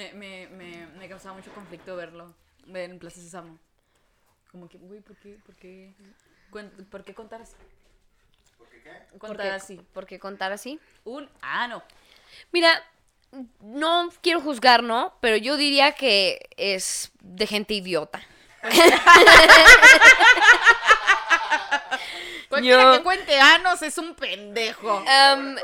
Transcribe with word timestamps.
Me, 0.00 0.12
me, 0.14 0.46
me, 0.48 0.86
me 0.98 1.08
causaba 1.10 1.34
mucho 1.36 1.52
conflicto 1.52 1.94
verlo, 1.94 2.34
ver 2.66 2.88
en 2.90 2.98
Plaza 2.98 3.20
Sésamo. 3.20 3.58
Como 4.50 4.66
que, 4.68 4.78
güey, 4.78 5.00
¿por 5.00 5.14
qué, 5.16 5.36
por 5.44 5.54
qué, 5.56 5.92
por 6.90 7.04
qué 7.04 7.12
contar 7.14 7.42
así? 7.42 7.54
¿Por 8.56 8.68
qué 8.70 8.82
qué? 8.82 8.90
¿Por 9.10 9.18
Contar 9.18 9.46
qué- 9.46 9.52
así. 9.52 9.76
¿Por 9.92 10.06
qué 10.06 10.18
contar 10.18 10.52
así? 10.52 10.80
Un, 11.04 11.28
ah, 11.42 11.68
no. 11.68 11.82
Mira, 12.50 12.82
no 13.60 14.10
quiero 14.22 14.40
juzgar, 14.40 14.82
¿no? 14.82 15.14
Pero 15.20 15.36
yo 15.36 15.56
diría 15.58 15.92
que 15.92 16.48
es 16.56 17.12
de 17.20 17.46
gente 17.46 17.74
idiota. 17.74 18.22
Cualquiera 22.48 22.82
Yo- 22.82 22.92
que 22.98 23.02
cuente 23.02 23.38
anos 23.40 23.82
es 23.82 23.96
un 23.98 24.14
pendejo. 24.14 24.98
Juzgar. 24.98 25.60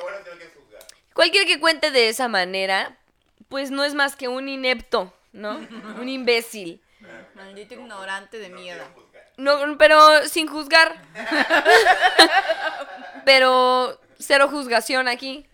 cualquiera 1.15 1.47
que 1.47 1.59
cuente 1.59 1.91
de 1.91 2.09
esa 2.11 2.29
manera, 2.29 2.97
pues 3.49 3.71
no 3.71 3.85
es 3.85 3.95
más 3.95 4.17
que 4.17 4.29
un 4.29 4.49
inepto, 4.49 5.13
¿no? 5.33 5.59
Un 6.01 6.09
imbécil. 6.09 6.81
Maldito 7.35 7.75
ignorante 7.75 8.39
de 8.39 8.49
mierda. 8.49 8.89
No, 9.37 9.79
pero 9.79 10.27
sin 10.27 10.49
juzgar. 10.49 10.97
pero 13.25 14.01
cero 14.19 14.49
juzgación 14.51 15.09
aquí. 15.09 15.47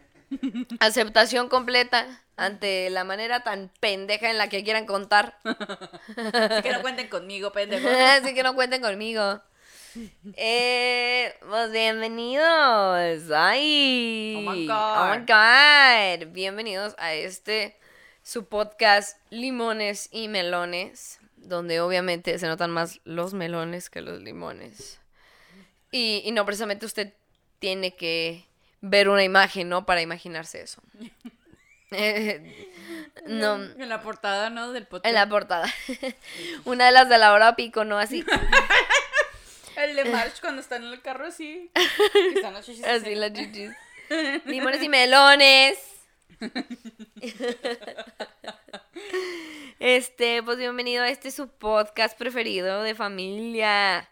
Aceptación 0.80 1.48
completa 1.48 2.22
ante 2.36 2.88
la 2.90 3.04
manera 3.04 3.40
tan 3.40 3.70
pendeja 3.80 4.30
en 4.30 4.38
la 4.38 4.48
que 4.48 4.64
quieran 4.64 4.86
contar. 4.86 5.36
Así 5.44 6.62
que 6.62 6.72
no 6.72 6.80
cuenten 6.80 7.08
conmigo, 7.08 7.52
pendejo. 7.52 7.88
Así 7.88 8.34
que 8.34 8.42
no 8.42 8.54
cuenten 8.54 8.80
conmigo. 8.80 9.42
Eh, 10.36 11.34
pues 11.46 11.70
bienvenidos. 11.70 13.30
Ay. 13.30 14.36
Oh 14.38 14.50
my 14.50 14.66
God. 14.66 14.96
Oh 14.96 15.14
my 15.14 15.18
God. 15.26 16.32
Bienvenidos 16.32 16.94
a 16.98 17.12
este 17.14 17.76
su 18.22 18.46
podcast 18.46 19.18
Limones 19.30 20.08
y 20.10 20.28
Melones, 20.28 21.18
donde 21.36 21.80
obviamente 21.80 22.38
se 22.38 22.46
notan 22.46 22.70
más 22.70 23.00
los 23.04 23.34
melones 23.34 23.90
que 23.90 24.00
los 24.00 24.20
limones. 24.20 25.00
Y, 25.90 26.22
y 26.24 26.32
no 26.32 26.46
precisamente 26.46 26.86
usted 26.86 27.12
tiene 27.58 27.94
que 27.94 28.46
ver 28.80 29.08
una 29.08 29.24
imagen, 29.24 29.68
¿no? 29.68 29.84
Para 29.84 30.02
imaginarse 30.02 30.62
eso. 30.62 30.82
Eh, 31.94 32.70
no. 33.26 33.56
En 33.56 33.90
la 33.90 34.00
portada, 34.00 34.48
¿no? 34.48 34.72
Del 34.72 34.86
podcast. 34.86 35.04
En 35.04 35.12
la 35.14 35.28
portada. 35.28 35.70
Una 36.64 36.86
de 36.86 36.92
las 36.92 37.06
de 37.10 37.18
la 37.18 37.34
hora 37.34 37.54
pico, 37.54 37.84
¿no? 37.84 37.98
Así. 37.98 38.24
El 39.82 39.96
de 39.96 40.04
March 40.10 40.40
cuando 40.40 40.60
está 40.62 40.76
en 40.76 40.84
el 40.84 41.02
carro 41.02 41.26
así. 41.26 41.70
Están 42.36 42.54
las 42.54 42.64
chichis 42.64 42.84
Así 42.84 43.14
las 43.16 43.32
chichis. 43.32 43.70
Limones 44.44 44.82
y 44.82 44.88
melones. 44.88 45.78
Este, 49.78 50.44
pues 50.44 50.58
bienvenido 50.58 51.02
a 51.02 51.08
este 51.08 51.32
su 51.32 51.48
podcast 51.48 52.16
preferido 52.16 52.84
de 52.84 52.94
familia. 52.94 54.08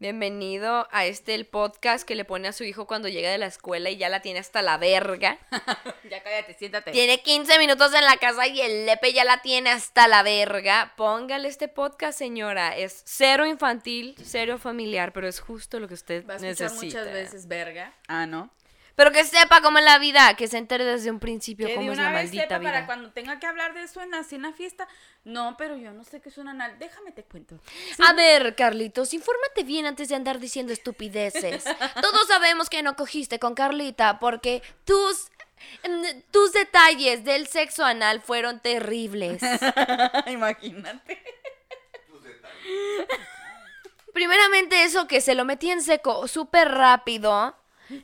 Bienvenido 0.00 0.86
a 0.92 1.06
este 1.06 1.34
el 1.34 1.44
podcast 1.44 2.06
que 2.06 2.14
le 2.14 2.24
pone 2.24 2.46
a 2.46 2.52
su 2.52 2.62
hijo 2.62 2.86
cuando 2.86 3.08
llega 3.08 3.30
de 3.32 3.38
la 3.38 3.46
escuela 3.46 3.90
y 3.90 3.96
ya 3.96 4.08
la 4.08 4.22
tiene 4.22 4.38
hasta 4.38 4.62
la 4.62 4.76
verga. 4.78 5.38
Ya 6.08 6.22
cállate, 6.22 6.54
siéntate. 6.54 6.92
Tiene 6.92 7.20
15 7.20 7.58
minutos 7.58 7.92
en 7.92 8.02
la 8.04 8.16
casa 8.16 8.46
y 8.46 8.60
el 8.62 8.86
lepe 8.86 9.12
ya 9.12 9.24
la 9.24 9.42
tiene 9.42 9.68
hasta 9.70 10.08
la 10.08 10.22
verga. 10.22 10.94
Póngale 10.96 11.48
este 11.48 11.68
podcast, 11.68 12.16
señora. 12.18 12.74
Es 12.76 13.02
cero 13.04 13.44
infantil, 13.44 14.14
cero 14.24 14.56
familiar, 14.56 15.12
pero 15.12 15.28
es 15.28 15.38
justo 15.40 15.80
lo 15.80 15.86
que 15.88 15.94
usted 15.94 16.24
Va 16.26 16.34
a 16.34 16.36
escuchar 16.36 16.70
necesita. 16.70 17.00
muchas 17.00 17.12
veces 17.12 17.46
verga. 17.48 17.92
Ah, 18.06 18.24
¿no? 18.26 18.50
Pero 18.98 19.12
que 19.12 19.22
sepa 19.22 19.62
cómo 19.62 19.78
es 19.78 19.84
la 19.84 20.00
vida, 20.00 20.34
que 20.34 20.48
se 20.48 20.58
entere 20.58 20.84
desde 20.84 21.08
un 21.12 21.20
principio 21.20 21.68
Que 21.68 21.76
cómo 21.76 21.86
de 21.86 21.92
es 21.92 21.98
una 22.00 22.10
la 22.10 22.16
vez 22.16 22.24
maldita 22.24 22.42
sepa 22.42 22.58
vida. 22.58 22.72
para 22.72 22.86
cuando 22.86 23.12
tenga 23.12 23.38
que 23.38 23.46
hablar 23.46 23.72
de 23.72 23.84
eso 23.84 24.02
en 24.02 24.10
la 24.10 24.24
cena 24.24 24.52
fiesta. 24.52 24.88
No, 25.22 25.56
pero 25.56 25.76
yo 25.76 25.92
no 25.92 26.02
sé 26.02 26.20
qué 26.20 26.30
es 26.30 26.36
un 26.36 26.48
anal. 26.48 26.80
Déjame 26.80 27.12
te 27.12 27.22
cuento. 27.22 27.60
A 28.04 28.12
ver, 28.14 28.56
Carlitos, 28.56 29.14
infórmate 29.14 29.62
bien 29.62 29.86
antes 29.86 30.08
de 30.08 30.16
andar 30.16 30.40
diciendo 30.40 30.72
estupideces. 30.72 31.62
Todos 32.02 32.26
sabemos 32.26 32.68
que 32.68 32.82
no 32.82 32.96
cogiste 32.96 33.38
con 33.38 33.54
Carlita 33.54 34.18
porque 34.18 34.64
tus 34.84 35.28
mm, 35.88 36.22
tus 36.32 36.52
detalles 36.52 37.22
del 37.22 37.46
sexo 37.46 37.84
anal 37.84 38.20
fueron 38.20 38.58
terribles. 38.58 39.40
Imagínate. 40.26 41.22
Tus 42.08 42.24
detalles. 42.24 43.06
Primeramente 44.12 44.82
eso 44.82 45.06
que 45.06 45.20
se 45.20 45.36
lo 45.36 45.44
metí 45.44 45.70
en 45.70 45.82
seco 45.82 46.26
súper 46.26 46.68
rápido. 46.68 47.54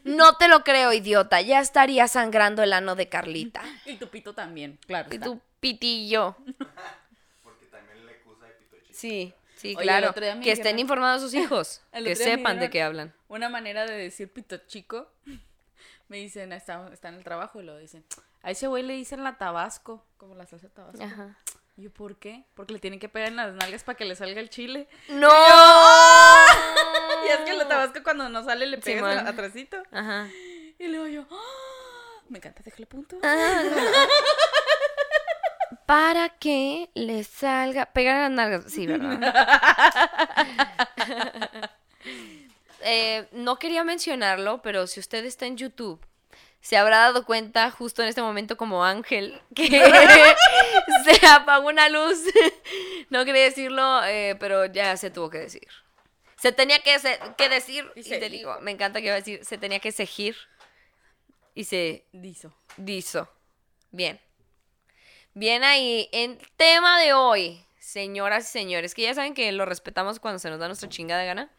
No 0.04 0.36
te 0.36 0.48
lo 0.48 0.64
creo, 0.64 0.92
idiota. 0.92 1.40
Ya 1.40 1.60
estaría 1.60 2.08
sangrando 2.08 2.62
el 2.62 2.72
ano 2.72 2.94
de 2.94 3.08
Carlita. 3.08 3.62
Y 3.86 3.96
tu 3.96 4.08
pito 4.08 4.34
también, 4.34 4.78
claro. 4.86 5.08
Y 5.10 5.14
está. 5.14 5.26
tu 5.26 5.40
pitillo. 5.60 6.36
Porque 7.42 7.66
también 7.66 8.06
le 8.06 8.12
acusa 8.12 8.46
de 8.46 8.52
pito 8.54 8.76
chico. 8.78 8.92
Sí, 8.92 9.34
sí, 9.56 9.74
Oye, 9.76 9.82
claro. 9.82 10.14
Que 10.42 10.52
estén 10.52 10.78
informados 10.78 11.22
sus 11.22 11.34
hijos. 11.34 11.82
El 11.92 12.04
que 12.04 12.16
sepan 12.16 12.60
de 12.60 12.70
qué 12.70 12.82
hablan. 12.82 13.12
Una 13.28 13.48
manera 13.48 13.86
de 13.86 13.94
decir 13.94 14.32
pito 14.32 14.56
chico. 14.66 15.10
Me 16.08 16.18
dicen, 16.18 16.52
está, 16.52 16.86
está 16.92 17.08
en 17.08 17.14
el 17.14 17.24
trabajo 17.24 17.60
y 17.60 17.64
lo 17.64 17.78
dicen. 17.78 18.04
A 18.42 18.50
ese 18.50 18.66
güey 18.66 18.82
le 18.82 18.92
dicen 18.92 19.24
la 19.24 19.38
tabasco, 19.38 20.04
como 20.18 20.34
la 20.34 20.46
salsa 20.46 20.68
tabasco. 20.68 21.02
Ajá. 21.02 21.38
Y 21.76 21.88
¿por 21.88 22.16
qué? 22.18 22.44
Porque 22.54 22.72
le 22.72 22.78
tienen 22.78 23.00
que 23.00 23.08
pegar 23.08 23.28
en 23.28 23.36
las 23.36 23.52
nalgas 23.54 23.82
para 23.82 23.96
que 23.96 24.04
le 24.04 24.14
salga 24.14 24.40
el 24.40 24.48
chile. 24.48 24.86
¡No! 25.08 25.28
Y 27.26 27.28
es 27.30 27.38
que 27.44 27.52
la 27.54 27.66
tabasco 27.66 28.00
cuando 28.04 28.28
no 28.28 28.44
sale 28.44 28.66
le 28.66 28.78
pegas 28.78 29.10
Simón. 29.12 29.26
a- 29.26 29.30
atrasito. 29.30 29.82
Ajá. 29.90 30.28
Y 30.78 30.86
luego 30.86 31.08
yo, 31.08 31.26
¡ah! 31.30 32.22
me 32.28 32.38
encanta, 32.38 32.62
déjale 32.64 32.86
punto. 32.86 33.18
Para 35.86 36.28
que 36.30 36.88
le 36.94 37.24
salga. 37.24 37.86
Pegar 37.86 38.20
las 38.22 38.30
nalgas. 38.30 38.72
Sí, 38.72 38.86
¿verdad? 38.86 39.20
Eh, 42.86 43.26
no 43.32 43.58
quería 43.58 43.82
mencionarlo, 43.82 44.60
pero 44.60 44.86
si 44.86 45.00
usted 45.00 45.24
está 45.24 45.46
en 45.46 45.56
YouTube, 45.56 46.04
se 46.64 46.78
habrá 46.78 46.96
dado 47.00 47.26
cuenta 47.26 47.70
justo 47.70 48.02
en 48.02 48.08
este 48.08 48.22
momento 48.22 48.56
como 48.56 48.86
Ángel 48.86 49.38
que 49.54 49.66
se 51.04 51.26
apagó 51.26 51.68
una 51.68 51.90
luz. 51.90 52.20
no 53.10 53.26
quería 53.26 53.42
decirlo, 53.42 54.02
eh, 54.04 54.34
pero 54.40 54.64
ya 54.64 54.96
se 54.96 55.10
tuvo 55.10 55.28
que 55.28 55.38
decir. 55.40 55.68
Se 56.40 56.52
tenía 56.52 56.78
que, 56.78 56.98
se- 56.98 57.20
que 57.36 57.50
decir, 57.50 57.84
y, 57.94 58.02
te 58.02 58.30
digo, 58.30 58.58
me 58.62 58.70
encanta 58.70 59.00
que 59.00 59.06
iba 59.08 59.14
a 59.14 59.18
decir, 59.18 59.44
se 59.44 59.58
tenía 59.58 59.78
que 59.78 59.92
seguir 59.92 60.36
y 61.54 61.64
se 61.64 62.06
Dizo. 62.12 62.56
Dizo. 62.78 63.28
Bien. 63.90 64.18
Bien 65.34 65.64
ahí. 65.64 66.08
En 66.12 66.38
tema 66.56 66.98
de 66.98 67.12
hoy, 67.12 67.62
señoras 67.78 68.48
y 68.48 68.52
señores, 68.52 68.94
que 68.94 69.02
ya 69.02 69.12
saben 69.12 69.34
que 69.34 69.52
lo 69.52 69.66
respetamos 69.66 70.18
cuando 70.18 70.38
se 70.38 70.48
nos 70.48 70.58
da 70.58 70.66
nuestra 70.66 70.88
chingada 70.88 71.24
gana. 71.24 71.50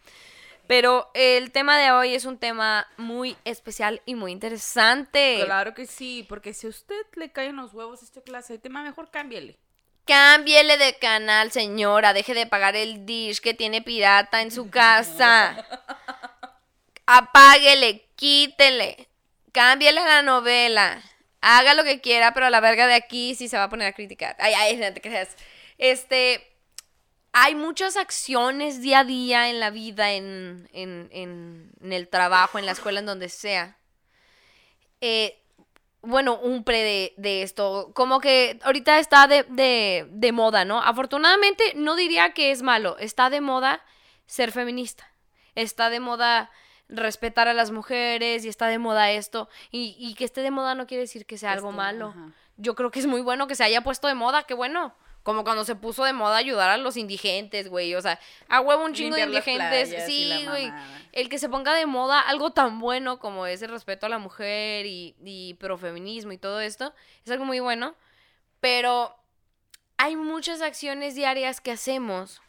Pero 0.67 1.11
el 1.13 1.51
tema 1.51 1.77
de 1.77 1.91
hoy 1.91 2.15
es 2.15 2.25
un 2.25 2.37
tema 2.37 2.87
muy 2.97 3.37
especial 3.45 4.01
y 4.05 4.15
muy 4.15 4.31
interesante. 4.31 5.41
Claro 5.45 5.73
que 5.73 5.85
sí, 5.85 6.25
porque 6.27 6.53
si 6.53 6.67
a 6.67 6.69
usted 6.69 7.05
le 7.15 7.31
caen 7.31 7.55
los 7.55 7.73
huevos 7.73 8.01
esta 8.01 8.21
clase 8.21 8.53
de 8.53 8.59
tema, 8.59 8.83
mejor 8.83 9.11
cámbiale. 9.11 9.57
Cámbiele 10.05 10.77
de 10.77 10.95
canal, 10.97 11.51
señora. 11.51 12.13
Deje 12.13 12.33
de 12.33 12.47
pagar 12.47 12.75
el 12.75 13.05
dish 13.05 13.39
que 13.41 13.53
tiene 13.53 13.81
pirata 13.81 14.41
en 14.41 14.51
su 14.51 14.69
casa. 14.71 15.65
Apáguele, 17.05 18.07
quítele. 18.15 19.07
Cámbiele 19.51 20.01
la 20.01 20.21
novela. 20.21 21.01
Haga 21.41 21.75
lo 21.75 21.83
que 21.83 22.01
quiera, 22.01 22.33
pero 22.33 22.47
a 22.47 22.49
la 22.49 22.59
verga 22.59 22.87
de 22.87 22.95
aquí 22.95 23.35
sí 23.35 23.47
se 23.47 23.57
va 23.57 23.65
a 23.65 23.69
poner 23.69 23.87
a 23.87 23.93
criticar. 23.93 24.35
Ay, 24.39 24.53
ay, 24.53 24.77
no 24.77 24.91
te 24.93 25.01
creas. 25.01 25.29
Este. 25.77 26.54
Hay 27.37 27.53
muchas 27.53 27.97
acciones 27.97 28.81
día 28.81 28.99
a 28.99 29.03
día 29.03 29.49
en 29.49 29.59
la 29.59 29.69
vida, 29.69 30.13
en, 30.13 30.69
en, 30.71 31.09
en, 31.11 31.69
en 31.81 31.91
el 31.91 32.07
trabajo, 32.07 32.57
en 32.59 32.65
la 32.65 32.71
escuela, 32.71 33.01
en 33.01 33.05
donde 33.05 33.27
sea. 33.27 33.77
Eh, 35.01 35.43
bueno, 36.01 36.39
un 36.39 36.63
pre 36.63 36.81
de, 36.81 37.13
de 37.17 37.41
esto. 37.41 37.91
Como 37.93 38.21
que 38.21 38.57
ahorita 38.63 38.99
está 38.99 39.27
de, 39.27 39.43
de, 39.49 40.07
de 40.11 40.31
moda, 40.31 40.63
¿no? 40.63 40.81
Afortunadamente 40.81 41.73
no 41.75 41.97
diría 41.97 42.31
que 42.33 42.51
es 42.51 42.61
malo. 42.61 42.97
Está 42.99 43.29
de 43.29 43.41
moda 43.41 43.83
ser 44.27 44.53
feminista. 44.53 45.11
Está 45.55 45.89
de 45.89 45.99
moda 45.99 46.49
respetar 46.87 47.49
a 47.49 47.53
las 47.53 47.69
mujeres 47.69 48.45
y 48.45 48.47
está 48.47 48.67
de 48.67 48.79
moda 48.79 49.11
esto. 49.11 49.49
Y, 49.71 49.97
y 49.99 50.13
que 50.15 50.23
esté 50.23 50.39
de 50.39 50.51
moda 50.51 50.73
no 50.73 50.87
quiere 50.87 51.01
decir 51.01 51.25
que 51.25 51.37
sea 51.37 51.51
algo 51.51 51.73
malo. 51.73 52.11
ajá. 52.15 52.31
Yo 52.55 52.75
creo 52.75 52.91
que 52.91 52.99
es 52.99 53.07
muy 53.07 53.19
bueno 53.19 53.47
que 53.47 53.55
se 53.55 53.65
haya 53.65 53.81
puesto 53.81 54.07
de 54.07 54.13
moda, 54.15 54.43
qué 54.43 54.53
bueno. 54.53 54.95
Como 55.25 55.43
cuando 55.43 55.65
se 55.65 55.75
puso 55.75 56.03
de 56.03 56.13
moda 56.13 56.37
ayudar 56.37 56.69
a 56.69 56.77
los 56.77 56.97
indigentes, 56.97 57.67
güey. 57.67 57.95
O 57.95 58.01
sea, 58.01 58.19
a 58.47 58.61
huevo 58.61 58.85
un 58.85 58.93
chingo 58.93 59.15
de 59.15 59.25
Limpiar 59.25 59.47
indigentes. 59.47 59.89
playas 59.89 60.05
Sí, 60.05 60.45
güey. 60.47 60.71
El 61.13 61.29
que 61.29 61.39
se 61.39 61.49
ponga 61.49 61.73
de 61.73 61.87
moda 61.87 62.19
algo 62.19 62.51
tan 62.51 62.77
bueno 62.77 63.17
como 63.17 63.47
es 63.47 63.63
el 63.63 63.71
respeto 63.71 64.05
a 64.05 64.09
la 64.09 64.19
mujer 64.19 64.85
y, 64.85 65.15
y 65.25 65.55
profeminismo 65.55 66.31
y 66.31 66.37
todo 66.37 66.61
esto, 66.61 66.93
es 67.25 67.31
algo 67.31 67.43
muy 67.43 67.59
bueno. 67.59 67.95
Pero 68.59 69.15
hay 69.97 70.15
muchas 70.15 70.61
acciones 70.61 71.15
diarias 71.15 71.59
que 71.59 71.71
hacemos 71.71 72.39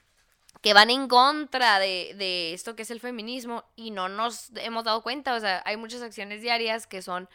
que 0.61 0.75
van 0.75 0.91
en 0.91 1.09
contra 1.09 1.79
de, 1.79 2.15
de 2.19 2.53
esto 2.53 2.77
que 2.77 2.83
es 2.83 2.91
el 2.91 3.01
feminismo 3.01 3.65
y 3.75 3.91
no 3.91 4.11
nos 4.11 4.51
hemos 4.57 4.85
dado 4.85 5.03
cuenta. 5.03 5.35
O 5.35 5.41
sea, 5.41 5.63
hay 5.65 5.79
muchas 5.79 6.03
acciones 6.03 6.43
diarias 6.43 6.87
que 6.87 7.01
son 7.01 7.27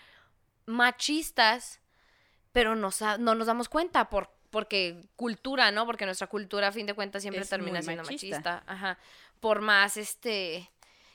machistas, 0.67 1.79
pero 2.51 2.75
no, 2.75 2.91
no 3.17 3.33
nos 3.33 3.47
damos 3.47 3.69
cuenta 3.69 4.07
por, 4.07 4.29
porque 4.51 5.01
cultura, 5.15 5.71
¿no? 5.71 5.85
Porque 5.85 6.05
nuestra 6.05 6.27
cultura, 6.27 6.67
a 6.67 6.71
fin 6.71 6.85
de 6.85 6.93
cuentas, 6.93 7.23
siempre 7.23 7.41
Es 7.41 7.49
termina 7.49 7.81
siendo 7.81 8.03
machista. 8.03 8.37
machista. 8.37 8.63
Ajá. 8.67 8.99
Por 9.39 9.61
más, 9.61 9.97
este, 9.97 10.69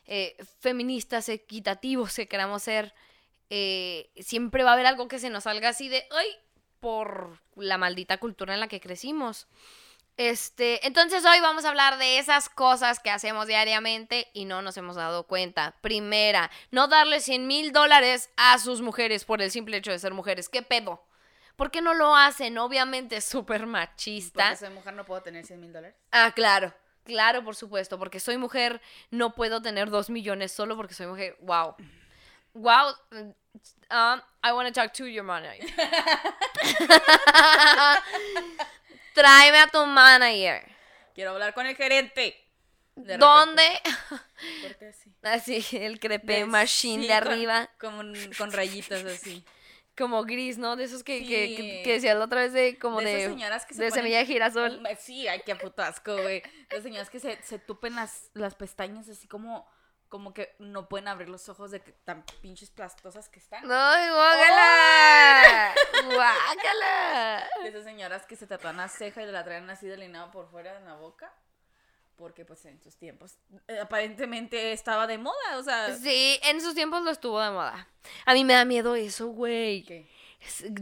eh, 0.07 0.37
feministas, 0.61 1.29
equitativos 1.29 2.15
que 2.17 2.27
queramos 2.27 2.63
ser, 2.65 2.93
eh, 3.51 4.11
siempre 4.19 4.65
va 4.65 4.71
a 4.71 4.73
haber 4.73 4.87
algo 4.87 5.07
que 5.07 5.21
se 5.21 5.31
nos 5.31 5.45
salga 5.45 5.69
así 5.69 5.89
de, 5.89 6.05
¡ay! 6.11 6.27
Por 6.81 7.39
la 7.55 7.79
maldita 7.79 8.19
cultura 8.19 8.55
en 8.55 8.61
la 8.61 8.69
que 8.69 8.81
crecimos. 8.81 9.47
Este, 10.17 10.87
entonces 10.87 11.25
hoy 11.27 11.41
vamos 11.41 11.67
a 11.67 11.69
hablar 11.69 11.99
de 11.99 12.19
esas 12.19 12.49
cosas 12.49 13.01
que 13.01 13.11
hacemos 13.11 13.47
diariamente 13.47 14.29
y 14.33 14.47
no 14.47 14.63
nos 14.63 14.77
hemos 14.79 14.97
dado 14.97 15.25
cuenta. 15.27 15.75
Primera, 15.83 16.51
no 16.71 16.89
darle 16.89 17.21
100 17.21 17.47
mil 17.47 17.73
dólares 17.73 18.31
a 18.37 18.59
sus 18.59 18.81
mujeres 18.81 19.27
por 19.27 19.43
el 19.43 19.51
simple 19.51 19.77
hecho 19.77 19.91
de 19.91 19.99
ser 19.99 20.15
mujeres. 20.15 20.49
¿Qué 20.49 20.63
pedo? 20.63 21.05
¿Por 21.57 21.71
qué 21.71 21.81
no 21.81 21.95
lo 21.95 22.15
hacen? 22.15 22.59
Obviamente 22.59 23.17
es 23.17 23.25
súper 23.25 23.67
machista. 23.67 24.45
Porque 24.45 24.57
soy 24.57 24.71
mujer 24.71 24.95
no 24.95 25.05
puedo 25.05 25.23
tener 25.23 25.45
100 25.47 25.61
mil 25.61 25.73
dólares. 25.73 25.97
Ah, 26.13 26.33
claro. 26.35 26.75
Claro, 27.05 27.43
por 27.45 27.57
supuesto. 27.57 27.99
Porque 27.99 28.21
soy 28.21 28.37
mujer, 28.37 28.81
no 29.11 29.35
puedo 29.35 29.63
tener 29.63 29.91
dos 29.91 30.11
millones 30.11 30.53
solo 30.53 30.77
porque 30.77 30.95
soy 30.95 31.07
mujer. 31.07 31.37
Wow. 31.41 31.77
Wow. 32.53 32.95
Um, 33.91 34.21
I 34.43 34.53
want 34.53 34.69
to 34.69 34.73
talk 34.73 34.93
to 34.95 35.07
your 35.07 35.25
manager. 35.25 35.67
Tráeme 39.15 39.59
a 39.59 39.67
tu 39.69 39.85
manager. 39.87 40.67
Quiero 41.15 41.31
hablar 41.33 41.55
con 41.55 41.67
el 41.67 41.77
gerente. 41.77 42.43
De 42.95 43.19
¿Dónde? 43.19 43.63
repente, 43.63 43.91
¿por 44.63 44.77
qué 44.79 44.87
así? 44.89 45.13
Así, 45.23 45.67
el 45.77 46.01
crepe 46.01 46.33
De- 46.33 46.47
machine 46.47 47.03
sí, 47.03 47.09
de 47.09 47.19
con- 47.21 47.29
arriba. 47.33 47.69
Con, 47.79 48.15
con 48.39 48.53
rayitas 48.53 49.05
así. 49.05 49.45
Como 49.97 50.25
gris, 50.25 50.59
¿no? 50.59 50.77
De 50.77 50.85
esos 50.85 51.03
que, 51.03 51.21
que, 51.27 51.47
Sí. 51.47 51.57
que, 51.57 51.83
que 51.83 51.93
decías 51.95 52.17
la 52.19 52.25
otra 52.27 52.41
vez 52.43 52.53
de 52.53 52.79
como 52.79 53.01
de 53.01 53.07
de, 53.07 53.21
esas 53.23 53.33
señoras 53.33 53.65
que 53.67 53.75
se 53.75 53.83
de 53.83 53.89
ponen- 53.89 53.95
semilla 53.95 54.19
de 54.19 54.27
girasol. 54.27 54.77
Um, 54.79 54.87
Sí, 54.99 55.27
ay, 55.27 55.41
qué 55.47 55.57
puto 55.57 55.83
asco, 55.83 56.13
güey. 56.21 56.43
Las 56.71 56.83
señoras 56.83 57.09
que 57.11 57.19
se, 57.21 57.43
se 57.43 57.59
tupen 57.59 57.95
las, 57.97 58.31
las 58.35 58.55
pestañas 58.55 59.09
así 59.09 59.27
como, 59.27 59.67
como 60.09 60.35
que 60.35 60.55
no 60.59 60.89
pueden 60.89 61.09
abrir 61.09 61.29
los 61.31 61.49
ojos 61.49 61.71
de 61.71 61.81
que 61.81 61.93
tan 61.93 62.25
pinches 62.43 62.71
plastosas 62.71 63.29
que 63.31 63.39
están. 63.39 63.65
¡Ay, 63.71 64.11
guácala! 64.11 65.75
¡Guácala! 66.15 67.49
De 67.63 67.69
esas 67.71 67.85
señoras 67.85 68.27
que 68.27 68.37
se 68.37 68.47
tatúan 68.47 68.77
la 68.77 68.89
ceja 68.89 69.23
y 69.23 69.27
la 69.27 69.45
traen 69.45 69.69
así 69.71 69.87
delineado 69.87 70.31
por 70.31 70.51
fuera 70.51 70.77
en 70.77 70.85
la 70.85 70.95
boca. 70.95 71.33
Porque 72.17 72.45
pues 72.45 72.65
en 72.65 72.81
sus 72.83 72.97
tiempos 72.97 73.37
eh, 73.69 73.79
aparentemente 73.79 74.73
estaba 74.73 75.07
de 75.07 75.19
moda, 75.19 75.59
o 75.59 75.63
sea... 75.63 75.95
Sí, 75.97 76.41
en 76.45 76.61
sus 76.61 76.75
tiempos 76.75 77.03
lo 77.03 77.11
estuvo 77.11 77.41
de 77.41 77.51
moda. 77.51 77.89
A 78.25 78.33
mí 78.33 78.45
me 78.45 78.55
da 78.55 78.65
miedo 78.65 78.95
eso, 78.95 79.29
güey. 79.29 79.83
¿qué? 79.83 80.09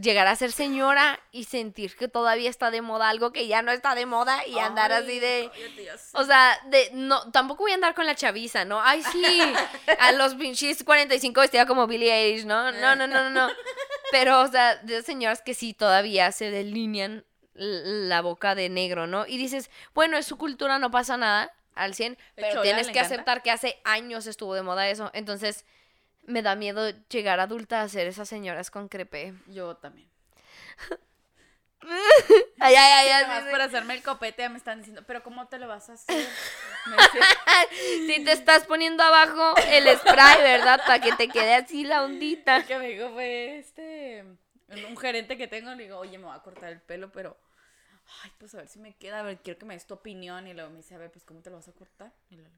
Llegar 0.01 0.27
a 0.27 0.35
ser 0.35 0.51
señora 0.51 1.19
y 1.31 1.45
sentir 1.45 1.95
que 1.95 2.07
todavía 2.07 2.49
está 2.49 2.71
de 2.71 2.81
moda 2.81 3.09
algo 3.09 3.33
que 3.33 3.47
ya 3.47 3.61
no 3.61 3.71
está 3.71 3.95
de 3.95 4.05
moda 4.05 4.45
y 4.47 4.59
andar 4.59 4.91
así 4.91 5.19
de... 5.19 5.49
sé. 5.97 6.17
O 6.17 6.23
sea, 6.23 6.57
de, 6.67 6.91
no, 6.93 7.31
tampoco 7.31 7.63
voy 7.63 7.71
a 7.71 7.75
andar 7.75 7.95
con 7.95 8.05
la 8.05 8.15
chaviza, 8.15 8.63
¿no? 8.63 8.81
Ay, 8.81 9.03
sí, 9.03 9.23
a 9.99 10.11
los 10.13 10.35
pinches 10.35 10.83
45 10.83 11.41
vestida 11.41 11.65
como 11.65 11.87
Billie 11.87 12.13
Eilish, 12.13 12.45
¿no? 12.45 12.71
No, 12.71 12.95
no, 12.95 13.07
no, 13.07 13.23
no, 13.23 13.29
no. 13.29 13.49
Pero, 14.11 14.41
o 14.41 14.47
sea, 14.47 14.75
de 14.77 15.01
señoras 15.01 15.41
que 15.41 15.53
sí 15.53 15.73
todavía 15.73 16.31
se 16.31 16.51
delinean 16.51 17.25
la 17.55 18.21
boca 18.21 18.53
de 18.53 18.69
negro, 18.69 19.07
¿no? 19.07 19.25
Y 19.25 19.37
dices, 19.37 19.69
bueno, 19.93 20.17
es 20.17 20.25
su 20.25 20.37
cultura, 20.37 20.77
no 20.77 20.91
pasa 20.91 21.17
nada, 21.17 21.53
al 21.73 21.93
100, 21.93 22.17
pero 22.35 22.61
tienes 22.61 22.89
que 22.89 22.99
aceptar 22.99 23.41
que 23.41 23.51
hace 23.51 23.79
años 23.83 24.27
estuvo 24.27 24.53
de 24.53 24.61
moda 24.61 24.89
eso. 24.89 25.11
Entonces, 25.13 25.65
me 26.23 26.41
da 26.41 26.55
miedo 26.55 26.91
llegar 27.09 27.39
adulta 27.39 27.81
a 27.81 27.89
ser 27.89 28.07
esas 28.07 28.29
señoras 28.29 28.71
con 28.71 28.87
crepe. 28.87 29.33
Yo 29.47 29.75
también. 29.75 30.09
Ay, 32.59 32.73
ay, 32.73 32.75
ay, 32.75 33.09
ay. 33.09 33.11
Además, 33.11 33.43
sí, 33.43 33.49
por 33.51 33.61
hacerme 33.61 33.93
el 33.93 34.01
copete 34.01 34.41
ya 34.41 34.49
me 34.49 34.57
están 34.57 34.79
diciendo, 34.79 35.03
pero 35.05 35.21
¿cómo 35.21 35.47
te 35.47 35.59
lo 35.59 35.67
vas 35.67 35.87
a 35.89 35.93
hacer? 35.93 36.27
Si 38.07 38.23
te 38.23 38.31
estás 38.31 38.65
poniendo 38.65 39.03
abajo 39.03 39.53
el 39.67 39.87
spray, 39.97 40.41
¿verdad? 40.41 40.81
Para 40.85 40.99
que 40.99 41.11
te 41.13 41.27
quede 41.27 41.55
así 41.55 41.83
la 41.83 42.03
ondita. 42.03 42.57
El 42.57 42.65
que 42.67 42.77
me 42.79 42.87
dijo 42.87 43.09
fue 43.11 43.57
este 43.57 44.23
un 44.87 44.97
gerente 44.97 45.37
que 45.37 45.47
tengo, 45.47 45.71
le 45.75 45.83
digo, 45.83 45.97
oye, 45.97 46.17
me 46.17 46.25
voy 46.25 46.35
a 46.35 46.41
cortar 46.41 46.71
el 46.71 46.81
pelo, 46.81 47.11
pero 47.11 47.37
ay, 48.23 48.31
pues 48.37 48.53
a 48.53 48.57
ver 48.57 48.67
si 48.67 48.79
me 48.79 48.95
queda, 48.95 49.19
a 49.19 49.23
ver, 49.23 49.37
quiero 49.41 49.59
que 49.59 49.65
me 49.65 49.73
des 49.73 49.85
tu 49.87 49.93
opinión. 49.93 50.47
Y 50.47 50.53
luego 50.53 50.69
me 50.69 50.77
dice, 50.77 50.95
a 50.95 50.97
ver, 50.97 51.11
pues 51.11 51.25
¿cómo 51.25 51.41
te 51.41 51.49
lo 51.49 51.57
vas 51.57 51.67
a 51.67 51.73
cortar? 51.73 52.13
Y 52.29 52.35
luego, 52.37 52.55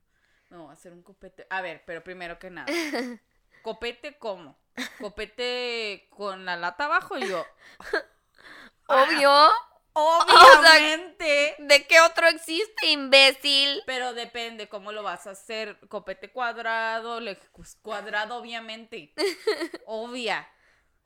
me 0.50 0.58
voy 0.58 0.70
a 0.70 0.74
hacer 0.74 0.92
un 0.94 1.02
copete. 1.04 1.48
A 1.50 1.62
ver, 1.62 1.84
pero 1.86 2.04
primero 2.04 2.40
que 2.40 2.50
nada, 2.50 2.68
¿copete 3.64 4.18
cómo? 4.18 4.58
¿Copete 5.00 6.08
con 6.12 6.46
la 6.46 6.56
lata 6.56 6.86
abajo? 6.86 7.18
Y 7.18 7.28
yo, 7.28 7.46
Obvio. 8.88 9.50
obviamente. 9.94 11.56
¿De 11.58 11.88
qué 11.88 12.00
otro 12.02 12.28
existe, 12.28 12.88
imbécil? 12.88 13.82
Pero 13.86 14.14
depende 14.14 14.70
cómo 14.70 14.92
lo 14.92 15.04
vas 15.04 15.28
a 15.28 15.32
hacer. 15.32 15.80
Copete 15.90 16.32
cuadrado, 16.32 17.20
le- 17.20 17.36
pues, 17.54 17.76
cuadrado 17.82 18.36
obviamente. 18.38 19.14
Obvia. 19.86 20.48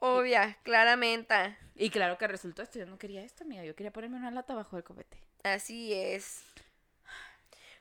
Obvia, 0.03 0.57
claramente. 0.63 1.56
Y 1.75 1.92
claro 1.92 2.18
que 2.18 2.27
resultó 2.27 2.63
esto. 2.63 2.80
Yo 2.80 2.88
no 2.88 2.98
quería 2.98 3.21
esto, 3.24 3.44
amiga. 3.44 3.63
Yo 3.63 3.75
quería 3.75 3.94
ponerme 3.94 4.18
una 4.18 4.31
lata 4.31 4.53
abajo 4.53 4.75
del 4.75 4.83
copete. 4.83 5.18
Así 5.44 5.94
es. 5.94 6.42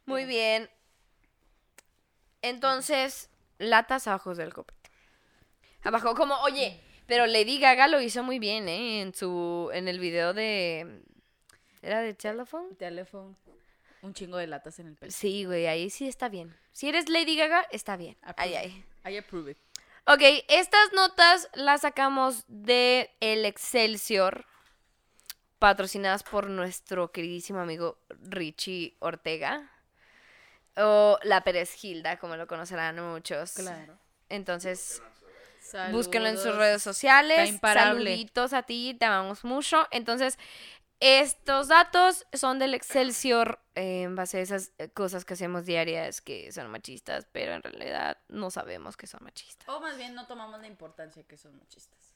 Muy 0.05 0.27
bien. 0.27 0.69
Entonces, 2.43 3.31
latas 3.59 4.07
abajo 4.07 4.35
del 4.35 4.53
copete. 4.53 4.91
Abajo, 5.83 6.15
como, 6.15 6.35
oye, 6.43 6.79
pero 7.07 7.27
Lady 7.27 7.59
Gaga 7.59 7.89
lo 7.89 8.03
hizo 8.03 8.23
muy 8.23 8.39
bien, 8.39 8.69
¿eh? 8.69 9.01
En 9.01 9.15
su, 9.15 9.71
en 9.73 9.89
el 9.89 9.99
video 9.99 10.35
de... 10.35 11.03
¿Era 11.81 12.03
de 12.03 12.13
Telephone? 12.13 12.75
Teléfono. 12.75 13.35
Un 14.03 14.13
chingo 14.13 14.37
de 14.37 14.47
latas 14.47 14.79
en 14.79 14.89
el 14.89 14.97
pelo. 14.97 15.11
Sí, 15.11 15.47
güey, 15.47 15.67
ahí 15.67 15.89
sí 15.89 16.07
está 16.07 16.29
bien. 16.29 16.55
Si 16.73 16.87
eres 16.91 17.09
Lady 17.09 17.37
Gaga, 17.37 17.67
está 17.71 17.97
bien. 17.97 18.19
Ay, 18.37 18.55
Approve. 18.55 18.85
ay. 19.05 19.13
I 19.15 19.17
approve 19.17 19.51
it. 19.53 19.59
Ok, 20.13 20.23
estas 20.49 20.93
notas 20.93 21.49
las 21.55 21.83
sacamos 21.83 22.43
de 22.49 23.15
El 23.21 23.45
Excelsior, 23.45 24.45
patrocinadas 25.61 26.25
por 26.25 26.51
nuestro 26.51 27.13
queridísimo 27.13 27.61
amigo 27.61 27.97
Richie 28.21 28.97
Ortega, 28.99 29.71
o 30.77 31.17
la 31.23 31.45
Pérez 31.45 31.73
Gilda, 31.75 32.19
como 32.19 32.35
lo 32.35 32.49
conocerán 32.49 32.99
muchos. 33.01 33.53
Claro. 33.53 34.01
Entonces, 34.29 35.01
Saludos. 35.61 35.93
búsquenlo 35.93 36.29
en 36.29 36.39
sus 36.39 36.57
redes 36.57 36.83
sociales. 36.83 37.39
Está 37.39 37.47
imparable. 37.47 38.11
Saluditos 38.11 38.53
a 38.53 38.65
ti, 38.65 38.97
te 38.99 39.05
amamos 39.05 39.45
mucho. 39.45 39.87
Entonces, 39.93 40.41
estos 41.01 41.69
datos 41.69 42.27
son 42.33 42.59
del 42.59 42.75
Excelsior 42.75 43.59
eh, 43.75 44.03
en 44.03 44.17
base 44.17 44.39
a 44.39 44.41
esas 44.43 44.73
eh, 44.79 44.91
cosas 44.91 45.25
que 45.25 45.35
hacemos 45.35 45.65
diarias 45.65 46.21
que 46.21 46.53
son 46.53 46.71
machistas, 46.71 47.27
pero 47.33 47.55
en 47.55 47.63
realidad 47.63 48.19
no 48.29 48.51
sabemos 48.51 48.97
que 48.97 49.07
son 49.07 49.25
machistas. 49.25 49.69
O 49.69 49.81
más 49.81 49.97
bien 49.97 50.15
no 50.15 50.27
tomamos 50.27 50.61
la 50.61 50.67
importancia 50.67 51.23
que 51.25 51.39
son 51.39 51.57
machistas. 51.59 52.15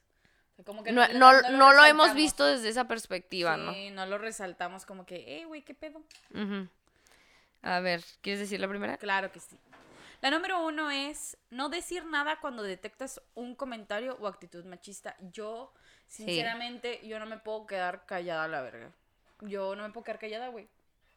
O 0.52 0.54
sea, 0.56 0.64
como 0.64 0.84
que 0.84 0.92
No, 0.92 1.08
no, 1.14 1.40
no 1.50 1.72
lo 1.72 1.84
hemos 1.84 2.14
visto 2.14 2.44
desde 2.44 2.68
esa 2.68 2.86
perspectiva, 2.86 3.56
Sí, 3.72 3.90
no 3.90 4.04
lo 4.06 4.18
resaltamos 4.18 4.84
como 4.84 5.06
que, 5.06 5.38
eh, 5.40 5.46
güey, 5.46 5.62
¿qué 5.62 5.74
pedo? 5.74 6.02
¿no? 6.30 6.44
Ujú. 6.44 6.68
A 7.62 7.80
ver, 7.80 8.04
¿quieres 8.20 8.40
decir 8.40 8.60
la 8.60 8.68
primera? 8.68 8.98
Claro 8.98 9.32
que 9.32 9.40
sí. 9.40 9.58
La 10.20 10.30
número 10.30 10.64
uno 10.64 10.90
es 10.90 11.36
no 11.50 11.68
decir 11.68 12.06
nada 12.06 12.40
cuando 12.40 12.62
detectas 12.62 13.20
un 13.34 13.54
comentario 13.54 14.16
o 14.20 14.26
actitud 14.26 14.64
machista. 14.64 15.16
Yo, 15.20 15.72
sinceramente, 16.14 17.00
yo 17.06 17.18
no 17.18 17.26
me 17.26 17.38
puedo 17.38 17.66
quedar 17.66 18.06
callada 18.06 18.44
a 18.44 18.48
la 18.48 18.62
verga. 18.62 18.90
Yo 19.40 19.74
no 19.76 19.82
me 19.82 19.90
puedo 19.92 20.04
quedar 20.04 20.18
callada, 20.18 20.48
güey. 20.48 20.68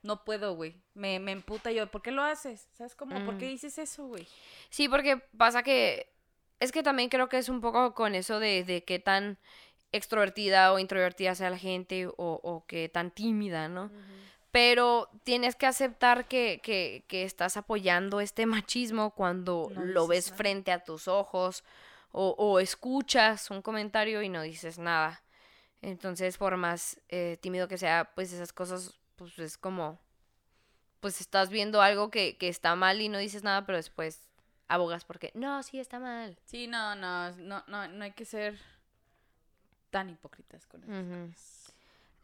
No 0.04 0.24
puedo, 0.24 0.56
güey. 0.56 0.76
Me, 0.94 1.20
me 1.20 1.32
emputa 1.32 1.72
yo. 1.72 1.88
¿Por 1.88 2.02
qué 2.02 2.12
lo 2.12 2.24
haces? 2.24 2.68
¿Sabes 2.78 2.96
cómo? 2.96 3.24
¿Por 3.26 3.38
qué 3.38 3.46
Mm. 3.46 3.50
dices 3.50 3.78
eso, 3.78 4.08
güey? 4.08 4.28
Sí, 4.70 4.88
porque 4.90 5.18
pasa 5.38 5.64
que 5.64 6.08
es 6.60 6.72
que 6.72 6.84
también 6.84 7.10
creo 7.10 7.30
que 7.30 7.38
es 7.38 7.50
un 7.50 7.62
poco 7.62 7.94
con 7.94 8.16
eso 8.16 8.40
de, 8.40 8.64
de 8.64 8.84
qué 8.84 9.00
tan 9.00 9.38
extrovertida 9.92 10.74
o 10.74 10.80
introvertida 10.80 11.36
sea 11.36 11.50
la 11.50 11.58
gente 11.58 12.08
o, 12.08 12.14
o 12.18 12.66
qué 12.68 12.90
tan 12.90 13.12
tímida, 13.12 13.68
¿no? 13.70 13.90
Pero 14.52 15.10
tienes 15.24 15.56
que 15.56 15.66
aceptar 15.66 16.28
que, 16.28 16.60
que, 16.64 17.04
que 17.08 17.24
estás 17.24 17.58
apoyando 17.58 18.22
este 18.22 18.46
machismo 18.46 19.12
cuando 19.12 19.70
No 19.74 19.86
lo 19.86 20.08
ves 20.08 20.28
nada. 20.28 20.38
frente 20.38 20.72
a 20.72 20.84
tus 20.84 21.08
ojos 21.08 21.64
o, 22.20 22.34
o 22.38 22.60
escuchas 22.60 23.52
un 23.52 23.62
comentario 23.62 24.24
y 24.24 24.30
no 24.30 24.42
dices 24.42 24.80
nada. 24.80 25.22
Entonces, 25.84 26.36
por 26.40 26.58
más 26.58 27.00
eh, 27.10 27.38
tímido 27.42 27.68
que 27.68 27.78
sea, 27.78 28.12
pues 28.16 28.34
esas 28.34 28.52
cosas, 28.52 28.98
pues 29.16 29.38
es 29.38 29.56
como, 29.56 30.00
pues 31.00 31.22
estás 31.22 31.52
viendo 31.52 31.80
algo 31.80 32.10
que, 32.10 32.36
que 32.38 32.48
está 32.48 32.76
mal 32.76 33.02
y 33.02 33.10
no 33.10 33.20
dices 33.20 33.44
nada, 33.44 33.68
pero 33.68 33.78
después 33.78 34.32
abogas 34.68 35.06
porque, 35.06 35.32
no, 35.36 35.62
sí 35.62 35.80
está 35.80 36.00
mal. 36.00 36.40
Sí, 36.46 36.66
no, 36.66 36.96
no, 36.96 37.32
no, 37.34 37.64
no, 37.68 37.88
no 37.88 38.04
hay 38.04 38.14
que 38.14 38.26
ser 38.26 38.58
tan 39.92 40.10
hipócritas 40.10 40.66
con 40.66 40.84
eso. 40.84 41.72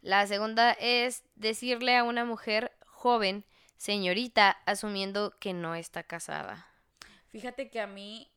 La 0.02 0.26
segunda 0.26 0.72
es 0.72 1.22
decirle 1.36 1.96
a 1.96 2.02
una 2.02 2.24
mujer 2.24 2.72
joven, 2.84 3.44
señorita, 3.76 4.58
asumiendo 4.66 5.38
que 5.38 5.52
no 5.52 5.76
está 5.76 6.02
casada. 6.02 6.66
Fíjate 7.30 7.70
que 7.70 7.80
a 7.80 7.86
mí 7.86 8.33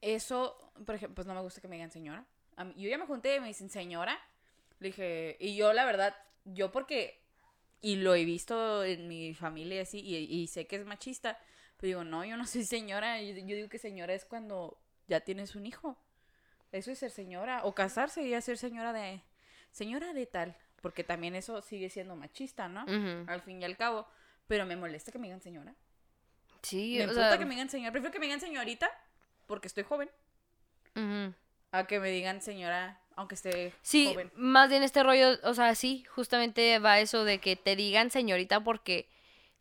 eso, 0.00 0.72
por 0.86 0.94
ejemplo, 0.94 1.14
pues 1.16 1.26
no 1.26 1.34
me 1.34 1.40
gusta 1.40 1.60
que 1.60 1.68
me 1.68 1.76
digan 1.76 1.90
señora. 1.90 2.24
A 2.56 2.64
mí- 2.64 2.74
yo 2.76 2.88
ya 2.88 2.98
me 2.98 3.06
junté 3.06 3.36
y 3.36 3.40
me 3.40 3.48
dicen 3.48 3.70
señora, 3.70 4.18
Le 4.80 4.88
dije, 4.88 5.36
y 5.40 5.56
yo 5.56 5.72
la 5.72 5.84
verdad, 5.84 6.14
yo 6.44 6.70
porque, 6.70 7.20
y 7.80 7.96
lo 7.96 8.14
he 8.14 8.24
visto 8.24 8.84
en 8.84 9.08
mi 9.08 9.34
familia 9.34 9.82
así, 9.82 9.98
y, 9.98 10.16
y 10.16 10.46
sé 10.46 10.68
que 10.68 10.76
es 10.76 10.84
machista, 10.86 11.36
pero 11.76 11.88
digo, 11.88 12.04
no, 12.04 12.24
yo 12.24 12.36
no 12.36 12.46
soy 12.46 12.64
señora, 12.64 13.20
yo, 13.20 13.34
yo 13.34 13.56
digo 13.56 13.68
que 13.68 13.78
señora 13.78 14.14
es 14.14 14.24
cuando 14.24 14.80
ya 15.08 15.20
tienes 15.20 15.56
un 15.56 15.66
hijo. 15.66 15.96
Eso 16.70 16.92
es 16.92 16.98
ser 17.00 17.10
señora, 17.10 17.64
o 17.64 17.74
casarse 17.74 18.22
y 18.22 18.30
ya 18.30 18.40
ser 18.40 18.56
señora 18.56 18.92
de, 18.92 19.20
señora 19.72 20.12
de 20.12 20.26
tal, 20.26 20.56
porque 20.80 21.02
también 21.02 21.34
eso 21.34 21.60
sigue 21.62 21.90
siendo 21.90 22.14
machista, 22.14 22.68
¿no? 22.68 22.84
Al 23.28 23.40
fin 23.42 23.60
y 23.60 23.64
al 23.64 23.76
cabo, 23.76 24.06
pero 24.46 24.64
me 24.64 24.76
molesta 24.76 25.10
que 25.10 25.18
me 25.18 25.26
digan 25.26 25.40
señora. 25.40 25.74
Sí, 26.62 26.98
Me 26.98 27.06
o 27.06 27.14
sea, 27.14 27.36
que 27.38 27.44
me 27.46 27.54
digan 27.54 27.68
señora, 27.70 27.90
prefiero 27.90 28.12
que 28.12 28.18
me 28.18 28.26
digan 28.26 28.40
señorita, 28.40 28.88
porque 29.48 29.66
estoy 29.66 29.82
joven, 29.82 30.08
a 31.72 31.86
que 31.86 32.00
me 32.00 32.10
digan 32.10 32.40
señora, 32.40 33.00
aunque 33.16 33.34
esté 33.34 33.72
Sí, 33.82 34.06
joven. 34.12 34.30
más 34.36 34.68
bien 34.70 34.82
este 34.82 35.02
rollo, 35.02 35.38
o 35.44 35.54
sea, 35.54 35.74
sí, 35.74 36.04
justamente 36.04 36.78
va 36.78 37.00
eso 37.00 37.24
de 37.24 37.38
que 37.40 37.56
te 37.56 37.76
digan 37.76 38.10
señorita 38.10 38.62
porque 38.64 39.08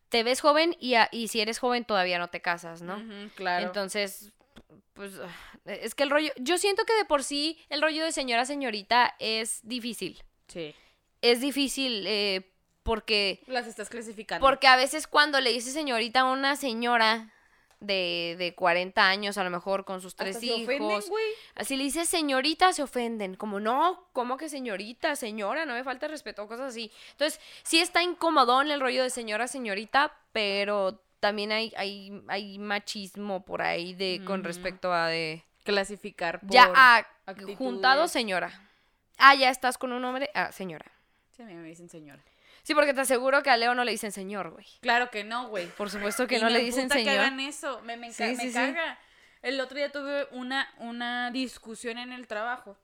te 0.09 0.23
ves 0.23 0.41
joven 0.41 0.75
y, 0.79 0.93
a- 0.95 1.09
y 1.11 1.27
si 1.27 1.41
eres 1.41 1.59
joven 1.59 1.85
todavía 1.85 2.17
no 2.19 2.29
te 2.29 2.41
casas, 2.41 2.81
¿no? 2.81 3.01
Claro. 3.35 3.65
Entonces, 3.67 4.31
pues 4.93 5.13
ah, 5.21 5.29
es 5.65 5.93
que 5.95 6.03
el 6.03 6.09
rollo, 6.09 6.31
yo 6.37 6.57
siento 6.57 6.85
que 6.85 6.93
de 6.95 7.05
por 7.05 7.23
sí 7.23 7.59
el 7.69 7.81
rollo 7.81 8.03
de 8.03 8.11
señora 8.11 8.45
señorita 8.45 9.15
es 9.19 9.59
difícil. 9.63 10.21
sí. 10.47 10.73
Es 11.23 11.41
difícil 11.41 12.05
eh, 12.07 12.51
porque 12.83 13.41
Las 13.47 13.65
estás 13.65 13.89
clasificando. 13.89 14.45
porque 14.45 14.67
a 14.67 14.75
veces 14.75 15.07
cuando 15.07 15.41
le 15.41 15.51
dices 15.51 15.73
señorita 15.73 16.21
a 16.21 16.25
una 16.31 16.55
señora 16.55 17.33
de, 17.79 18.35
de 18.37 18.55
40 18.55 19.07
años, 19.07 19.37
a 19.37 19.43
lo 19.43 19.49
mejor 19.49 19.85
con 19.85 20.01
sus 20.01 20.13
Hasta 20.13 20.23
tres 20.23 20.39
se 20.39 20.45
hijos, 20.47 20.61
ofenden, 20.63 21.01
güey. 21.09 21.25
así 21.55 21.75
le 21.75 21.83
dices 21.83 22.09
señorita, 22.09 22.73
se 22.73 22.83
ofenden. 22.83 23.35
Como, 23.35 23.59
no, 23.59 24.07
¿cómo 24.13 24.37
que 24.37 24.49
señorita? 24.49 25.15
Señora, 25.15 25.65
no 25.65 25.73
me 25.73 25.83
falta 25.83 26.07
respeto, 26.07 26.47
cosas 26.47 26.69
así. 26.69 26.91
Entonces, 27.11 27.39
sí 27.63 27.79
está 27.79 28.01
incomodón 28.03 28.71
el 28.71 28.79
rollo 28.79 29.03
de 29.03 29.09
señora, 29.09 29.47
señorita, 29.47 30.13
pero 30.31 31.01
también 31.19 31.51
hay, 31.51 31.73
hay, 31.77 32.23
hay 32.27 32.59
machismo 32.59 33.43
por 33.43 33.61
ahí 33.61 33.93
de 33.93 34.21
con 34.25 34.43
respecto 34.43 34.93
a 34.93 35.07
de... 35.07 35.43
Clasificar 35.63 36.39
por... 36.39 36.51
Ya, 36.51 36.71
ah, 36.75 37.05
actitudes. 37.25 37.57
juntado, 37.57 38.07
señora. 38.07 38.61
Ah, 39.17 39.35
ya 39.35 39.49
estás 39.49 39.77
con 39.77 39.91
un 39.91 40.03
hombre, 40.05 40.29
ah, 40.33 40.51
señora. 40.51 40.85
Sí, 41.35 41.43
a 41.43 41.45
mí 41.45 41.53
me 41.53 41.67
dicen 41.67 41.89
señora. 41.89 42.23
Sí, 42.67 42.75
porque 42.75 42.93
te 42.93 42.99
aseguro 42.99 43.41
que 43.43 43.49
a 43.49 43.55
Leo 43.55 43.73
no 43.75 43.85
le 43.85 43.91
dicen 43.91 44.11
señor, 44.11 44.49
güey. 44.51 44.65
Claro 44.81 45.09
que 45.09 45.23
no, 45.23 45.47
güey. 45.47 45.67
Por 45.67 45.89
supuesto 45.89 46.27
que 46.27 46.35
Y 46.35 46.39
no 46.41 46.47
me 46.47 46.51
le 46.51 46.59
dicen 46.59 46.89
que 46.89 46.95
señor. 46.95 47.19
hagan 47.19 47.39
eso. 47.39 47.79
Me, 47.83 47.95
me, 47.95 48.11
Sí, 48.11 48.17
ca- 48.17 48.29
sí, 48.31 48.35
me 48.35 48.47
sí. 48.49 48.53
caga. 48.53 48.99
El 49.41 49.61
otro 49.61 49.77
día 49.77 49.89
tuve 49.89 50.27
una, 50.31 50.69
una 50.79 51.31
discusión 51.31 51.97
en 51.97 52.11
el 52.11 52.27
trabajo. 52.27 52.77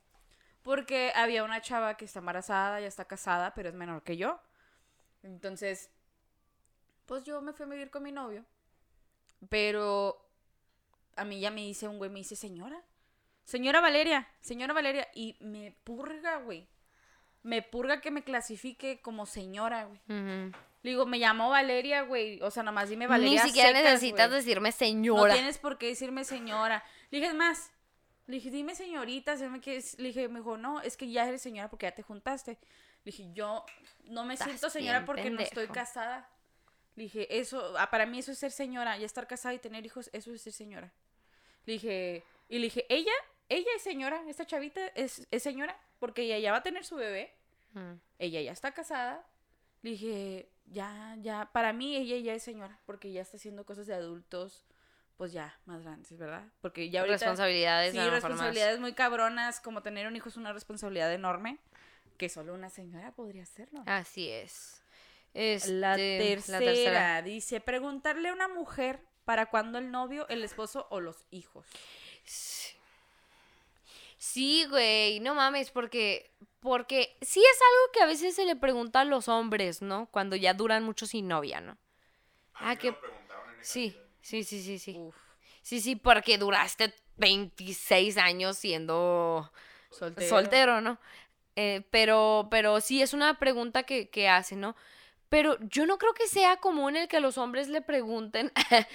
Porque 0.61 1.11
había 1.15 1.43
una 1.43 1.59
chava 1.61 1.97
que 1.97 2.05
está 2.05 2.19
embarazada, 2.19 2.79
ya 2.79 2.87
está 2.87 3.03
casada, 3.03 3.53
pero 3.55 3.67
es 3.67 3.75
menor 3.75 4.03
que 4.03 4.15
yo. 4.15 4.39
Entonces, 5.21 5.89
pues 7.05 7.25
yo 7.25 7.41
me 7.41 7.51
fui 7.51 7.65
a 7.65 7.69
vivir 7.69 7.89
con 7.91 8.03
mi 8.03 8.13
novio. 8.13 8.45
Pero 9.49 10.25
a 11.17 11.25
mí 11.25 11.41
ya 11.41 11.51
me 11.51 11.59
dice 11.59 11.89
un 11.89 11.97
güey, 11.97 12.09
me 12.09 12.19
dice, 12.19 12.37
señora. 12.37 12.81
Señora 13.43 13.81
Valeria, 13.81 14.29
señora 14.39 14.73
Valeria. 14.73 15.09
Y 15.13 15.35
me 15.41 15.75
purga, 15.83 16.37
güey. 16.37 16.69
Me 17.43 17.61
purga 17.61 17.99
que 18.01 18.09
me 18.09 18.23
clasifique 18.23 19.01
como 19.01 19.25
señora, 19.25 19.85
güey. 19.85 19.99
Le 20.07 20.89
digo, 20.89 21.05
me 21.05 21.17
llamo 21.17 21.49
Valeria, 21.49 22.01
güey. 22.01 22.41
O 22.41 22.49
sea, 22.51 22.63
nomás 22.63 22.89
dime 22.89 23.05
Valeria. 23.07 23.43
Ni 23.43 23.49
siquiera 23.49 23.69
secas, 23.69 23.83
necesitas 23.83 24.29
güey. 24.29 24.39
decirme 24.41 24.69
No 24.69 24.75
señora. 24.75 25.33
tienes 25.33 25.57
por 25.57 25.77
qué 25.77 25.87
decirme 25.87 26.23
señora. 26.23 26.83
Le 27.11 27.19
dije, 27.19 27.29
es 27.29 27.35
más. 27.35 27.71
Le 28.27 28.35
dije, 28.35 28.49
dime 28.49 28.75
señorita. 28.75 29.35
no 29.35 29.49
me 29.49 29.59
quieres- 29.61 29.97
Le 29.99 30.07
dije, 30.09 30.27
me 30.29 30.39
dijo, 30.39 30.57
no, 30.57 30.81
es 30.81 30.95
que 30.97 31.09
ya 31.11 31.27
eres 31.27 31.41
señora 31.41 31.69
porque 31.69 31.85
ya 31.85 31.91
te 31.93 32.01
juntaste. 32.03 32.51
Le 32.51 33.11
dije, 33.11 33.29
yo 33.33 33.65
no 34.05 34.23
me 34.25 34.33
Estás 34.33 34.47
siento 34.47 34.69
señora 34.69 35.05
porque 35.05 35.29
no 35.29 35.41
estoy 35.41 35.67
casada. 35.67 36.29
Le 36.95 37.03
dije, 37.03 37.39
eso, 37.39 37.73
ah, 37.77 37.89
para 37.89 38.05
mí 38.05 38.19
eso 38.19 38.31
es 38.31 38.37
ser 38.39 38.51
señora. 38.51 38.97
Ya 38.97 39.05
estar 39.05 39.27
casada 39.27 39.53
y 39.53 39.59
tener 39.59 39.85
hijos, 39.85 40.09
eso 40.13 40.33
es 40.33 40.41
ser 40.41 40.53
señora. 40.53 40.93
Le 41.65 41.73
dije, 41.73 42.23
y 42.49 42.57
le 42.59 42.65
dije, 42.65 42.85
ella, 42.87 43.11
ella 43.49 43.69
es 43.75 43.81
señora. 43.81 44.21
Esta 44.27 44.45
chavita 44.45 44.85
es, 44.95 45.27
es 45.31 45.43
señora 45.43 45.77
porque 46.03 46.23
ella 46.23 46.37
ya 46.37 46.51
va 46.51 46.57
a 46.57 46.63
tener 46.63 46.83
su 46.83 46.97
bebé 46.97 47.33
Mm. 47.73 47.93
ella 48.19 48.41
ya 48.41 48.51
está 48.51 48.73
casada. 48.73 49.25
Le 49.83 49.91
dije, 49.91 50.49
ya, 50.65 51.15
ya, 51.21 51.49
para 51.53 51.71
mí 51.71 51.95
ella 51.95 52.17
ya 52.17 52.33
es 52.33 52.43
señora, 52.43 52.77
porque 52.85 53.13
ya 53.13 53.21
está 53.21 53.37
haciendo 53.37 53.65
cosas 53.65 53.87
de 53.87 53.93
adultos, 53.93 54.65
pues 55.15 55.31
ya, 55.31 55.57
más 55.65 55.81
grandes, 55.81 56.17
¿verdad? 56.17 56.43
Porque 56.59 56.89
ya 56.89 56.99
ahorita... 56.99 57.15
Responsabilidades. 57.15 57.93
Sí, 57.93 57.99
responsabilidades 58.09 58.79
muy 58.81 58.93
cabronas, 58.93 59.61
como 59.61 59.81
tener 59.81 60.05
un 60.05 60.15
hijo 60.17 60.27
es 60.27 60.35
una 60.35 60.51
responsabilidad 60.51 61.11
enorme, 61.13 61.57
que 62.17 62.27
solo 62.27 62.53
una 62.53 62.69
señora 62.69 63.13
podría 63.13 63.43
hacerlo. 63.43 63.81
Así 63.85 64.29
es. 64.29 64.83
Este, 65.33 65.71
la, 65.71 65.95
tercera, 65.95 66.59
la 66.59 66.65
tercera. 66.65 67.21
dice, 67.21 67.61
preguntarle 67.61 68.27
a 68.27 68.33
una 68.33 68.49
mujer 68.49 68.99
para 69.25 69.47
cuándo 69.47 69.79
el 69.79 69.89
novio, 69.89 70.27
el 70.27 70.43
esposo 70.43 70.85
o 70.91 70.99
los 70.99 71.25
hijos. 71.31 71.65
Sí. 72.23 72.62
Sí, 74.23 74.65
güey, 74.69 75.19
no 75.19 75.35
mames, 75.35 75.69
porque 75.69 76.31
porque 76.61 77.17
sí 77.21 77.41
es 77.41 77.59
algo 77.61 77.91
que 77.91 78.01
a 78.03 78.05
veces 78.05 78.33
se 78.33 78.45
le 78.45 78.55
pregunta 78.55 79.01
a 79.01 79.05
los 79.05 79.27
hombres, 79.27 79.81
¿no? 79.81 80.07
Cuando 80.11 80.37
ya 80.37 80.53
duran 80.53 80.81
mucho 80.85 81.05
sin 81.05 81.27
novia, 81.27 81.59
¿no? 81.59 81.77
Ah, 82.53 82.77
que 82.77 82.91
lo 82.91 83.01
preguntaron 83.01 83.53
en 83.53 83.59
esa 83.59 83.73
sí, 83.73 83.97
sí, 84.21 84.45
sí, 84.45 84.63
sí, 84.63 84.79
sí. 84.79 84.95
Uf, 84.97 85.15
Sí, 85.61 85.81
sí, 85.81 85.97
porque 85.97 86.37
duraste 86.37 86.93
26 87.17 88.17
años 88.17 88.57
siendo 88.57 89.51
soltero. 89.89 90.29
soltero, 90.29 90.79
¿no? 90.79 90.99
Eh, 91.57 91.83
pero, 91.91 92.47
pero 92.49 92.79
sí, 92.79 93.01
es 93.01 93.13
una 93.13 93.37
pregunta 93.37 93.83
que, 93.83 94.09
que 94.09 94.29
hace, 94.29 94.55
¿no? 94.55 94.77
Pero 95.27 95.57
yo 95.69 95.85
no 95.85 95.97
creo 95.97 96.13
que 96.13 96.29
sea 96.29 96.57
común 96.57 96.95
el 96.95 97.09
que 97.09 97.19
los 97.19 97.37
hombres 97.37 97.67
le 97.67 97.81
pregunten. 97.81 98.53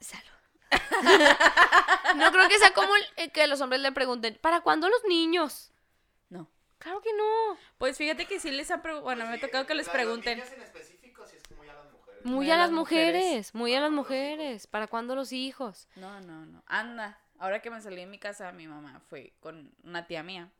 Salud. 0.00 0.31
No 2.16 2.32
creo 2.32 2.48
que 2.48 2.58
sea 2.58 2.72
común 2.72 2.98
el 3.16 3.30
que 3.32 3.46
los 3.46 3.60
hombres 3.60 3.80
le 3.80 3.92
pregunten, 3.92 4.38
¿para 4.40 4.60
cuándo 4.60 4.88
los 4.88 5.04
niños? 5.08 5.72
No. 6.28 6.48
Claro 6.78 7.00
que 7.00 7.12
no. 7.12 7.56
Pues 7.78 7.96
fíjate 7.96 8.26
que 8.26 8.40
sí 8.40 8.50
les 8.50 8.70
ha 8.70 8.82
preguntado, 8.82 9.04
bueno, 9.04 9.26
me 9.26 9.34
ha 9.36 9.40
tocado 9.40 9.66
que 9.66 9.74
les 9.74 9.88
pregunten. 9.88 10.38
niñas 10.38 10.52
en 10.52 10.62
específico, 10.62 11.24
sí 11.26 11.36
es 11.36 11.56
muy 11.56 11.68
a 11.68 11.74
las 11.74 11.84
mujeres. 11.92 12.24
Muy 12.24 12.34
Muy 12.34 12.50
a 12.50 12.54
a 12.54 12.56
las 12.58 12.66
las 12.68 12.78
mujeres. 12.78 13.14
mujeres, 13.22 13.54
muy 13.54 13.74
a 13.74 13.80
las 13.80 13.90
mujeres. 13.90 14.66
¿Para 14.66 14.86
cuándo 14.86 15.14
los 15.14 15.32
hijos? 15.32 15.88
No, 15.96 16.20
no, 16.20 16.46
no. 16.46 16.62
Anda. 16.66 17.18
Ahora 17.38 17.60
que 17.60 17.70
me 17.70 17.80
salí 17.80 17.96
de 17.96 18.06
mi 18.06 18.18
casa, 18.18 18.52
mi 18.52 18.68
mamá 18.68 19.00
fue 19.08 19.32
con 19.40 19.74
una 19.82 20.06
tía 20.06 20.22
mía. 20.22 20.50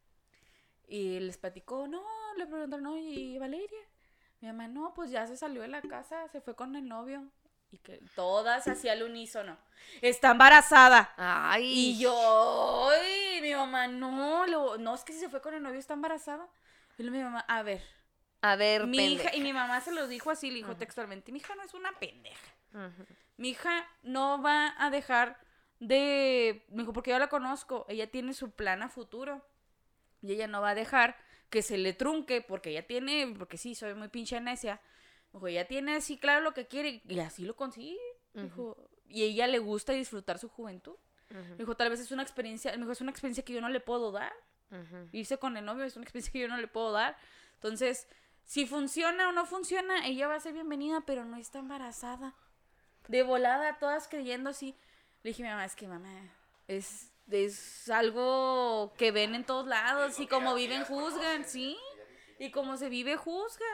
Y 0.88 1.21
les 1.21 1.38
platicó, 1.38 1.87
no, 1.87 2.02
le 2.37 2.47
preguntaron, 2.47 2.83
no, 2.83 2.99
¿y 2.99 3.38
Valeria? 3.38 3.78
Mi 4.40 4.49
mamá, 4.49 4.66
no, 4.66 4.92
pues 4.95 5.11
ya 5.11 5.26
se 5.26 5.37
salió 5.37 5.62
de 5.62 5.69
la 5.69 5.81
casa, 5.83 6.26
se 6.28 6.40
fue 6.40 6.57
con 6.57 6.75
el 6.75 6.88
novio. 6.88 7.23
Y 7.73 7.79
que 7.79 8.00
todas 8.14 8.69
hacía 8.69 8.93
al 8.93 9.02
unísono. 9.02 9.57
Está 10.00 10.31
embarazada. 10.33 11.12
Ay. 11.17 11.64
Y 11.64 11.99
yo, 11.99 12.88
ay, 12.91 13.41
mi 13.41 13.55
mamá, 13.55 13.88
no, 13.88 14.47
lo- 14.47 14.79
no, 14.79 14.95
es 14.95 15.02
que 15.05 15.12
si 15.12 15.19
se 15.21 15.29
fue 15.29 15.41
con 15.41 15.55
el 15.55 15.62
novio 15.62 15.79
está 15.81 15.95
embarazada. 15.95 16.47
Y 16.99 17.02
luego 17.02 17.17
mi 17.19 17.25
mamá, 17.25 17.41
a 17.49 17.62
ver, 17.62 17.83
A 18.43 18.57
ver, 18.57 18.87
mi 18.87 18.99
hija, 19.14 19.35
y 19.35 19.41
mi 19.41 19.52
mamá 19.52 19.81
se 19.81 19.91
lo 19.93 20.07
dijo 20.07 20.31
así, 20.31 20.50
le 20.50 20.57
dijo 20.57 20.76
textualmente, 20.76 21.33
mi 21.33 21.38
hija 21.38 21.55
no 21.55 21.62
es 21.62 21.73
una 21.75 21.93
pendeja. 21.99 22.52
Mi 23.38 23.49
hija 23.50 23.87
no 24.02 24.41
va 24.43 24.75
a 24.79 24.91
dejar 24.91 25.38
de. 25.81 26.64
Me 26.69 26.83
dijo, 26.83 26.93
porque 26.93 27.11
yo 27.11 27.19
la 27.19 27.29
conozco. 27.29 27.87
Ella 27.88 28.11
tiene 28.11 28.35
su 28.35 28.50
plan 28.52 28.83
a 28.83 28.88
futuro. 28.88 29.45
Y 30.21 30.33
ella 30.33 30.47
no 30.47 30.61
va 30.61 30.71
a 30.71 30.75
dejar 30.75 31.17
que 31.50 31.62
se 31.62 31.76
le 31.79 31.93
trunque, 31.93 32.41
porque 32.41 32.71
ella 32.71 32.87
tiene. 32.87 33.35
Porque 33.38 33.57
sí, 33.59 33.75
soy 33.75 33.95
muy 33.95 34.09
pinche 34.09 34.41
necia. 34.41 34.81
Dijo, 35.33 35.47
ella 35.47 35.67
tiene 35.67 35.97
así 35.97 36.19
claro 36.19 36.43
lo 36.43 36.53
que 36.53 36.67
quiere. 36.67 37.03
Y 37.09 37.19
así 37.21 37.45
lo 37.45 37.57
consigue. 37.57 37.99
Dijo, 38.35 38.77
y 39.09 39.25
ella 39.25 39.47
le 39.47 39.59
gusta 39.59 39.93
disfrutar 39.93 40.39
su 40.39 40.49
juventud. 40.49 40.97
Ujú. 41.31 41.55
dijo, 41.57 41.77
tal 41.77 41.89
vez 41.89 42.01
es 42.01 42.12
una 42.12 42.23
experiencia. 42.23 42.77
Dijo, 42.77 42.93
es 42.93 43.01
una 43.01 43.11
experiencia 43.11 43.45
que 43.45 43.55
yo 43.55 43.61
no 43.61 43.69
le 43.69 43.81
puedo 43.81 44.12
dar. 44.12 44.33
Ujú. 44.71 45.09
Irse 45.12 45.39
con 45.39 45.57
el 45.57 45.65
novio 45.65 45.85
es 45.85 45.97
una 45.97 46.05
experiencia 46.05 46.33
que 46.33 46.41
yo 46.41 46.49
no 46.49 46.57
le 46.59 46.69
puedo 46.69 46.93
dar. 46.93 47.17
Entonces, 47.55 48.07
si 48.45 48.67
funciona 48.67 49.29
o 49.29 49.33
no 49.33 49.47
funciona, 49.47 50.07
ella 50.07 50.29
va 50.29 50.35
a 50.35 50.41
ser 50.41 50.53
bienvenida, 50.53 51.03
pero 51.07 51.25
no 51.25 51.37
está 51.37 51.59
embarazada. 51.59 52.35
De 53.09 53.23
volada, 53.23 53.79
todas 53.79 54.09
creyendo 54.09 54.51
así. 54.51 54.77
Le 55.23 55.31
dije 55.31 55.43
mamá, 55.45 55.65
es 55.65 55.77
que 55.77 55.87
mamá, 55.87 56.11
es, 56.69 57.12
es 57.31 57.89
algo 57.89 58.93
que 58.97 59.12
ven 59.12 59.35
en 59.35 59.45
todos 59.45 59.67
lados 59.67 60.19
y 60.21 60.27
como 60.27 60.55
viven 60.55 60.85
juzgan, 60.85 61.45
¿sí? 61.45 61.77
Y 62.39 62.51
como 62.51 62.77
se 62.77 62.89
vive 62.89 63.17
juzga. 63.17 63.67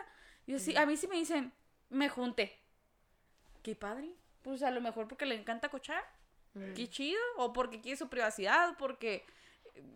Yo 0.49 0.59
sí, 0.59 0.77
a 0.77 0.85
mí 0.87 0.97
sí 0.97 1.07
me 1.07 1.17
dicen, 1.17 1.53
me 1.91 2.09
junté. 2.09 2.59
Qué 3.63 3.77
padre. 3.77 4.11
Pues 4.43 4.63
a 4.63 4.71
lo 4.71 4.81
mejor 4.81 5.07
porque 5.07 5.27
le 5.27 5.35
encanta 5.35 5.69
cochar. 5.69 6.03
Qué 6.75 6.89
chido. 6.89 7.21
O 7.37 7.53
porque 7.53 7.81
quiere 7.81 7.97
su 7.97 8.09
privacidad, 8.09 8.77
porque 8.79 9.25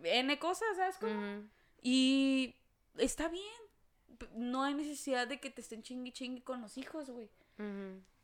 N 0.03 0.39
cosas, 0.39 0.77
¿sabes 0.77 0.95
cómo? 0.97 1.41
Y 1.81 2.55
está 2.97 3.27
bien. 3.27 3.51
No 4.35 4.63
hay 4.63 4.73
necesidad 4.75 5.27
de 5.27 5.39
que 5.39 5.49
te 5.49 5.59
estén 5.59 5.81
chingui 5.83 6.11
chingui 6.13 6.41
con 6.41 6.61
los 6.61 6.77
hijos, 6.77 7.09
güey. 7.09 7.29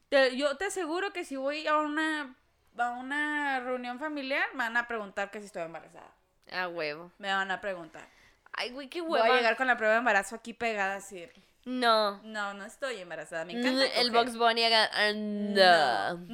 Te- 0.09 0.38
yo 0.38 0.55
te 0.55 0.65
aseguro 0.65 1.12
que 1.12 1.25
si 1.25 1.36
voy 1.36 1.67
a 1.67 1.77
una, 1.77 2.36
a 2.77 2.89
una 2.91 3.59
reunión 3.59 4.00
familiar, 4.00 4.48
me 4.53 4.59
van 4.59 4.77
a 4.77 4.88
preguntar 4.88 5.31
que 5.31 5.39
si 5.39 5.48
estoy 5.48 5.63
embarazada. 5.63 6.13
A 6.51 6.67
huevo. 6.67 7.12
Me 7.17 7.27
van 7.33 7.51
a 7.51 7.59
preguntar. 7.59 8.07
Ay, 8.53 8.71
güey, 8.71 8.88
qué 8.89 9.01
Voy 9.01 9.19
hueva. 9.19 9.33
a 9.33 9.38
llegar 9.38 9.57
con 9.57 9.67
la 9.67 9.75
prueba 9.77 9.93
de 9.95 10.00
embarazo 10.00 10.36
aquí 10.36 10.53
pegada 10.53 10.95
así. 10.98 11.27
No. 11.69 12.19
No, 12.23 12.55
no 12.55 12.65
estoy 12.65 12.97
embarazada. 12.97 13.45
Me 13.45 13.53
encanta. 13.53 13.85
El. 14.01 14.09
Box 14.09 14.35
Bunny 14.35 14.63
haga. 14.63 14.89
ah, 14.91 15.11
No. 15.13 16.27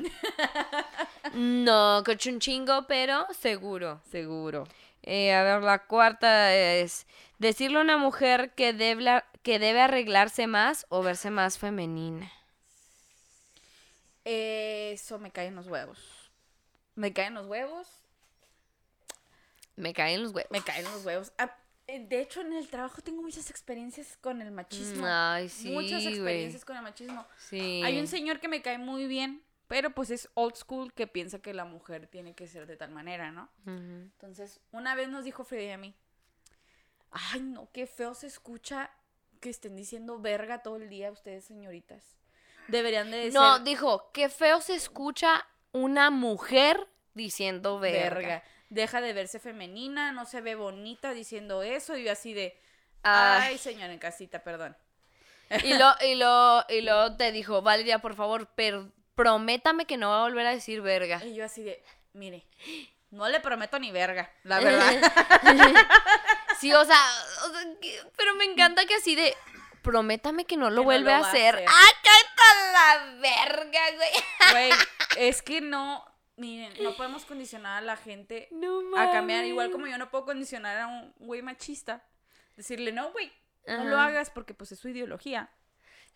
No, 1.34 2.04
coche 2.06 2.32
un 2.32 2.40
chingo, 2.40 2.88
pero 2.88 3.28
seguro. 3.38 4.02
Seguro. 4.10 4.66
Eh, 5.04 5.34
a 5.34 5.44
ver, 5.44 5.62
la 5.62 5.80
cuarta 5.80 6.56
es 6.56 7.06
decirle 7.38 7.80
a 7.80 7.82
una 7.82 7.98
mujer 7.98 8.54
que 8.56 8.72
debe, 8.72 9.24
que 9.44 9.60
debe 9.60 9.82
arreglarse 9.82 10.48
más 10.48 10.86
o 10.88 11.04
verse 11.04 11.30
más 11.32 11.58
femenina. 11.58 12.32
Eso 14.24 15.20
me 15.20 15.32
cae 15.32 15.48
en 15.48 15.56
los 15.56 15.68
huevos. 15.68 16.00
Me 16.96 17.12
caen 17.12 17.34
los 17.34 17.46
huevos. 17.46 17.88
Me 19.76 19.94
caen 19.94 20.24
los 20.24 20.32
huevos. 20.32 20.50
Me 20.52 20.62
caen 20.64 20.86
los 20.86 21.04
huevos. 21.06 21.34
Ah, 21.38 21.54
de 21.88 22.22
hecho, 22.22 22.42
en 22.42 22.54
el 22.54 22.68
trabajo 22.68 23.02
tengo 23.02 23.22
muchas 23.22 23.50
experiencias 23.50 24.18
con 24.18 24.42
el 24.42 24.52
machismo. 24.52 25.06
Ay, 25.08 25.50
sí, 25.50 25.72
muchas 25.72 26.06
experiencias 26.06 26.66
con 26.66 26.76
el 26.78 26.84
machismo. 26.84 27.26
Sí. 27.38 27.82
Hay 27.84 28.00
un 28.00 28.08
señor 28.08 28.40
que 28.40 28.48
me 28.48 28.62
cae 28.62 28.78
muy 28.78 29.08
bien, 29.08 29.44
pero 29.68 29.92
pues 29.92 30.10
es 30.10 30.30
old 30.34 30.56
school 30.56 30.94
que 30.94 31.08
piensa 31.08 31.40
que 31.40 31.54
la 31.54 31.66
mujer 31.66 32.08
tiene 32.08 32.34
que 32.34 32.48
ser 32.48 32.66
de 32.68 32.78
tal 32.78 32.92
manera, 32.92 33.32
¿no? 33.32 33.50
Entonces, 33.66 34.60
una 34.72 34.96
vez 34.96 35.10
nos 35.10 35.24
dijo 35.24 35.44
Freddy 35.44 35.72
a 35.72 35.78
mí, 35.78 35.96
ay, 37.12 37.42
no, 37.42 37.70
qué 37.72 37.88
feo 37.88 38.14
se 38.14 38.28
escucha 38.28 38.92
que 39.40 39.50
estén 39.50 39.76
diciendo 39.76 40.20
verga 40.20 40.64
todo 40.64 40.78
el 40.78 40.90
día 40.90 41.12
ustedes, 41.12 41.46
señoritas. 41.46 42.18
Deberían 42.68 43.12
de 43.12 43.18
decir 43.18 43.34
No, 43.34 43.60
dijo, 43.60 44.10
qué 44.12 44.30
feo 44.30 44.60
se 44.60 44.74
escucha 44.76 45.46
una 45.72 46.10
mujer 46.10 46.88
diciendo 47.14 47.80
verga. 47.80 48.16
verga. 48.16 48.44
Deja 48.70 49.00
de 49.02 49.14
verse 49.14 49.40
femenina, 49.40 50.12
no 50.12 50.26
se 50.26 50.42
ve 50.42 50.56
bonita 50.56 51.12
diciendo 51.14 51.62
eso. 51.64 51.96
Y 51.98 52.04
yo 52.06 52.12
así 52.12 52.34
de, 52.34 52.60
Ay. 53.04 53.42
ay, 53.52 53.58
señor 53.58 53.90
en 53.92 54.00
casita, 54.00 54.44
perdón. 54.44 54.76
Y 55.64 55.74
lo, 55.76 55.94
y 56.02 56.16
lo, 56.16 56.66
y 56.70 56.82
lo 56.82 57.16
te 57.18 57.32
dijo, 57.32 57.62
Valeria, 57.62 58.00
por 58.00 58.16
favor, 58.16 58.50
pero 58.56 58.92
prométame 59.14 59.86
que 59.86 59.98
no 59.98 60.10
va 60.10 60.20
a 60.20 60.24
volver 60.24 60.48
a 60.48 60.52
decir 60.52 60.82
verga. 60.82 61.24
Y 61.24 61.36
yo 61.36 61.46
así 61.46 61.64
de, 61.64 61.84
mire, 62.14 62.48
no 63.12 63.30
le 63.30 63.40
prometo 63.40 63.78
ni 63.78 63.92
verga, 63.92 64.32
la 64.44 64.60
verdad. 64.62 64.94
Sí, 66.60 66.74
o 66.74 66.84
sea, 66.86 67.00
o 67.46 67.50
sea, 67.54 67.62
que- 67.82 68.02
pero 68.18 68.34
me 68.36 68.46
encanta 68.46 68.86
que 68.86 68.96
así 68.96 69.16
de, 69.16 69.36
prométame 69.84 70.46
que 70.46 70.58
no 70.58 70.70
lo 70.70 70.78
Que 70.78 70.78
no 70.78 70.84
vuelve 70.84 71.12
lo 71.12 71.18
a 71.18 71.20
va 71.20 71.28
a 71.28 71.30
hacer. 71.30 71.56
hacer. 71.56 71.68
¡Ah, 71.70 72.72
la 72.74 73.16
verga, 73.20 73.80
güey! 73.96 74.10
Güey, 74.52 74.72
es 75.18 75.42
que 75.42 75.62
no, 75.62 76.04
miren, 76.38 76.74
no 76.84 76.96
podemos 76.96 77.26
condicionar 77.26 77.78
a 77.78 77.86
la 77.86 77.98
gente 77.98 78.48
No 78.52 78.82
a 78.98 79.12
cambiar. 79.12 79.46
Igual 79.46 79.72
como 79.72 79.88
yo 79.88 79.98
no 79.98 80.10
puedo 80.10 80.26
condicionar 80.26 80.78
a 80.78 80.88
un 80.88 81.14
güey 81.20 81.42
machista. 81.42 82.04
Decirle, 82.56 82.92
no, 82.92 83.12
güey, 83.12 83.32
no 83.68 83.84
lo 83.84 84.00
hagas 84.00 84.30
porque 84.30 84.54
pues 84.54 84.72
es 84.72 84.80
su 84.80 84.88
ideología. 84.88 85.50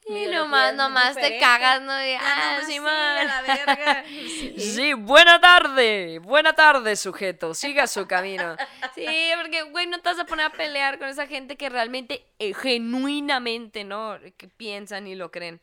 Y 0.06 0.14
Mi 0.14 0.26
nomás, 0.28 0.74
nomás 0.76 1.16
te 1.16 1.38
cagas, 1.40 1.82
¿no? 1.82 1.92
Ah, 1.92 2.60
sí, 2.62 2.74
sí, 2.74 2.80
man. 2.80 2.90
a 2.90 3.24
la 3.26 3.42
verga. 3.42 4.04
Sí. 4.10 4.54
Sí, 4.58 4.94
buena 4.94 5.40
tarde, 5.40 6.20
buena 6.20 6.54
tarde, 6.54 6.96
sujeto, 6.96 7.54
siga 7.54 7.86
su 7.88 8.08
camino. 8.08 8.56
Sí, 8.96 9.32
porque, 9.38 9.64
güey, 9.64 9.88
no 9.88 10.00
te 10.00 10.10
vas 10.10 10.20
a 10.20 10.26
poner 10.26 10.48
a 10.48 10.52
pelear 10.52 11.00
con 11.00 11.10
esa 11.10 11.28
gente 11.28 11.58
que 11.58 11.70
realmente, 11.70 12.26
eh, 12.40 12.54
genuinamente, 12.54 13.84
¿no? 13.84 14.18
Que 14.38 14.48
piensan 14.48 15.08
y 15.08 15.16
lo 15.16 15.32
creen. 15.32 15.62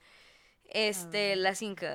Este, 0.68 1.36
la 1.36 1.54
cinco. 1.54 1.86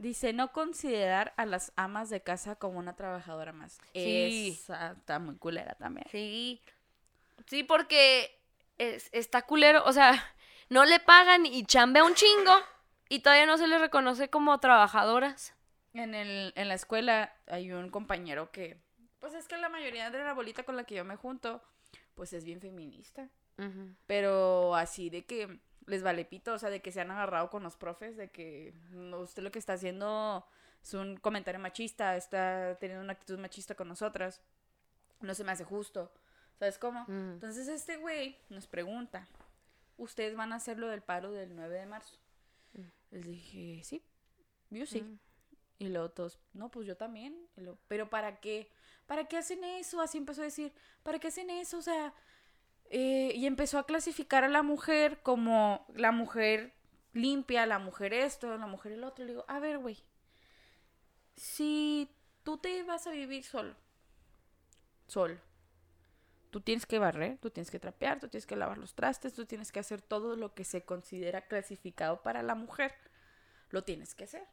Dice, 0.00 0.32
no 0.32 0.50
considerar 0.52 1.34
a 1.36 1.44
las 1.44 1.72
amas 1.76 2.08
de 2.08 2.22
casa 2.22 2.56
como 2.56 2.78
una 2.78 2.96
trabajadora 2.96 3.52
más. 3.52 3.78
Sí. 3.92 4.58
Esa 4.58 4.92
está 4.92 5.18
muy 5.18 5.36
culera 5.36 5.74
también. 5.74 6.06
Sí. 6.10 6.62
Sí, 7.46 7.64
porque 7.64 8.34
es- 8.78 9.10
está 9.12 9.42
culero, 9.42 9.82
o 9.84 9.92
sea, 9.92 10.12
no 10.70 10.86
le 10.86 11.00
pagan 11.00 11.44
y 11.44 11.64
chambea 11.66 12.02
un 12.02 12.14
chingo 12.14 12.52
y 13.10 13.18
todavía 13.18 13.44
no 13.44 13.58
se 13.58 13.66
les 13.68 13.78
reconoce 13.78 14.30
como 14.30 14.58
trabajadoras. 14.58 15.52
En, 15.92 16.14
el, 16.14 16.54
en 16.56 16.68
la 16.68 16.74
escuela 16.74 17.34
hay 17.46 17.70
un 17.72 17.90
compañero 17.90 18.50
que, 18.52 18.78
pues 19.18 19.34
es 19.34 19.48
que 19.48 19.58
la 19.58 19.68
mayoría 19.68 20.08
de 20.10 20.24
la 20.24 20.32
bolita 20.32 20.62
con 20.62 20.76
la 20.76 20.84
que 20.84 20.94
yo 20.94 21.04
me 21.04 21.16
junto, 21.16 21.62
pues 22.14 22.32
es 22.32 22.44
bien 22.46 22.62
feminista. 22.62 23.28
Pero 24.06 24.74
así 24.74 25.10
de 25.10 25.26
que 25.26 25.58
les 25.90 26.02
vale 26.02 26.24
pito, 26.24 26.54
o 26.54 26.58
sea, 26.58 26.70
de 26.70 26.80
que 26.80 26.92
se 26.92 27.00
han 27.00 27.10
agarrado 27.10 27.50
con 27.50 27.62
los 27.62 27.76
profes, 27.76 28.16
de 28.16 28.30
que 28.30 28.72
no, 28.90 29.18
usted 29.20 29.42
lo 29.42 29.50
que 29.50 29.58
está 29.58 29.74
haciendo 29.74 30.46
es 30.82 30.94
un 30.94 31.16
comentario 31.16 31.60
machista, 31.60 32.16
está 32.16 32.78
teniendo 32.78 33.04
una 33.04 33.12
actitud 33.12 33.38
machista 33.38 33.74
con 33.74 33.88
nosotras. 33.88 34.40
No 35.20 35.34
se 35.34 35.44
me 35.44 35.52
hace 35.52 35.64
justo. 35.64 36.12
¿Sabes 36.58 36.78
cómo? 36.78 37.04
Entonces 37.08 37.68
este 37.68 37.96
güey 37.96 38.38
nos 38.50 38.66
pregunta, 38.66 39.26
¿ustedes 39.96 40.36
van 40.36 40.52
a 40.52 40.56
hacer 40.56 40.78
lo 40.78 40.88
del 40.88 41.02
paro 41.02 41.32
del 41.32 41.54
9 41.54 41.78
de 41.78 41.86
marzo? 41.86 42.18
Les 43.10 43.26
dije, 43.26 43.82
sí, 43.82 44.04
yo 44.70 44.86
sí. 44.86 45.02
Mm. 45.02 45.18
Y 45.78 45.88
luego 45.88 46.10
todos, 46.10 46.38
no, 46.52 46.70
pues 46.70 46.86
yo 46.86 46.96
también. 46.96 47.48
Luego, 47.56 47.78
pero 47.88 48.10
¿para 48.10 48.40
qué? 48.40 48.70
¿Para 49.06 49.24
qué 49.24 49.38
hacen 49.38 49.64
eso? 49.64 50.00
Así 50.00 50.18
empezó 50.18 50.42
a 50.42 50.44
decir, 50.44 50.72
¿para 51.02 51.18
qué 51.18 51.28
hacen 51.28 51.48
eso? 51.48 51.78
O 51.78 51.82
sea, 51.82 52.12
eh, 52.90 53.32
y 53.36 53.46
empezó 53.46 53.78
a 53.78 53.86
clasificar 53.86 54.42
a 54.42 54.48
la 54.48 54.62
mujer 54.62 55.22
como 55.22 55.86
la 55.94 56.10
mujer 56.10 56.74
limpia, 57.12 57.64
la 57.64 57.78
mujer 57.78 58.12
esto, 58.12 58.56
la 58.58 58.66
mujer 58.66 58.92
el 58.92 59.04
otro. 59.04 59.24
Le 59.24 59.30
digo, 59.30 59.44
a 59.46 59.60
ver, 59.60 59.78
güey, 59.78 60.02
si 61.36 62.10
tú 62.42 62.58
te 62.58 62.82
vas 62.82 63.06
a 63.06 63.12
vivir 63.12 63.44
solo, 63.44 63.76
solo, 65.06 65.38
tú 66.50 66.60
tienes 66.60 66.84
que 66.84 66.98
barrer, 66.98 67.38
tú 67.38 67.50
tienes 67.50 67.70
que 67.70 67.78
trapear, 67.78 68.18
tú 68.18 68.28
tienes 68.28 68.46
que 68.46 68.56
lavar 68.56 68.78
los 68.78 68.94
trastes, 68.94 69.34
tú 69.34 69.46
tienes 69.46 69.70
que 69.70 69.78
hacer 69.78 70.02
todo 70.02 70.34
lo 70.34 70.54
que 70.54 70.64
se 70.64 70.84
considera 70.84 71.42
clasificado 71.46 72.22
para 72.22 72.42
la 72.42 72.56
mujer. 72.56 72.92
Lo 73.70 73.84
tienes 73.84 74.16
que 74.16 74.24
hacer. 74.24 74.48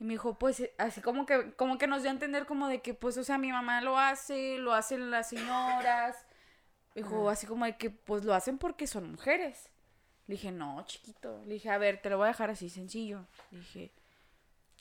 Y 0.00 0.04
me 0.04 0.14
dijo, 0.14 0.38
pues, 0.38 0.60
eh, 0.60 0.74
así 0.78 1.02
como 1.02 1.26
que, 1.26 1.52
como 1.52 1.76
que 1.76 1.86
nos 1.86 2.00
dio 2.00 2.10
a 2.10 2.14
entender 2.14 2.46
como 2.46 2.68
de 2.68 2.80
que, 2.80 2.94
pues, 2.94 3.18
o 3.18 3.24
sea, 3.24 3.36
mi 3.36 3.52
mamá 3.52 3.82
lo 3.82 3.98
hace, 3.98 4.56
lo 4.56 4.72
hacen 4.72 5.10
las 5.10 5.28
señoras. 5.28 6.26
Dijo, 6.94 7.28
así 7.28 7.46
como 7.46 7.64
de 7.64 7.76
que, 7.76 7.90
pues, 7.90 8.24
lo 8.24 8.34
hacen 8.34 8.58
porque 8.58 8.86
son 8.86 9.10
mujeres. 9.10 9.68
Le 10.26 10.36
dije, 10.36 10.52
no, 10.52 10.84
chiquito. 10.86 11.42
Le 11.44 11.54
dije, 11.54 11.70
a 11.70 11.78
ver, 11.78 12.00
te 12.00 12.08
lo 12.08 12.16
voy 12.18 12.26
a 12.26 12.28
dejar 12.28 12.50
así, 12.50 12.70
sencillo. 12.70 13.26
Le 13.50 13.58
dije, 13.58 13.92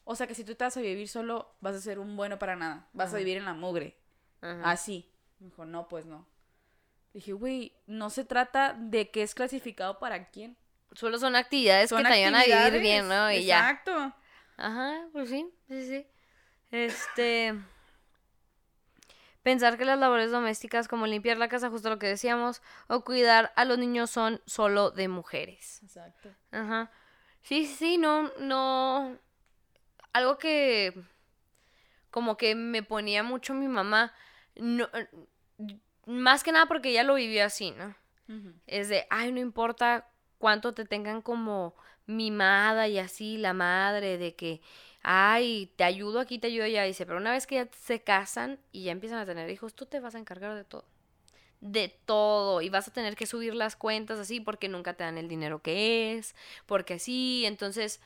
o 0.05 0.15
sea, 0.15 0.27
que 0.27 0.35
si 0.35 0.43
tú 0.43 0.55
te 0.55 0.63
vas 0.63 0.77
a 0.77 0.81
vivir 0.81 1.07
solo, 1.07 1.55
vas 1.59 1.75
a 1.75 1.81
ser 1.81 1.99
un 1.99 2.15
bueno 2.15 2.37
para 2.37 2.55
nada. 2.55 2.87
Vas 2.93 3.13
a 3.13 3.17
vivir 3.17 3.37
en 3.37 3.45
la 3.45 3.53
mugre. 3.53 3.97
Ajá. 4.41 4.71
Así. 4.71 5.09
Me 5.39 5.47
dijo, 5.47 5.65
no, 5.65 5.87
pues 5.87 6.05
no. 6.05 6.27
Le 7.13 7.19
dije, 7.19 7.33
güey, 7.33 7.73
no 7.87 8.09
se 8.09 8.25
trata 8.25 8.73
de 8.73 9.09
qué 9.11 9.23
es 9.23 9.35
clasificado 9.35 9.99
para 9.99 10.29
quién. 10.29 10.57
Solo 10.93 11.17
son 11.17 11.35
actividades 11.35 11.89
Son 11.89 12.03
que 12.03 12.09
te 12.09 12.13
ayudan 12.13 12.35
a 12.35 12.43
vivir 12.43 12.81
bien, 12.81 13.07
¿no? 13.07 13.31
Y 13.31 13.45
ya. 13.45 13.69
Exacto. 13.69 14.13
Ajá, 14.57 15.07
pues 15.11 15.29
sí, 15.29 15.49
sí, 15.67 15.87
sí. 15.87 16.07
Este. 16.71 17.53
Pensar 19.43 19.77
que 19.77 19.85
las 19.85 19.99
labores 19.99 20.31
domésticas 20.31 20.87
como 20.87 21.05
limpiar 21.05 21.37
la 21.37 21.49
casa, 21.49 21.69
justo 21.69 21.89
lo 21.89 21.99
que 21.99 22.07
decíamos, 22.07 22.61
o 22.87 23.03
cuidar 23.03 23.51
a 23.55 23.65
los 23.65 23.77
niños 23.77 24.09
son 24.09 24.41
solo 24.45 24.91
de 24.91 25.09
mujeres. 25.09 25.81
Exacto. 25.83 26.29
Ajá. 26.51 26.91
Sí, 27.41 27.65
sí, 27.65 27.97
no, 27.97 28.31
no. 28.39 29.17
Algo 30.13 30.37
que 30.37 30.93
como 32.09 32.37
que 32.37 32.55
me 32.55 32.83
ponía 32.83 33.23
mucho 33.23 33.53
mi 33.53 33.67
mamá. 33.67 34.13
No, 34.55 34.87
más 36.05 36.43
que 36.43 36.51
nada 36.51 36.67
porque 36.67 36.89
ella 36.89 37.03
lo 37.03 37.15
vivió 37.15 37.43
así, 37.45 37.71
¿no? 37.71 37.95
Es 38.65 38.87
de, 38.87 39.05
ay, 39.09 39.31
no 39.31 39.39
importa 39.39 40.09
cuánto 40.37 40.73
te 40.73 40.85
tengan 40.85 41.21
como 41.21 41.75
mimada 42.05 42.87
y 42.87 42.97
así, 42.99 43.37
la 43.37 43.53
madre, 43.53 44.17
de 44.17 44.35
que, 44.35 44.61
ay, 45.03 45.71
te 45.75 45.83
ayudo 45.83 46.19
aquí, 46.19 46.39
te 46.39 46.47
ayudo 46.47 46.65
allá. 46.65 46.83
Dice, 46.83 47.05
pero 47.05 47.17
una 47.17 47.31
vez 47.31 47.45
que 47.45 47.55
ya 47.55 47.67
se 47.77 48.01
casan 48.01 48.59
y 48.71 48.85
ya 48.85 48.91
empiezan 48.91 49.19
a 49.19 49.25
tener 49.25 49.49
hijos, 49.49 49.73
tú 49.75 49.85
te 49.85 49.99
vas 49.99 50.15
a 50.15 50.19
encargar 50.19 50.55
de 50.55 50.63
todo. 50.63 50.85
De 51.59 51.89
todo. 52.05 52.61
Y 52.61 52.69
vas 52.69 52.87
a 52.87 52.93
tener 52.93 53.15
que 53.15 53.25
subir 53.25 53.53
las 53.53 53.75
cuentas 53.75 54.17
así 54.17 54.39
porque 54.39 54.69
nunca 54.69 54.93
te 54.93 55.03
dan 55.03 55.17
el 55.17 55.27
dinero 55.27 55.61
que 55.61 56.15
es, 56.15 56.35
porque 56.65 56.95
así. 56.95 57.45
Entonces, 57.45 58.01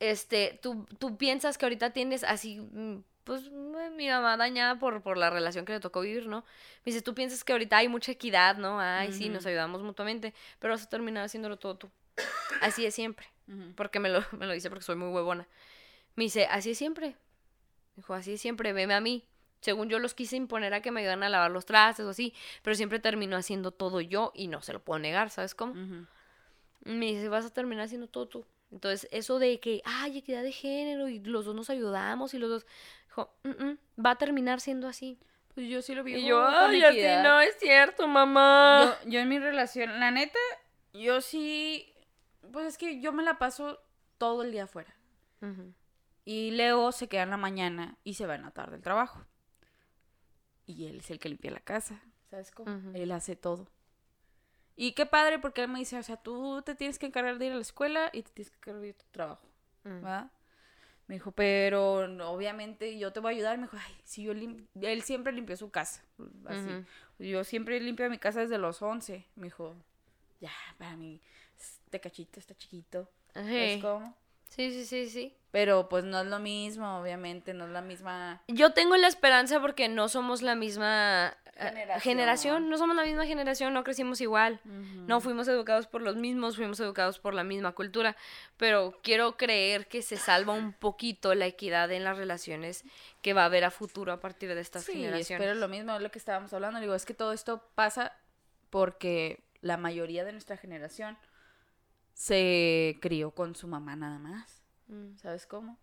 este, 0.00 0.58
tú, 0.62 0.86
tú 0.98 1.16
piensas 1.16 1.58
que 1.58 1.66
ahorita 1.66 1.90
tienes 1.90 2.24
así, 2.24 2.58
mm, 2.58 3.04
pues 3.24 3.50
mm, 3.50 3.94
mi 3.94 4.08
mamá 4.08 4.36
dañada 4.36 4.78
por, 4.78 5.02
por 5.02 5.18
la 5.18 5.30
relación 5.30 5.64
que 5.64 5.74
le 5.74 5.80
tocó 5.80 6.00
vivir, 6.00 6.26
¿no? 6.26 6.40
Me 6.84 6.92
dice, 6.92 7.02
tú 7.02 7.14
piensas 7.14 7.44
que 7.44 7.52
ahorita 7.52 7.76
hay 7.76 7.88
mucha 7.88 8.10
equidad, 8.10 8.56
¿no? 8.56 8.80
Ay, 8.80 9.12
sí, 9.12 9.28
nos 9.28 9.46
ayudamos 9.46 9.82
mutuamente, 9.82 10.34
pero 10.58 10.74
vas 10.74 10.82
a 10.82 10.88
terminar 10.88 11.24
haciéndolo 11.24 11.58
todo 11.58 11.76
tú. 11.76 11.90
Así 12.60 12.84
es 12.84 12.94
siempre, 12.94 13.26
porque 13.76 14.00
me 14.00 14.08
lo, 14.08 14.24
me 14.38 14.46
lo 14.46 14.52
dice 14.54 14.70
porque 14.70 14.84
soy 14.84 14.96
muy 14.96 15.08
huevona. 15.08 15.46
Me 16.16 16.24
dice, 16.24 16.46
así 16.46 16.72
es 16.72 16.78
siempre. 16.78 17.16
Dijo, 17.96 18.14
así 18.14 18.34
es 18.34 18.40
siempre, 18.40 18.72
veme 18.72 18.94
a 18.94 19.00
mí. 19.00 19.24
Según 19.60 19.88
yo 19.88 19.98
los 19.98 20.14
quise 20.14 20.36
imponer 20.36 20.74
a 20.74 20.82
que 20.82 20.90
me 20.90 21.00
ayudaran 21.00 21.22
a 21.22 21.28
lavar 21.28 21.50
los 21.50 21.66
trastes 21.66 22.04
o 22.04 22.10
así, 22.10 22.34
pero 22.62 22.74
siempre 22.74 22.98
termino 22.98 23.36
haciendo 23.36 23.70
todo 23.70 24.00
yo 24.00 24.32
y 24.34 24.48
no 24.48 24.60
se 24.60 24.72
lo 24.72 24.80
puedo 24.82 24.98
negar, 24.98 25.30
¿sabes 25.30 25.54
cómo? 25.54 25.74
Me 26.84 27.06
dice, 27.06 27.28
vas 27.28 27.44
a 27.46 27.50
terminar 27.50 27.84
haciendo 27.84 28.08
todo 28.08 28.26
tú. 28.26 28.44
Entonces, 28.72 29.06
eso 29.12 29.38
de 29.38 29.60
que, 29.60 29.80
ay, 29.84 30.18
equidad 30.18 30.42
de 30.42 30.50
género 30.50 31.08
y 31.08 31.20
los 31.20 31.44
dos 31.44 31.54
nos 31.54 31.70
ayudamos 31.70 32.34
y 32.34 32.38
los 32.38 32.50
dos, 32.50 32.66
dijo, 33.06 33.32
"Mm, 33.44 33.50
mm, 33.50 33.78
va 34.04 34.10
a 34.12 34.18
terminar 34.18 34.60
siendo 34.60 34.88
así. 34.88 35.18
Pues 35.54 35.68
yo 35.68 35.82
sí 35.82 35.94
lo 35.94 36.02
vi 36.02 36.16
Y 36.16 36.26
yo, 36.26 36.42
ay, 36.44 36.82
así 36.82 37.22
no 37.22 37.40
es 37.40 37.56
cierto, 37.58 38.08
mamá. 38.08 38.96
Yo, 39.04 39.10
yo 39.10 39.20
en 39.20 39.28
mi 39.28 39.38
relación, 39.38 40.00
la 40.00 40.10
neta, 40.10 40.38
yo 40.94 41.20
sí, 41.20 41.92
pues 42.50 42.66
es 42.66 42.78
que 42.78 43.00
yo 43.00 43.12
me 43.12 43.22
la 43.22 43.38
paso 43.38 43.78
todo 44.18 44.42
el 44.42 44.50
día 44.50 44.64
afuera. 44.64 44.92
Y 46.24 46.52
Leo 46.52 46.92
se 46.92 47.08
queda 47.08 47.22
en 47.24 47.30
la 47.30 47.36
mañana 47.36 47.96
y 48.04 48.14
se 48.14 48.26
va 48.26 48.34
en 48.36 48.42
la 48.42 48.50
tarde 48.52 48.76
al 48.76 48.82
trabajo. 48.82 49.24
Y 50.66 50.86
él 50.86 50.98
es 51.00 51.10
el 51.10 51.18
que 51.18 51.28
limpia 51.28 51.50
la 51.50 51.60
casa, 51.60 52.00
¿sabes 52.30 52.50
cómo? 52.52 52.72
Ujú. 52.74 52.92
Él 52.94 53.10
hace 53.12 53.34
todo. 53.36 53.66
Y 54.76 54.92
qué 54.92 55.04
padre 55.06 55.38
porque 55.38 55.62
él 55.62 55.68
me 55.68 55.80
dice, 55.80 55.98
o 55.98 56.02
sea, 56.02 56.16
tú 56.16 56.62
te 56.62 56.74
tienes 56.74 56.98
que 56.98 57.06
encargar 57.06 57.38
de 57.38 57.46
ir 57.46 57.52
a 57.52 57.56
la 57.56 57.60
escuela 57.60 58.08
y 58.12 58.22
te 58.22 58.30
tienes 58.30 58.50
que 58.50 58.56
encargar 58.58 58.82
de 58.82 58.94
tu 58.94 59.04
trabajo, 59.10 59.46
Mm. 59.84 60.04
¿va? 60.04 60.30
Me 61.08 61.16
dijo, 61.16 61.32
pero 61.32 62.04
obviamente 62.30 62.96
yo 62.96 63.12
te 63.12 63.18
voy 63.20 63.32
a 63.34 63.36
ayudar. 63.36 63.58
Me 63.58 63.64
dijo, 63.64 63.76
ay, 63.76 63.94
si 64.04 64.22
yo 64.22 64.32
lim- 64.32 64.66
él 64.80 65.02
siempre 65.02 65.32
limpió 65.32 65.56
su 65.56 65.70
casa, 65.70 66.02
así. 66.46 66.60
Ujú. 66.70 66.84
Yo 67.18 67.42
siempre 67.44 67.78
limpio 67.80 68.08
mi 68.08 68.18
casa 68.18 68.40
desde 68.40 68.56
los 68.56 68.80
11. 68.80 69.26
Me 69.34 69.44
dijo, 69.48 69.74
ya, 70.40 70.52
para 70.78 70.96
mí, 70.96 71.20
este 71.58 72.00
cachito 72.00 72.38
está 72.40 72.54
chiquito. 72.54 73.10
¿Sabes 73.34 73.74
Sí. 73.74 73.80
cómo? 73.82 74.16
Sí, 74.54 74.70
sí, 74.72 74.84
sí, 74.84 75.08
sí. 75.10 75.36
Pero 75.50 75.88
pues 75.88 76.02
no 76.04 76.20
es 76.20 76.26
lo 76.26 76.38
mismo, 76.38 76.98
obviamente, 77.00 77.52
no 77.52 77.66
es 77.66 77.70
la 77.72 77.82
misma... 77.82 78.42
Yo 78.48 78.72
tengo 78.72 78.96
la 78.96 79.06
esperanza 79.08 79.60
porque 79.60 79.86
no 79.88 80.08
somos 80.08 80.40
la 80.40 80.54
misma 80.54 81.36
eh, 81.56 81.58
Generación. 81.68 82.00
generación, 82.00 82.70
no 82.70 82.78
somos 82.78 82.96
la 82.96 83.04
misma 83.04 83.26
generación, 83.26 83.74
no 83.74 83.84
crecimos 83.84 84.22
igual. 84.22 84.60
No 84.64 85.20
fuimos 85.20 85.46
educados 85.48 85.86
por 85.86 86.00
los 86.00 86.16
mismos, 86.16 86.56
fuimos 86.56 86.80
educados 86.80 87.18
por 87.18 87.34
la 87.34 87.44
misma 87.44 87.72
cultura, 87.72 88.16
pero 88.56 88.98
quiero 89.02 89.36
creer 89.36 89.88
que 89.88 90.00
se 90.00 90.16
salva 90.16 90.54
un 90.54 90.72
poquito 90.72 91.34
la 91.34 91.44
equidad 91.44 91.92
en 91.92 92.04
las 92.04 92.16
relaciones 92.16 92.82
que 93.20 93.34
va 93.34 93.42
a 93.42 93.46
haber 93.46 93.64
a 93.64 93.70
futuro 93.70 94.10
a 94.14 94.20
partir 94.20 94.54
de 94.54 94.60
estas 94.62 94.84
Sí, 94.84 94.92
generaciones. 94.92 95.30
espero 95.46 95.54
lo 95.60 95.68
mismo, 95.68 95.94
es 95.94 96.00
lo 96.00 96.10
que 96.10 96.18
estábamos 96.18 96.50
hablando. 96.54 96.80
Digo, 96.80 96.94
es 96.94 97.04
que 97.04 97.12
todo 97.12 97.34
esto 97.34 97.62
pasa 97.74 98.16
porque 98.70 99.42
la 99.60 99.76
mayoría 99.76 100.24
de 100.24 100.32
nuestra 100.32 100.56
generación 100.56 101.18
se 102.14 102.98
crió 103.00 103.32
con 103.32 103.54
su 103.54 103.68
mamá 103.68 103.96
nada 103.96 104.18
más. 104.18 104.62
Mm. 104.88 105.16
¿Sabes 105.16 105.46
cómo? 105.46 105.78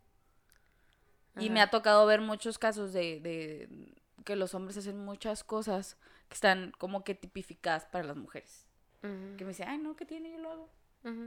Y 1.38 1.50
me 1.50 1.62
ha 1.62 1.70
tocado 1.70 2.06
ver 2.06 2.22
muchos 2.22 2.58
casos 2.60 2.92
de, 2.92 3.22
de 3.22 3.94
que 4.26 4.36
los 4.36 4.54
hombres 4.54 4.78
hacen 4.78 4.98
muchas 5.06 5.44
cosas 5.44 5.98
que 6.28 6.34
están 6.34 6.74
como 6.78 7.04
que 7.04 7.16
tipificadas 7.16 7.86
para 7.86 8.04
las 8.04 8.18
mujeres. 8.18 8.66
Que 9.02 9.46
me 9.46 9.50
dicen, 9.50 9.70
ay, 9.70 9.78
no, 9.78 9.96
¿qué 9.96 10.06
tiene? 10.06 10.32
Yo 10.32 10.40
lo 10.40 10.52
hago. 10.52 10.70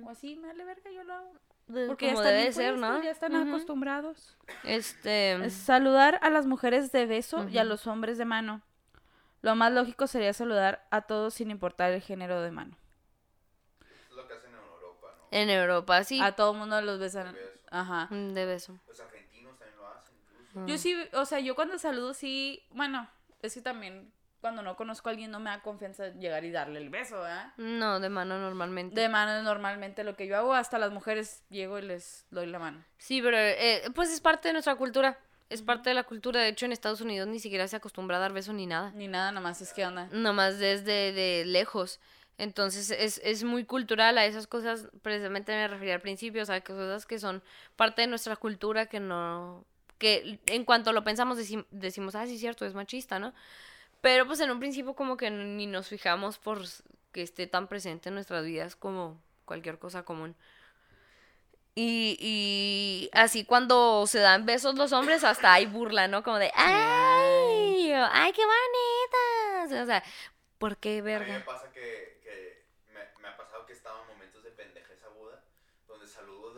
O 0.05 0.11
así, 0.11 0.37
me 0.37 0.49
vale 0.49 0.65
verga, 0.65 0.91
yo 0.91 1.03
lo 1.05 1.15
hago. 1.15 1.33
Porque 1.87 2.07
ya 2.07 2.13
están 2.13 2.27
debe 2.27 2.53
ser, 2.53 2.79
¿no? 2.79 3.03
Ya 3.03 3.11
están 3.11 3.35
acostumbrados. 3.35 4.37
Este, 4.65 5.33
Es 5.45 5.55
saludar 5.55 6.19
a 6.23 6.29
las 6.29 6.47
mujeres 6.47 6.93
de 6.93 7.07
beso 7.07 7.49
y 7.49 7.57
a 7.59 7.65
los 7.65 7.87
hombres 7.87 8.19
de 8.19 8.27
mano. 8.27 8.61
Lo 9.41 9.55
más 9.57 9.73
lógico 9.73 10.07
sería 10.07 10.33
saludar 10.35 10.87
a 10.91 11.03
todos 11.03 11.35
sin 11.35 11.51
importar 11.51 11.93
el 11.93 12.03
género 12.03 12.43
de 12.43 12.51
mano. 12.51 12.77
Es 13.81 14.15
lo 14.15 14.29
que 14.29 14.35
hacen 14.35 14.51
en 14.51 14.57
Europa, 14.57 15.15
¿no? 15.19 15.22
En 15.33 15.51
Europa 15.51 16.05
sí, 16.05 16.21
A 16.21 16.33
todo 16.33 16.55
mundo 16.55 16.81
los 16.81 16.99
besan. 17.01 17.33
De 17.33 17.41
beso. 17.41 17.59
Ajá. 17.71 18.07
Mm, 18.11 18.33
de 18.35 18.47
beso. 18.47 18.79
Los 18.87 19.01
argentinos 19.01 19.59
también 19.59 19.79
lo 19.79 19.89
hacen. 19.89 20.15
incluso. 20.49 20.67
Yo 20.67 20.79
sí, 20.79 20.97
o 21.15 21.25
sea, 21.25 21.41
yo 21.41 21.55
cuando 21.55 21.79
saludo 21.79 22.15
sí, 22.15 22.63
bueno, 22.71 23.09
es 23.41 23.55
que 23.55 23.61
también 23.63 24.13
cuando 24.41 24.63
no 24.63 24.75
conozco 24.77 25.09
a 25.09 25.13
alguien 25.13 25.31
no 25.31 25.39
me 25.39 25.51
da 25.51 25.63
confianza 25.63 26.09
llegar 26.09 26.45
y 26.45 26.51
darle 26.51 26.81
el 26.81 26.91
beso, 26.91 27.21
¿verdad? 27.21 27.53
No, 27.59 28.01
de 28.01 28.09
mano 28.09 28.39
normalmente. 28.41 29.01
De 29.01 29.09
mano 29.09 29.41
normalmente 29.43 30.03
lo 30.03 30.17
que 30.17 30.27
yo 30.27 30.37
hago, 30.37 30.53
hasta 30.53 30.79
las 30.79 30.91
mujeres 30.91 31.45
llego 31.49 31.79
y 31.79 31.83
les 31.83 32.27
doy 32.31 32.47
la 32.47 32.59
mano. 32.59 32.85
Sí, 32.99 33.23
pero 33.23 33.37
eh, 33.39 33.85
pues 33.95 34.11
es 34.13 34.21
parte 34.21 34.49
de 34.49 34.55
nuestra 34.55 34.75
cultura. 34.75 35.17
Es 35.49 35.63
parte 35.63 35.91
de 35.91 35.95
la 35.95 36.03
cultura. 36.03 36.41
De 36.41 36.49
hecho, 36.49 36.67
en 36.67 36.73
Estados 36.73 37.01
Unidos 37.03 37.29
ni 37.29 37.39
siquiera 37.39 37.69
se 37.69 37.77
acostumbra 37.77 38.17
a 38.17 38.21
dar 38.21 38.33
beso 38.33 38.53
ni 38.53 38.67
nada. 38.67 38.91
Ni 38.97 39.07
nada, 39.07 39.31
nomás 39.33 39.61
es 39.61 39.73
que 39.73 39.87
onda. 39.87 40.09
Nomás 40.11 40.59
desde 40.59 41.13
de 41.13 41.45
lejos. 41.47 42.01
Entonces 42.39 42.91
es, 42.91 43.21
es 43.25 43.45
muy 43.45 43.65
cultural 43.65 44.19
a 44.19 44.27
esas 44.27 44.47
cosas, 44.47 44.89
precisamente 45.03 45.53
me 45.53 45.69
refería 45.69 45.95
al 45.95 46.01
principio, 46.01 46.43
o 46.43 46.47
sea, 46.47 46.61
que 46.61 46.73
cosas 46.73 47.07
que 47.07 47.19
son 47.19 47.43
parte 47.77 48.03
de 48.03 48.09
nuestra 48.09 48.37
cultura 48.37 48.87
que 48.87 49.01
no, 49.01 49.65
que 49.99 50.41
en 50.47 50.65
cuanto 50.65 50.93
lo 50.93 51.05
pensamos 51.05 51.39
decim- 51.39 51.67
decimos, 51.71 52.15
ah, 52.15 52.27
sí, 52.27 52.39
cierto, 52.39 52.65
es 52.67 52.75
machista, 52.75 53.19
¿no? 53.19 53.33
Pero 54.01 54.27
pues 54.27 54.41
en 54.41 54.51
un 54.51 54.59
principio 54.61 54.95
como 54.95 55.17
que 55.17 55.31
ni 55.31 55.67
nos 55.67 55.89
fijamos 55.89 56.39
por 56.39 56.63
que 57.13 57.23
esté 57.23 57.47
tan 57.47 57.69
presente 57.69 58.09
en 58.09 58.17
nuestras 58.17 58.45
vidas 58.45 58.75
como 58.77 59.21
cualquier 59.45 59.79
cosa 59.79 60.03
común. 60.05 60.35
Y, 61.75 62.19
y 62.21 63.11
así 63.15 63.45
cuando 63.47 64.07
se 64.07 64.19
dan 64.19 64.45
besos 64.45 64.75
los 64.75 64.93
hombres, 64.93 65.25
hasta 65.25 65.55
hay 65.55 65.65
burla, 65.67 66.07
¿no? 66.07 66.23
Como 66.23 66.39
de, 66.39 66.51
¡ay! 66.55 67.93
¡Ay, 67.93 68.33
qué 68.33 68.43
bonitas! 68.45 69.83
O 69.83 69.87
sea, 69.87 70.03
¿por 70.59 70.77
qué, 70.77 70.91
A 70.91 70.95
mí 70.95 71.03
me 71.03 71.19
verga? 71.19 71.45
pasa 71.47 71.71
que 71.73 72.21
me, 72.93 73.23
me 73.23 73.29
ha 73.29 73.37
pasado 73.39 73.65
que 73.65 73.73
he 73.73 73.77
estado 73.77 74.03
en 74.03 74.09
momentos 74.09 74.45
de 74.45 74.51
pendejez 74.51 75.03
aguda 75.05 75.43
donde 75.89 76.07
saludo 76.07 76.53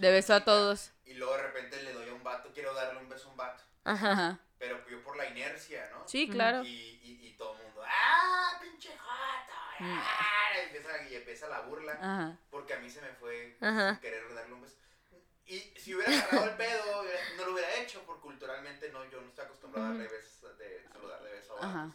de, 0.00 0.10
beso. 0.10 0.10
De 0.10 0.10
beso 0.10 0.34
a 0.34 0.44
todos. 0.44 0.92
Y 1.04 1.14
luego 1.14 1.36
de 1.36 1.42
repente 1.42 1.82
le 1.82 1.92
doy 1.92 2.08
a 2.08 2.12
un 2.14 2.22
vato, 2.22 2.50
quiero 2.52 2.72
darle 2.74 3.00
un 3.00 3.08
beso 3.08 3.28
a 3.28 3.30
un 3.30 3.36
vato. 3.36 3.62
Ajá. 3.84 4.38
Pero 4.58 4.86
yo 4.88 5.02
por 5.02 5.16
la 5.16 5.26
inercia, 5.28 5.88
¿no? 5.92 6.06
Sí, 6.08 6.28
claro. 6.28 6.62
Y, 6.64 6.68
y, 7.02 7.28
y 7.28 7.36
todo 7.36 7.56
el 7.56 7.62
mundo, 7.64 7.82
¡ah, 7.86 8.58
pinche 8.60 8.90
joto! 8.96 9.52
Mm. 9.84 9.98
¡ah! 9.98 10.24
Y 10.56 10.66
empieza, 10.66 11.02
y 11.08 11.14
empieza 11.14 11.48
la 11.48 11.60
burla. 11.60 11.92
Ajá. 11.94 12.38
Porque 12.50 12.74
a 12.74 12.78
mí 12.80 12.90
se 12.90 13.00
me 13.00 13.12
fue 13.14 13.56
Ajá. 13.60 13.98
querer 14.00 14.34
darle 14.34 14.54
un 14.54 14.62
beso. 14.62 14.76
Y 15.46 15.60
si 15.78 15.94
hubiera 15.94 16.12
agarrado 16.12 16.44
el 16.50 16.56
pedo, 16.56 17.04
no 17.38 17.44
lo 17.46 17.52
hubiera 17.52 17.74
hecho, 17.76 18.02
porque 18.04 18.20
culturalmente 18.20 18.90
no, 18.90 19.08
yo 19.08 19.20
no 19.22 19.28
estoy 19.28 19.46
acostumbrado 19.46 19.86
a 19.86 19.90
darle 19.90 20.08
besos, 20.08 20.58
de 20.58 20.82
saludar 20.92 21.22
de 21.22 21.30
beso 21.32 21.56
a. 21.62 21.66
Ajá. 21.66 21.94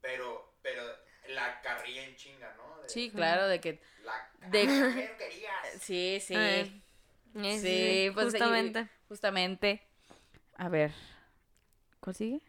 Pero, 0.00 0.54
pero 0.62 0.84
la 1.28 1.60
carrilla 1.62 2.04
en 2.04 2.14
chinga, 2.14 2.54
¿no? 2.56 2.80
De- 2.82 2.88
Sí, 2.88 3.10
claro, 3.10 3.48
de 3.48 3.60
que... 3.60 3.82
La 4.04 4.30
De-. 4.50 4.66
¿qué 4.66 5.16
querías? 5.18 5.66
Sí, 5.80 6.22
sí. 6.24 6.36
Ay. 6.36 6.84
Sí, 7.34 8.10
pues, 8.14 8.26
justamente. 8.26 8.88
justamente. 9.08 9.82
A 10.56 10.68
ver. 10.68 10.92
¿Cuál 12.00 12.14
sigue? 12.16 12.40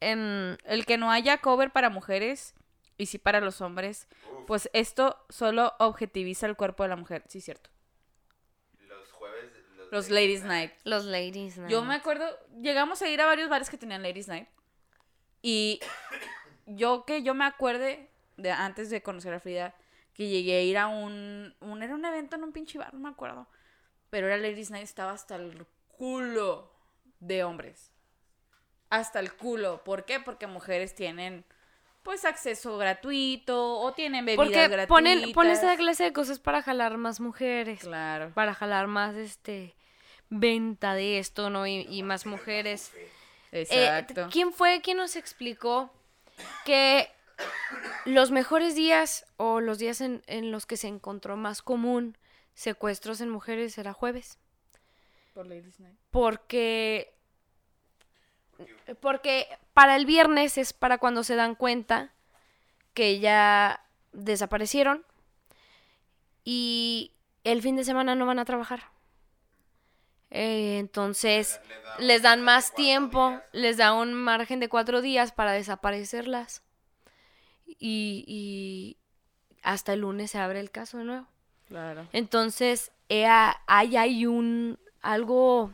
El 0.00 0.84
que 0.86 0.98
no 0.98 1.10
haya 1.10 1.38
cover 1.38 1.70
para 1.72 1.90
mujeres 1.90 2.54
y 2.98 3.06
sí 3.06 3.18
para 3.18 3.40
los 3.40 3.60
hombres, 3.60 4.08
pues 4.46 4.70
esto 4.72 5.24
solo 5.28 5.74
objetiviza 5.78 6.46
el 6.46 6.56
cuerpo 6.56 6.82
de 6.82 6.90
la 6.90 6.96
mujer. 6.96 7.24
Sí, 7.28 7.40
cierto. 7.40 7.70
los 8.88 9.10
jueves. 9.12 9.52
Los, 9.76 9.90
Los 9.90 10.10
Ladies 10.10 10.44
Night. 10.44 10.72
los 10.84 11.04
ladies, 11.04 11.58
¿no? 11.58 11.68
Yo 11.68 11.84
me 11.84 11.94
acuerdo, 11.94 12.26
llegamos 12.60 13.02
a 13.02 13.08
ir 13.08 13.20
a 13.20 13.26
varios 13.26 13.48
bares 13.48 13.70
que 13.70 13.78
tenían 13.78 14.02
Ladies 14.02 14.28
Night. 14.28 14.48
Y 15.42 15.80
yo 16.66 17.04
que 17.04 17.22
yo 17.22 17.34
me 17.34 17.44
acuerde 17.44 18.10
de 18.36 18.50
antes 18.50 18.90
de 18.90 19.02
conocer 19.02 19.32
a 19.34 19.40
Frida, 19.40 19.74
que 20.12 20.28
llegué 20.28 20.56
a 20.56 20.62
ir 20.62 20.78
a 20.78 20.88
un, 20.88 21.54
un 21.60 21.82
era 21.82 21.94
un 21.94 22.04
evento 22.04 22.36
en 22.36 22.44
un 22.44 22.52
pinche 22.52 22.78
bar, 22.78 22.92
no 22.94 23.00
me 23.00 23.08
acuerdo. 23.08 23.46
Pero 24.10 24.26
era 24.28 24.36
Ladies 24.36 24.70
Night, 24.70 24.84
estaba 24.84 25.12
hasta 25.12 25.36
el 25.36 25.66
culo 25.88 26.70
de 27.20 27.44
hombres. 27.44 27.90
Hasta 28.90 29.20
el 29.20 29.32
culo. 29.32 29.82
¿Por 29.84 30.04
qué? 30.04 30.20
Porque 30.20 30.46
mujeres 30.46 30.94
tienen 30.94 31.44
pues 32.02 32.24
acceso 32.24 32.78
gratuito 32.78 33.80
o 33.80 33.92
tienen 33.92 34.24
bebidas 34.24 34.46
Porque 34.46 34.68
gratuitas. 34.68 34.86
ponen, 34.86 35.32
ponen 35.32 35.52
esa 35.52 35.76
clase 35.76 36.04
de 36.04 36.12
cosas 36.12 36.38
para 36.38 36.62
jalar 36.62 36.98
más 36.98 37.18
mujeres. 37.18 37.80
Claro. 37.80 38.30
Para 38.32 38.54
jalar 38.54 38.86
más, 38.86 39.16
este, 39.16 39.74
venta 40.28 40.94
de 40.94 41.18
esto, 41.18 41.50
¿no? 41.50 41.66
Y, 41.66 41.80
y 41.90 42.04
más 42.04 42.24
mujeres. 42.24 42.92
Eh, 43.50 43.62
Exacto. 43.62 44.28
¿Quién 44.30 44.52
fue 44.52 44.80
quien 44.82 44.98
nos 44.98 45.16
explicó 45.16 45.90
que 46.64 47.10
los 48.04 48.30
mejores 48.30 48.76
días 48.76 49.26
o 49.36 49.60
los 49.60 49.78
días 49.78 50.00
en, 50.00 50.22
en 50.26 50.52
los 50.52 50.64
que 50.64 50.76
se 50.76 50.86
encontró 50.86 51.36
más 51.36 51.60
común 51.60 52.16
secuestros 52.56 53.20
en 53.20 53.28
mujeres 53.28 53.78
era 53.78 53.92
jueves? 53.92 54.38
Por 55.34 55.46
Ladies 55.46 55.78
Night. 55.78 55.96
Porque 56.10 57.12
porque 59.00 59.46
para 59.74 59.96
el 59.96 60.06
viernes 60.06 60.56
es 60.58 60.72
para 60.72 60.98
cuando 60.98 61.22
se 61.22 61.36
dan 61.36 61.54
cuenta 61.54 62.12
que 62.94 63.20
ya 63.20 63.84
desaparecieron 64.12 65.04
y 66.44 67.12
el 67.44 67.60
fin 67.60 67.76
de 67.76 67.84
semana 67.84 68.14
no 68.14 68.24
van 68.26 68.38
a 68.38 68.44
trabajar. 68.46 68.84
Eh, 70.30 70.78
entonces 70.78 71.60
Le- 71.62 71.68
le 71.76 71.82
da 71.82 71.98
les 71.98 72.22
dan 72.22 72.42
más 72.42 72.74
tiempo, 72.74 73.28
días. 73.30 73.42
les 73.52 73.76
da 73.76 73.92
un 73.92 74.14
margen 74.14 74.58
de 74.58 74.68
cuatro 74.68 75.02
días 75.02 75.32
para 75.32 75.52
desaparecerlas 75.52 76.62
y, 77.66 78.24
y 78.26 78.96
hasta 79.62 79.92
el 79.92 80.00
lunes 80.00 80.30
se 80.30 80.38
abre 80.38 80.60
el 80.60 80.70
caso 80.70 80.96
de 80.98 81.04
nuevo. 81.04 81.26
Claro. 81.68 82.06
Entonces, 82.12 82.92
eh, 83.08 83.26
ahí 83.66 83.96
hay 83.96 84.26
un 84.26 84.78
algo 85.02 85.72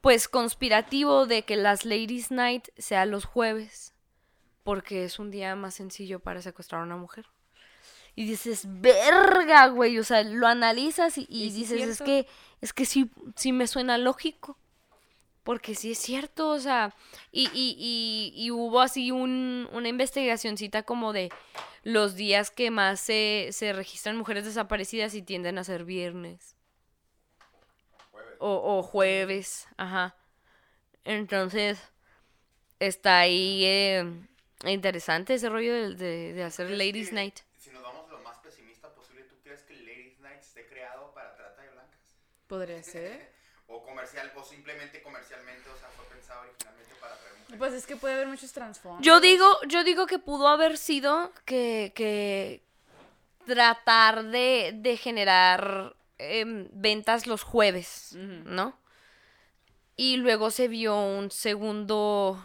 pues 0.00 0.28
conspirativo 0.28 1.26
de 1.26 1.42
que 1.42 1.56
las 1.56 1.84
Ladies 1.84 2.30
Night 2.30 2.68
sea 2.78 3.06
los 3.06 3.24
jueves, 3.24 3.92
porque 4.64 5.04
es 5.04 5.18
un 5.18 5.30
día 5.30 5.54
más 5.56 5.74
sencillo 5.74 6.20
para 6.20 6.42
secuestrar 6.42 6.80
a 6.80 6.84
una 6.84 6.96
mujer. 6.96 7.26
Y 8.16 8.26
dices, 8.26 8.64
verga, 8.66 9.68
güey, 9.68 9.98
o 9.98 10.04
sea, 10.04 10.22
lo 10.22 10.46
analizas 10.46 11.16
y, 11.16 11.22
es 11.22 11.54
dices, 11.54 11.80
es 11.80 11.96
cierto. 11.96 12.04
que, 12.04 12.26
es 12.60 12.72
que 12.72 12.84
sí, 12.84 13.10
sí 13.36 13.52
me 13.52 13.66
suena 13.66 13.98
lógico. 13.98 14.58
Porque 15.50 15.74
sí 15.74 15.90
es 15.90 15.98
cierto, 15.98 16.50
o 16.50 16.60
sea, 16.60 16.94
y, 17.32 17.48
y, 17.52 17.74
y, 17.76 18.32
y 18.40 18.52
hubo 18.52 18.80
así 18.80 19.10
un, 19.10 19.68
una 19.72 19.88
investigacioncita 19.88 20.84
como 20.84 21.12
de 21.12 21.28
los 21.82 22.14
días 22.14 22.52
que 22.52 22.70
más 22.70 23.00
se, 23.00 23.48
se 23.50 23.72
registran 23.72 24.16
mujeres 24.16 24.44
desaparecidas 24.44 25.12
y 25.16 25.22
tienden 25.22 25.58
a 25.58 25.64
ser 25.64 25.84
viernes. 25.84 26.54
Jueves. 28.12 28.36
O, 28.38 28.78
o 28.78 28.82
jueves, 28.84 29.66
ajá. 29.76 30.14
Entonces, 31.02 31.80
está 32.78 33.18
ahí 33.18 33.64
eh, 33.64 34.04
interesante 34.66 35.34
ese 35.34 35.48
rollo 35.48 35.74
de, 35.74 35.96
de, 35.96 36.32
de 36.32 36.44
hacer 36.44 36.66
¿Crees 36.66 36.78
Ladies 36.78 37.08
que, 37.08 37.14
Night. 37.16 37.38
Si 37.58 37.70
nos 37.70 37.82
vamos 37.82 38.08
a 38.08 38.12
lo 38.12 38.20
más 38.20 38.38
pesimista 38.38 38.94
posible, 38.94 39.24
¿tú 39.24 39.34
crees 39.42 39.64
que 39.64 39.74
Ladies 39.74 40.20
Night 40.20 40.42
esté 40.42 40.68
creado 40.68 41.12
para 41.12 41.34
trata 41.34 41.60
de 41.60 41.70
blancas? 41.70 42.14
Podría 42.46 42.84
ser. 42.84 43.39
O 43.70 43.82
comercial, 43.82 44.30
o 44.36 44.44
simplemente 44.44 45.02
comercialmente, 45.02 45.68
o 45.70 45.76
sea, 45.78 45.88
fue 45.96 46.04
pensado 46.06 46.42
originalmente 46.42 46.94
para 47.00 47.14
mujeres. 47.14 47.58
Pues 47.58 47.72
es 47.72 47.86
que 47.86 47.96
puede 47.96 48.14
haber 48.14 48.26
muchos 48.28 48.52
trasfondos. 48.52 49.04
Yo 49.04 49.20
digo, 49.20 49.46
yo 49.66 49.84
digo 49.84 50.06
que 50.06 50.18
pudo 50.18 50.48
haber 50.48 50.76
sido 50.76 51.32
que, 51.44 51.92
que 51.94 52.62
tratar 53.46 54.24
de, 54.24 54.72
de 54.74 54.96
generar 54.96 55.94
em, 56.18 56.68
ventas 56.72 57.26
los 57.26 57.42
jueves. 57.42 58.12
¿no? 58.16 58.76
Y 59.96 60.16
luego 60.16 60.50
se 60.50 60.68
vio 60.68 60.98
un 61.00 61.30
segundo 61.30 62.42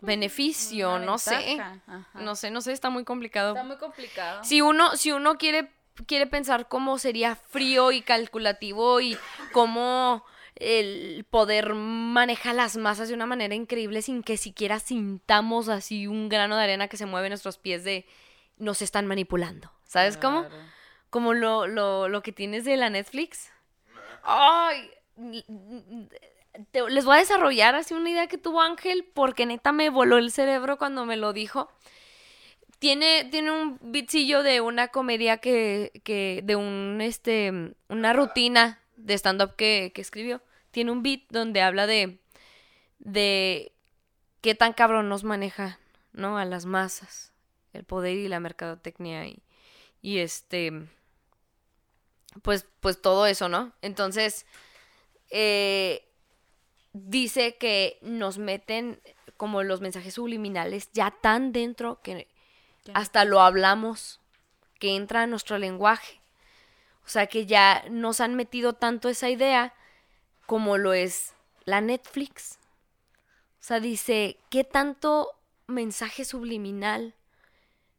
beneficio, 0.00 0.96
Una 0.96 1.04
no 1.06 1.18
sé. 1.18 1.58
ajá. 1.60 2.08
No 2.14 2.36
sé, 2.36 2.50
no 2.50 2.60
sé, 2.60 2.72
está 2.72 2.90
muy 2.90 3.04
complicado. 3.04 3.50
Está 3.52 3.64
muy 3.64 3.78
complicado. 3.78 4.44
Si 4.44 4.60
uno, 4.60 4.96
si 4.96 5.12
uno 5.12 5.38
quiere, 5.38 5.72
quiere 6.06 6.26
pensar 6.26 6.68
cómo 6.68 6.98
sería 6.98 7.36
frío 7.36 7.92
y 7.92 8.02
calculativo 8.02 9.00
y 9.00 9.16
cómo 9.52 10.24
el 10.56 11.24
poder 11.30 11.74
maneja 11.74 12.52
las 12.52 12.76
masas 12.76 13.08
de 13.08 13.14
una 13.14 13.26
manera 13.26 13.54
increíble 13.54 14.02
sin 14.02 14.22
que 14.22 14.36
siquiera 14.36 14.78
sintamos 14.78 15.68
así 15.68 16.06
un 16.06 16.28
grano 16.28 16.56
de 16.56 16.64
arena 16.64 16.88
que 16.88 16.96
se 16.96 17.06
mueve 17.06 17.26
en 17.26 17.30
nuestros 17.32 17.58
pies 17.58 17.82
de 17.84 18.06
nos 18.56 18.82
están 18.82 19.06
manipulando. 19.06 19.72
¿Sabes 19.84 20.16
cómo? 20.16 20.42
Como 21.10 21.32
lo, 21.34 21.66
lo, 21.66 22.08
lo 22.08 22.22
que 22.22 22.32
tienes 22.32 22.64
de 22.64 22.76
la 22.76 22.90
Netflix. 22.90 23.50
Ay, 24.22 24.90
te- 26.72 26.88
les 26.90 27.04
voy 27.04 27.16
a 27.16 27.20
desarrollar 27.20 27.74
así 27.74 27.94
una 27.94 28.10
idea 28.10 28.26
que 28.26 28.38
tuvo 28.38 28.60
Ángel 28.60 29.04
porque 29.12 29.46
neta 29.46 29.72
me 29.72 29.90
voló 29.90 30.18
el 30.18 30.30
cerebro 30.30 30.78
cuando 30.78 31.04
me 31.04 31.16
lo 31.16 31.32
dijo. 31.32 31.70
Tiene, 32.84 33.24
tiene 33.30 33.50
un 33.50 33.78
bitcillo 33.80 34.42
de 34.42 34.60
una 34.60 34.88
comedia 34.88 35.38
que, 35.38 36.02
que 36.04 36.42
de 36.44 36.54
un, 36.54 37.00
este, 37.00 37.50
una 37.88 38.12
rutina 38.12 38.78
de 38.98 39.14
stand-up 39.14 39.56
que, 39.56 39.90
que 39.94 40.02
escribió. 40.02 40.42
Tiene 40.70 40.92
un 40.92 41.02
beat 41.02 41.22
donde 41.30 41.62
habla 41.62 41.86
de, 41.86 42.18
de 42.98 43.72
qué 44.42 44.54
tan 44.54 44.74
cabrón 44.74 45.08
nos 45.08 45.24
maneja, 45.24 45.78
¿no? 46.12 46.36
A 46.36 46.44
las 46.44 46.66
masas, 46.66 47.32
el 47.72 47.84
poder 47.84 48.18
y 48.18 48.28
la 48.28 48.38
mercadotecnia 48.38 49.28
y, 49.28 49.42
y 50.02 50.18
este, 50.18 50.70
pues, 52.42 52.66
pues 52.80 53.00
todo 53.00 53.26
eso, 53.26 53.48
¿no? 53.48 53.72
Entonces, 53.80 54.44
eh, 55.30 56.06
dice 56.92 57.56
que 57.56 57.98
nos 58.02 58.36
meten 58.36 59.00
como 59.38 59.62
los 59.62 59.80
mensajes 59.80 60.12
subliminales 60.12 60.90
ya 60.92 61.14
tan 61.22 61.50
dentro 61.50 62.02
que. 62.02 62.28
Hasta 62.92 63.24
lo 63.24 63.40
hablamos, 63.40 64.20
que 64.78 64.96
entra 64.96 65.22
a 65.22 65.26
nuestro 65.26 65.58
lenguaje. 65.58 66.20
O 67.04 67.08
sea 67.08 67.26
que 67.26 67.46
ya 67.46 67.84
nos 67.90 68.20
han 68.20 68.34
metido 68.34 68.72
tanto 68.72 69.08
esa 69.08 69.30
idea 69.30 69.74
como 70.46 70.76
lo 70.76 70.92
es 70.92 71.34
la 71.64 71.80
Netflix. 71.80 72.58
O 73.60 73.66
sea, 73.66 73.80
dice, 73.80 74.38
¿qué 74.50 74.64
tanto 74.64 75.30
mensaje 75.66 76.24
subliminal 76.24 77.14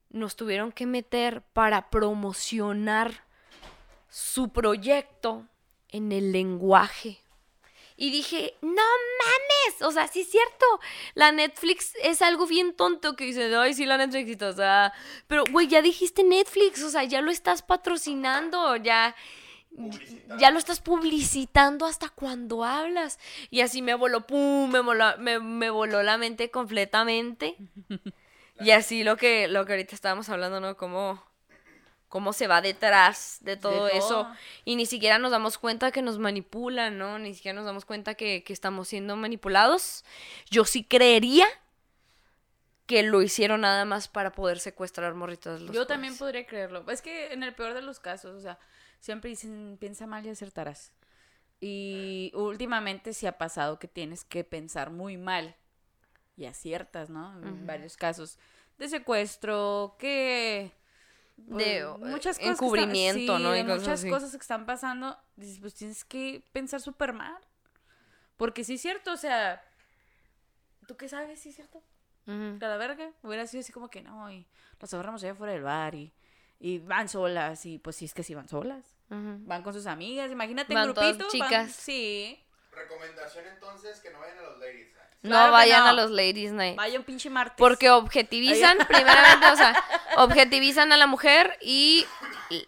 nos 0.09 0.35
tuvieron 0.35 0.71
que 0.71 0.85
meter 0.85 1.41
para 1.41 1.89
promocionar 1.89 3.25
su 4.09 4.49
proyecto 4.49 5.47
en 5.89 6.11
el 6.11 6.31
lenguaje? 6.31 7.24
Y 7.97 8.11
dije, 8.11 8.55
no 8.61 8.69
mames, 8.71 9.81
o 9.81 9.91
sea, 9.91 10.07
sí 10.07 10.21
es 10.21 10.29
cierto, 10.29 10.65
la 11.13 11.31
Netflix 11.31 11.93
es 12.03 12.21
algo 12.21 12.45
bien 12.45 12.75
tonto 12.75 13.15
que 13.15 13.25
dice, 13.25 13.55
ay, 13.55 13.73
sí, 13.73 13.85
la 13.85 13.97
Netflix, 13.97 14.41
o 14.41 14.53
sea, 14.53 14.93
pero, 15.27 15.43
güey, 15.49 15.67
ya 15.67 15.81
dijiste 15.81 16.23
Netflix, 16.23 16.83
o 16.83 16.89
sea, 16.89 17.05
ya 17.05 17.21
lo 17.21 17.31
estás 17.31 17.61
patrocinando, 17.61 18.75
ya, 18.75 19.15
ya 20.39 20.51
lo 20.51 20.59
estás 20.59 20.81
publicitando 20.81 21.85
hasta 21.85 22.09
cuando 22.09 22.63
hablas. 22.63 23.19
Y 23.49 23.61
así 23.61 23.81
me 23.81 23.95
voló, 23.95 24.27
pum, 24.27 24.69
me 24.69 24.79
voló, 24.79 25.17
me, 25.17 25.39
me 25.39 25.69
voló 25.69 26.03
la 26.03 26.17
mente 26.17 26.51
completamente. 26.51 27.55
Y 28.59 28.71
así 28.71 29.03
lo 29.03 29.17
que, 29.17 29.47
lo 29.47 29.65
que 29.65 29.73
ahorita 29.73 29.95
estábamos 29.95 30.29
hablando, 30.29 30.61
¿no? 30.61 30.77
Cómo, 30.77 31.21
cómo 32.15 32.31
se 32.31 32.47
va 32.47 32.61
detrás 32.61 33.39
de 33.41 33.57
todo, 33.57 33.89
eso. 33.89 34.07
todo. 34.07 34.35
Y 34.63 34.77
ni 34.77 34.85
siquiera 34.85 35.19
nos 35.19 35.31
damos 35.31 35.57
cuenta 35.57 35.91
que 35.91 36.01
nos 36.01 36.17
manipulan, 36.17 36.97
¿no? 36.97 37.19
Ni 37.19 37.33
siquiera 37.33 37.53
nos 37.53 37.65
damos 37.65 37.83
cuenta 37.83 38.15
que, 38.15 38.41
que 38.45 38.53
estamos 38.53 38.87
siendo 38.87 39.17
manipulados. 39.17 40.05
Yo 40.49 40.63
sí 40.63 40.85
creería 40.85 41.45
que 42.85 43.03
lo 43.03 43.21
hicieron 43.21 43.59
nada 43.59 43.83
más 43.83 44.07
para 44.07 44.31
poder 44.31 44.59
secuestrar 44.59 45.13
morritos. 45.13 45.59
de 45.59 45.65
los 45.65 45.75
Yo 45.75 45.85
también 45.85 46.17
podría 46.17 46.47
creerlo. 46.47 46.89
Es 46.89 47.01
que 47.01 47.33
en 47.33 47.43
el 47.43 47.53
peor 47.53 47.73
de 47.73 47.81
los 47.81 47.99
casos, 47.99 48.33
o 48.33 48.39
sea, 48.39 48.59
siempre 49.01 49.29
dicen 49.29 49.75
piensa 49.77 50.07
mal 50.07 50.25
y 50.25 50.29
acertarás. 50.29 50.93
Y 51.59 52.31
últimamente 52.33 53.11
sí 53.11 53.27
ha 53.27 53.37
pasado 53.37 53.77
que 53.77 53.89
tienes 53.89 54.23
que 54.23 54.45
pensar 54.45 54.89
muy 54.89 55.17
mal 55.17 55.53
y 56.37 56.45
aciertas, 56.45 57.09
¿no? 57.09 57.37
En 57.45 57.67
varios 57.67 57.97
casos 57.97 58.39
de 58.77 58.87
secuestro, 58.87 59.97
que 59.99 60.71
De, 61.37 61.55
pues, 61.55 62.11
eh, 62.11 62.11
muchas 62.11 62.37
cosas 62.37 62.37
que 62.37 62.49
están- 62.49 62.51
encubrimiento, 62.53 63.37
sí, 63.37 63.43
¿no? 63.43 63.55
Y 63.55 63.57
de 63.59 63.63
cosas 63.65 63.79
muchas 63.81 63.99
así. 63.99 64.09
cosas 64.09 64.31
que 64.31 64.37
están 64.37 64.65
pasando, 64.65 65.17
dices, 65.35 65.59
pues 65.59 65.73
tienes 65.73 66.05
que 66.05 66.43
pensar 66.53 66.81
súper 66.81 67.13
mal. 67.13 67.37
Porque 68.37 68.63
sí 68.63 68.75
es 68.75 68.81
cierto, 68.81 69.11
o 69.13 69.17
sea, 69.17 69.63
¿tú 70.87 70.97
qué 70.97 71.07
sabes? 71.09 71.39
Sí 71.39 71.49
es 71.49 71.55
cierto. 71.55 71.79
Ujú. 72.27 72.57
Que 72.59 72.65
a 72.65 72.69
la 72.69 72.77
verga. 72.77 73.11
Hubiera 73.21 73.45
sido 73.47 73.61
así 73.61 73.71
como 73.71 73.89
que 73.89 74.01
no, 74.01 74.31
y 74.31 74.47
las 74.79 74.93
agarramos 74.93 75.23
allá 75.23 75.35
fuera 75.35 75.53
del 75.53 75.63
bar 75.63 75.93
y, 75.95 76.13
y 76.59 76.79
van 76.79 77.07
solas. 77.09 77.65
Y 77.65 77.79
pues 77.79 77.95
sí, 77.95 78.05
es 78.05 78.13
que 78.13 78.23
sí 78.23 78.33
van 78.33 78.47
solas. 78.49 78.95
Ujú. 79.09 79.37
Van 79.41 79.61
con 79.61 79.73
sus 79.73 79.85
amigas. 79.85 80.31
Imagínate 80.31 80.73
Van 80.73 80.89
en 80.89 80.93
todas 80.95 81.17
grupito. 81.17 81.37
van- 81.39 81.49
chicas. 81.49 81.71
sí. 81.75 82.41
Recomendación 82.71 83.45
entonces 83.47 84.01
que 84.01 84.09
no 84.11 84.19
vayan 84.19 84.37
a 84.39 84.41
los 84.41 84.57
ladies. 84.59 84.87
nights. 84.93 85.04
No 85.25 85.31
Claro 85.31 85.45
que 85.47 85.51
vayan 85.51 85.83
no. 85.83 85.89
a 85.89 85.93
los 85.93 86.11
ladies 86.11 86.51
night. 86.51 86.75
Vaya 86.77 86.97
un 86.99 87.03
pinche 87.05 87.29
martes. 87.29 87.55
Porque 87.57 87.89
objetivizan, 87.89 88.77
primeramente, 88.87 89.47
o 89.47 89.55
sea, 89.55 89.75
objetivizan 90.17 90.91
a 90.91 90.97
la 90.97 91.07
mujer 91.07 91.57
y 91.61 92.05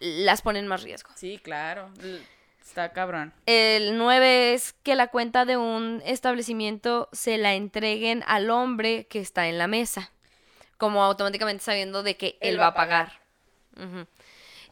las 0.00 0.42
ponen 0.42 0.64
en 0.64 0.68
más 0.68 0.82
riesgo. 0.82 1.10
Sí, 1.14 1.38
claro. 1.42 1.90
Está 2.64 2.92
cabrón. 2.92 3.32
El 3.46 3.96
9 3.96 4.54
es 4.54 4.74
que 4.82 4.94
la 4.94 5.06
cuenta 5.08 5.44
de 5.44 5.56
un 5.56 6.02
establecimiento 6.04 7.08
se 7.12 7.38
la 7.38 7.54
entreguen 7.54 8.22
al 8.26 8.50
hombre 8.50 9.06
que 9.06 9.20
está 9.20 9.48
en 9.48 9.56
la 9.58 9.66
mesa. 9.66 10.10
Como 10.76 11.02
automáticamente 11.02 11.64
sabiendo 11.64 12.02
de 12.02 12.16
que 12.16 12.38
él, 12.40 12.60
va 12.60 12.68
a 12.68 12.74
pagar. 12.74 13.20
Ujú. 13.76 14.06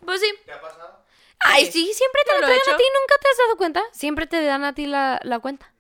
Pues 0.05 0.21
sí. 0.21 0.33
¿Te 0.45 0.53
ha 0.53 0.61
pasado? 0.61 1.05
Ay, 1.41 1.67
Sí. 1.67 1.73
sí, 1.73 1.93
siempre 1.95 2.21
te 2.25 2.33
Yo 2.33 2.41
la 2.41 2.47
lo 2.47 2.53
he 2.53 2.57
entregan 2.57 2.75
a 2.75 2.79
ti, 2.79 2.85
¿nunca 3.01 3.15
te 3.23 3.29
has 3.29 3.39
dado 3.39 3.57
cuenta? 3.57 3.83
Siempre 3.93 4.27
te 4.27 4.43
dan 4.45 4.65
a 4.65 4.75
ti 4.75 4.87
la, 4.87 5.21
la 5.23 5.39
cuenta. 5.41 5.73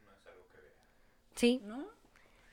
Sí, 1.35 1.61
¿No? 1.65 1.85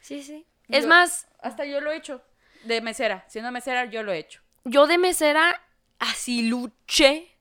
Sí, 0.04 0.22
sí. 0.22 0.46
Es 0.70 0.84
Yo- 0.84 0.89
más, 0.89 1.28
Hasta 1.42 1.66
yo 1.66 1.82
lo 1.82 1.92
he 1.92 1.98
hecho. 1.98 2.22
De 2.63 2.80
mesera. 2.82 3.26
Siendo 3.28 3.52
mesera, 3.52 3.86
yo 3.86 4.04
lo 4.04 4.12
he 4.13 4.20
hecho. 4.20 4.42
yo 4.63 4.88
de 4.88 4.98
mesera 4.98 5.62
así 6.00 6.44
luché 6.48 7.36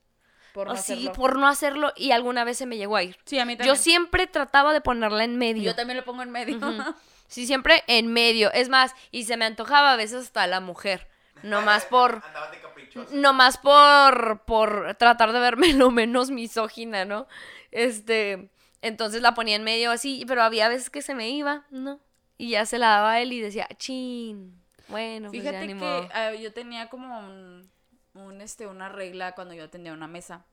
Por 0.53 0.67
no 0.69 0.73
así 0.75 0.93
hacerlo. 0.95 1.13
por 1.13 1.39
no 1.39 1.47
hacerlo 1.49 1.93
y 1.97 2.11
alguna 2.13 2.43
vez 2.45 2.59
se 2.59 2.67
me 2.67 2.77
llegó 2.77 2.97
a 2.97 3.03
ir. 3.03 3.17
Sí, 3.25 3.39
a 3.39 3.45
mí 3.45 3.57
también. 3.57 3.75
Yo 3.77 3.81
siempre 3.81 4.27
trataba 4.27 4.73
de 4.73 4.81
ponerla 4.81 5.23
en 5.25 5.37
medio. 5.39 5.63
Yo 5.63 5.75
también 5.77 5.97
lo 5.99 6.05
pongo 6.05 6.23
en 6.23 6.31
medio. 6.31 6.59
Sí, 7.29 7.47
siempre 7.47 7.83
en 7.87 8.13
medio. 8.13 8.53
Es 8.53 8.69
más, 8.69 8.95
y 9.11 9.25
se 9.25 9.39
me 9.39 9.47
antojaba 9.47 9.95
a 9.95 9.97
veces 9.97 10.25
hasta 10.27 10.47
la 10.47 10.61
mujer. 10.61 11.09
No 11.43 11.63
más 11.63 11.87
por. 11.87 12.23
Andabas 12.27 12.51
de 12.51 12.61
caprichoso. 12.61 13.09
No 13.15 13.33
más 13.33 13.57
por. 13.57 14.43
por 14.45 14.95
tratar 14.97 15.33
de 15.33 15.41
verme 15.41 15.73
lo 15.73 15.91
menos 15.91 16.31
misógina, 16.31 17.07
¿no? 17.07 17.27
Este. 17.71 18.51
Entonces 18.83 19.23
la 19.23 19.33
ponía 19.33 19.57
en 19.57 19.65
medio 19.65 19.91
así, 19.93 20.25
pero 20.29 20.43
había 20.43 20.69
veces 20.69 20.91
que 20.91 21.01
se 21.01 21.15
me 21.15 21.31
iba, 21.31 21.65
¿no? 21.71 22.01
Y 22.39 22.51
ya 22.51 22.67
se 22.67 22.79
la 22.79 22.89
daba 22.89 23.13
a 23.13 23.21
él 23.21 23.33
y 23.33 23.41
decía, 23.41 23.69
chin. 23.77 24.61
Bueno, 24.89 25.31
pues 25.31 25.43
ya 25.43 25.51
Fíjate 25.51 25.67
ni 25.67 25.75
que 25.75 25.79
modo". 25.79 26.35
yo 26.41 26.53
tenía 26.53 26.89
como 26.89 27.19
un, 27.21 27.71
un, 28.15 28.41
este, 28.41 28.67
una 28.67 28.89
regla 28.89 29.33
cuando 29.33 29.55
yo 29.55 29.65
atendía 29.65 29.93
una 29.93 30.09
mesa, 30.09 30.45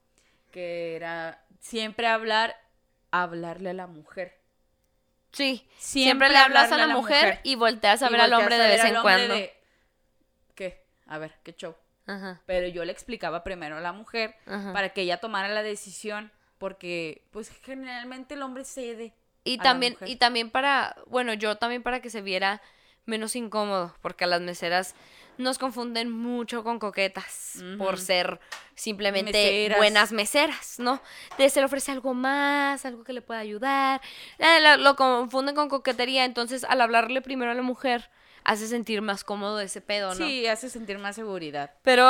que 0.50 0.96
era 0.96 1.44
siempre 1.60 2.06
hablar, 2.06 2.56
hablarle 3.10 3.70
a 3.70 3.74
la 3.74 3.86
mujer. 3.86 4.38
Sí, 5.32 5.68
siempre, 5.78 6.28
siempre 6.28 6.28
le 6.30 6.38
hablas 6.38 6.72
a 6.72 6.78
la, 6.78 6.88
mujer, 6.88 7.40
y 7.44 7.54
volteas 7.54 8.02
a 8.02 8.08
ver 8.08 8.20
al 8.20 8.32
hombre 8.32 8.58
de 8.58 8.68
vez 8.68 8.84
en 8.84 9.00
cuando. 9.00 9.34
de, 9.34 9.54
¿Qué? 10.54 10.84
A 11.06 11.18
ver, 11.18 11.34
qué 11.44 11.54
show. 11.54 11.76
Ajá, 12.06 12.40
Pero 12.46 12.66
yo 12.66 12.84
le 12.84 12.90
explicaba 12.90 13.44
primero 13.44 13.76
a 13.76 13.80
la 13.80 13.92
mujer 13.92 14.34
ajá. 14.46 14.72
para 14.72 14.88
que 14.88 15.02
ella 15.02 15.18
tomara 15.18 15.48
la 15.48 15.62
decisión, 15.62 16.32
porque 16.58 17.28
pues 17.30 17.50
generalmente 17.62 18.34
el 18.34 18.42
hombre 18.42 18.64
cede. 18.64 19.14
Y 19.44 19.58
también, 19.58 19.96
y 20.06 20.16
también 20.16 20.50
para, 20.50 20.96
bueno, 21.06 21.34
yo 21.34 21.56
también 21.56 21.82
para 21.82 22.00
que 22.00 22.10
se 22.10 22.20
viera 22.20 22.60
menos 23.06 23.36
incómodo, 23.36 23.94
porque 24.02 24.24
a 24.24 24.26
las 24.26 24.40
meseras 24.40 24.94
nos 25.40 25.58
confunden 25.58 26.10
mucho 26.10 26.62
con 26.62 26.78
coquetas 26.78 27.62
por 27.78 27.98
ser 27.98 28.40
simplemente 28.74 29.32
Meseras. 29.32 29.78
buenas 29.78 30.12
meseras, 30.12 30.78
¿no? 30.78 31.00
Se 31.38 31.60
le 31.60 31.64
ofrece 31.64 31.90
algo 31.92 32.14
más, 32.14 32.84
algo 32.84 33.04
que 33.04 33.12
le 33.12 33.22
pueda 33.22 33.40
ayudar. 33.40 34.00
Lo, 34.78 34.96
confunden 34.96 35.54
con 35.54 35.68
coquetería, 35.68 36.24
entonces 36.24 36.64
al 36.64 36.80
hablarle 36.80 37.22
primero 37.22 37.50
a 37.50 37.54
la 37.54 37.62
mujer 37.62 38.10
hace 38.44 38.66
sentir 38.66 39.02
más 39.02 39.24
cómodo 39.24 39.60
ese 39.60 39.80
pedo, 39.80 40.14
¿no? 40.14 40.26
Sí, 40.26 40.46
hace 40.46 40.70
sentir 40.70 40.98
más 40.98 41.16
seguridad. 41.16 41.74
Pero 41.82 42.06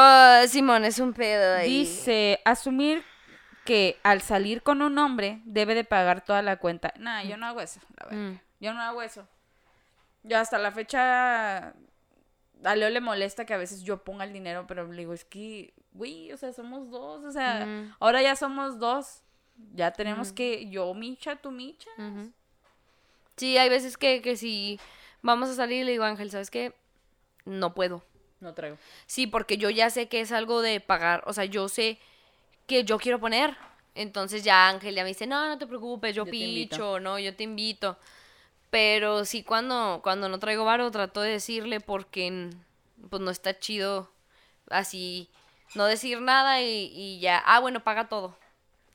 Simón 0.48 0.84
es 0.84 0.98
un 0.98 1.12
pedo 1.12 1.56
ahí. 1.56 1.80
Dice, 1.80 2.40
asumir 2.44 3.04
que 3.70 4.00
al 4.02 4.20
salir 4.20 4.64
con 4.64 4.82
un 4.82 4.98
hombre 4.98 5.40
debe 5.44 5.76
de 5.76 5.84
pagar 5.84 6.24
toda 6.24 6.42
la 6.42 6.56
cuenta. 6.56 6.92
Nah, 6.98 7.22
yo 7.22 7.36
no 7.36 7.46
hago 7.46 7.60
eso, 7.60 7.78
la 7.96 8.06
verdad. 8.06 8.32
Mm. 8.32 8.40
Yo 8.58 8.74
no 8.74 8.80
hago 8.80 9.00
eso. 9.00 9.28
Yo 10.24 10.38
hasta 10.38 10.58
la 10.58 10.72
fecha 10.72 11.68
a 11.68 12.74
Leo 12.74 12.90
le 12.90 13.00
molesta 13.00 13.44
que 13.44 13.54
a 13.54 13.58
veces 13.58 13.84
yo 13.84 14.02
ponga 14.02 14.24
el 14.24 14.32
dinero, 14.32 14.66
pero 14.66 14.90
le 14.90 14.96
digo, 14.96 15.12
es 15.12 15.24
que, 15.24 15.72
güey, 15.92 16.32
o 16.32 16.36
sea, 16.36 16.52
somos 16.52 16.90
dos, 16.90 17.22
o 17.22 17.30
sea, 17.30 17.94
ahora 18.00 18.20
ya 18.22 18.34
somos 18.34 18.80
dos. 18.80 19.22
Ya 19.72 19.92
tenemos 19.92 20.32
que, 20.32 20.68
yo 20.68 20.92
micha, 20.92 21.36
tú 21.36 21.52
micha. 21.52 21.90
Sí, 23.36 23.56
hay 23.56 23.68
veces 23.68 23.96
que, 23.96 24.20
que 24.20 24.34
si 24.36 24.80
vamos 25.22 25.48
a 25.48 25.54
salir 25.54 25.84
le 25.84 25.92
digo, 25.92 26.02
Ángel, 26.02 26.32
¿sabes 26.32 26.50
qué? 26.50 26.74
No 27.44 27.72
puedo. 27.72 28.02
No 28.40 28.52
traigo. 28.52 28.78
Sí, 29.06 29.28
porque 29.28 29.58
yo 29.58 29.70
ya 29.70 29.90
sé 29.90 30.08
que 30.08 30.22
es 30.22 30.32
algo 30.32 30.60
de 30.60 30.80
pagar, 30.80 31.22
o 31.28 31.32
sea, 31.32 31.44
yo 31.44 31.68
sé 31.68 32.00
que 32.70 32.84
yo 32.84 32.98
quiero 32.98 33.18
poner. 33.18 33.56
Entonces 33.96 34.44
ya 34.44 34.68
Ángel 34.68 34.94
ya 34.94 35.02
me 35.02 35.08
dice, 35.08 35.26
no, 35.26 35.48
no 35.48 35.58
te 35.58 35.66
preocupes, 35.66 36.14
yo, 36.14 36.24
Yo 36.24 36.30
te 36.30 36.36
invito". 36.36 36.76
picho, 36.76 37.00
no, 37.00 37.18
yo 37.18 37.34
te 37.34 37.42
invito. 37.42 37.98
Pero 38.70 39.24
sí 39.24 39.42
cuando, 39.42 39.98
cuando 40.04 40.28
no 40.28 40.38
traigo 40.38 40.64
varo 40.64 40.88
trato 40.92 41.20
de 41.20 41.30
decirle 41.32 41.80
porque 41.80 42.50
pues 43.10 43.20
no 43.20 43.32
está 43.32 43.58
chido 43.58 44.08
así 44.68 45.28
no 45.74 45.86
decir 45.86 46.20
nada 46.20 46.62
y, 46.62 46.92
y 46.94 47.18
ya, 47.18 47.42
ah, 47.44 47.58
bueno, 47.58 47.82
paga 47.82 48.08
todo. 48.08 48.36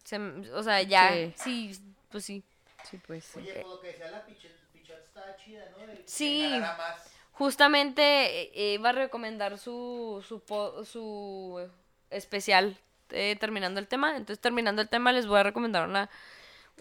Se 0.05 0.17
o 0.17 0.63
sea, 0.63 0.81
ya, 0.81 1.11
Sí. 1.13 1.33
sí, 1.35 1.79
pues 2.09 2.23
sí. 2.23 2.43
Sí, 2.89 2.97
pues 3.05 3.25
sí. 3.25 3.39
Oye, 3.39 3.51
pues 3.55 3.65
lo 3.65 3.81
que 3.81 3.87
decía 3.87 4.11
la 4.11 4.25
pichata 4.25 5.01
está 5.03 5.35
chida, 5.35 5.65
¿no? 5.71 5.83
El 5.83 6.03
Sí. 6.05 6.59
más. 6.61 7.11
Justamente 7.33 8.01
eh, 8.03 8.51
eh, 8.55 8.73
iba 8.75 8.89
a 8.89 8.93
recomendar 8.93 9.57
su, 9.57 10.23
su, 10.25 10.39
su 10.85 11.69
especial 12.09 12.77
eh, 13.11 13.35
terminando 13.39 13.79
el 13.79 13.87
tema. 13.87 14.11
Entonces, 14.11 14.39
terminando 14.39 14.81
el 14.81 14.89
tema, 14.89 15.11
les 15.11 15.27
voy 15.27 15.39
a 15.39 15.43
recomendar 15.43 15.87
una, 15.87 16.09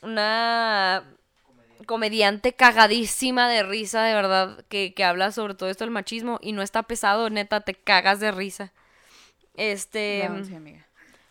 una 0.02 1.04
comediante 1.87 2.52
cagadísima 2.54 3.48
de 3.48 3.62
risa, 3.62 4.02
de 4.02 4.14
verdad, 4.14 4.64
que, 4.68 4.94
que 4.94 5.04
habla 5.04 5.32
sobre 5.32 5.54
todo 5.54 5.68
esto 5.68 5.84
del 5.84 5.90
machismo 5.90 6.38
y 6.40 6.52
no 6.52 6.62
está 6.62 6.82
pesado, 6.84 7.28
neta, 7.30 7.60
te 7.60 7.74
cagas 7.74 8.20
de 8.20 8.30
risa. 8.32 8.72
Este, 9.54 10.20
La 10.28 10.32
once, 10.34 10.56
amiga. 10.56 10.87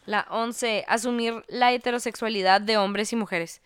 la 0.06 0.28
11, 0.30 0.86
asumir 0.88 1.44
la 1.48 1.72
heterosexualidad 1.74 2.62
de 2.62 2.78
hombres 2.78 3.12
y 3.14 3.16
mujeres. 3.16 3.62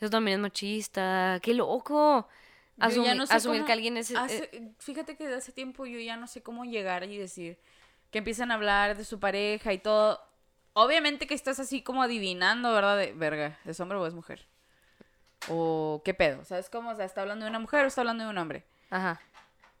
Eso 0.00 0.10
también 0.10 0.36
es 0.38 0.42
machista, 0.42 1.38
qué 1.42 1.54
loco. 1.54 2.28
Yo 2.76 2.88
ya 2.88 3.12
Asumi- 3.12 3.16
no 3.16 3.26
sé 3.26 3.34
asumir 3.34 3.58
cómo- 3.60 3.66
que 3.66 3.72
alguien 3.72 3.96
es... 3.96 4.10
eh, 4.10 4.72
fíjate 4.78 5.16
que 5.16 5.28
de 5.28 5.36
hace 5.36 5.52
tiempo 5.52 5.86
yo 5.86 5.98
ya 6.00 6.16
no 6.16 6.26
sé 6.26 6.42
cómo 6.42 6.64
llegar 6.64 7.04
y 7.04 7.16
decir 7.18 7.58
que 8.10 8.18
empiezan 8.18 8.50
a 8.50 8.54
hablar 8.54 8.96
de 8.96 9.04
su 9.04 9.20
pareja 9.20 9.72
y 9.72 9.78
todo. 9.78 10.20
Obviamente 10.74 11.26
que 11.26 11.34
estás 11.34 11.60
así 11.60 11.82
como 11.82 12.02
adivinando, 12.02 12.72
¿verdad? 12.72 12.96
De, 12.96 13.12
verga, 13.12 13.58
¿es 13.64 13.78
hombre 13.80 13.98
o 13.98 14.06
es 14.06 14.14
mujer? 14.14 14.46
O 15.48 16.02
qué 16.04 16.14
pedo, 16.14 16.44
¿sabes 16.44 16.70
cómo? 16.70 16.90
O 16.90 16.94
sea, 16.94 17.04
¿está 17.04 17.22
hablando 17.22 17.44
de 17.44 17.50
una 17.50 17.58
mujer 17.58 17.84
o 17.84 17.88
está 17.88 18.00
hablando 18.00 18.24
de 18.24 18.30
un 18.30 18.38
hombre? 18.38 18.64
Ajá. 18.90 19.20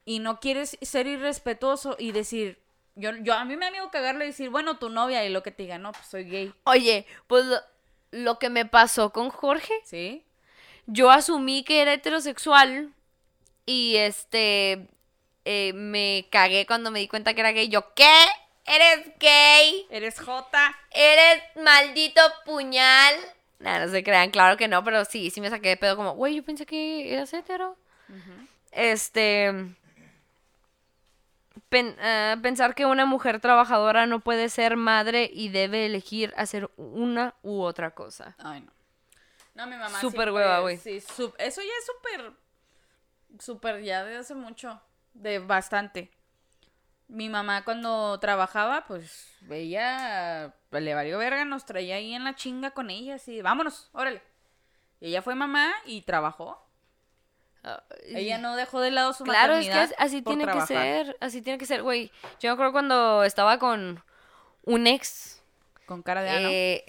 Y 0.04 0.18
no 0.18 0.40
quieres 0.40 0.76
ser 0.82 1.06
irrespetuoso 1.06 1.96
y 1.98 2.12
decir, 2.12 2.58
yo, 2.96 3.14
yo 3.16 3.34
a 3.34 3.44
mí 3.44 3.56
me 3.56 3.66
da 3.66 3.70
miedo 3.70 3.90
cagarle 3.90 4.24
y 4.24 4.28
decir, 4.28 4.50
bueno, 4.50 4.78
tu 4.78 4.90
novia 4.90 5.24
y 5.24 5.30
lo 5.30 5.42
que 5.42 5.52
te 5.52 5.62
diga, 5.62 5.78
no, 5.78 5.92
pues 5.92 6.06
soy 6.06 6.24
gay, 6.24 6.52
Oye, 6.64 7.06
pues 7.26 7.46
lo, 7.46 7.58
lo 8.10 8.38
que 8.38 8.50
me 8.50 8.66
pasó 8.66 9.12
con 9.12 9.30
Jorge, 9.30 9.72
¿sí? 9.84 10.24
yo 10.86 11.10
asumí 11.10 11.64
que 11.64 11.80
era 11.82 11.94
heterosexual 11.94 12.92
y 13.66 13.96
este 13.96 14.88
eh, 15.44 15.72
me 15.74 16.28
cagué 16.30 16.66
cuando 16.66 16.90
me 16.90 17.00
di 17.00 17.08
cuenta 17.08 17.34
que 17.34 17.40
era 17.40 17.52
gay. 17.52 17.68
Yo, 17.68 17.94
¿qué? 17.94 18.14
¿Eres 18.64 19.06
gay? 19.18 19.86
Eres 19.90 20.20
J. 20.20 20.74
¿Eres 20.92 21.42
maldito 21.56 22.20
puñal? 22.44 23.14
Nada, 23.58 23.86
no 23.86 23.92
se 23.92 24.02
crean, 24.04 24.30
claro 24.30 24.56
que 24.56 24.68
no, 24.68 24.82
pero 24.84 25.04
sí, 25.04 25.30
sí 25.30 25.40
me 25.40 25.50
saqué 25.50 25.70
de 25.70 25.76
pedo 25.76 25.96
como, 25.96 26.14
güey, 26.14 26.34
yo 26.36 26.44
pensé 26.44 26.66
que 26.66 27.12
eras 27.12 27.32
hetero. 27.32 27.76
Este. 28.72 29.52
pen- 31.68 31.96
ah, 32.00 32.36
pensar 32.42 32.74
que 32.74 32.86
una 32.86 33.06
mujer 33.06 33.40
trabajadora 33.40 34.06
no 34.06 34.20
puede 34.20 34.48
ser 34.48 34.76
madre 34.76 35.30
y 35.32 35.48
debe 35.48 35.86
elegir 35.86 36.32
hacer 36.36 36.70
una 36.76 37.34
u 37.42 37.62
otra 37.62 37.92
cosa. 37.92 38.34
Ay, 38.38 38.60
no. 38.62 38.72
No, 39.54 39.66
mi 39.66 39.76
mamá. 39.76 40.00
Súper 40.00 40.30
hueva, 40.30 40.60
güey. 40.60 40.78
Sí, 40.78 40.96
eso 40.96 41.34
ya 41.38 41.50
es 41.78 41.86
súper. 41.86 42.32
Súper 43.38 43.82
ya 43.82 44.04
de 44.04 44.16
hace 44.16 44.34
mucho. 44.34 44.80
De 45.14 45.38
bastante. 45.38 46.10
Mi 47.08 47.28
mamá 47.28 47.64
cuando 47.64 48.18
trabajaba, 48.20 48.84
pues 48.86 49.28
veía. 49.42 50.54
Le 50.70 50.94
valió 50.94 51.18
verga, 51.18 51.44
nos 51.44 51.66
traía 51.66 51.96
ahí 51.96 52.14
en 52.14 52.24
la 52.24 52.34
chinga 52.34 52.70
con 52.70 52.88
ella, 52.90 53.16
así. 53.16 53.42
Vámonos, 53.42 53.90
órale. 53.92 54.22
Y 55.00 55.08
ella 55.08 55.20
fue 55.22 55.34
mamá 55.34 55.72
y 55.84 56.02
trabajó. 56.02 56.66
Ella 58.06 58.38
no 58.38 58.56
dejó 58.56 58.80
de 58.80 58.90
lado 58.90 59.12
su 59.12 59.22
Claro, 59.24 59.54
es 59.54 59.68
que 59.68 59.94
así 59.98 60.22
tiene 60.22 60.44
trabajar. 60.44 60.66
que 60.66 60.74
ser, 60.74 61.16
así 61.20 61.42
tiene 61.42 61.58
que 61.58 61.66
ser, 61.66 61.82
güey. 61.82 62.10
Yo 62.40 62.48
me 62.50 62.54
acuerdo 62.54 62.72
cuando 62.72 63.22
estaba 63.24 63.58
con 63.58 64.02
un 64.64 64.86
ex. 64.86 65.42
Con 65.86 66.02
cara 66.02 66.22
de 66.22 66.30
ano. 66.30 66.48
eh, 66.50 66.84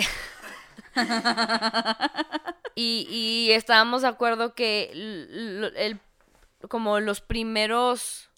y, 2.76 3.08
y 3.10 3.52
estábamos 3.52 4.02
de 4.02 4.08
acuerdo 4.08 4.54
que 4.56 4.90
l- 4.94 5.24
l- 5.68 5.72
el, 5.86 6.00
como 6.70 7.00
los 7.00 7.22
primeros 7.22 8.30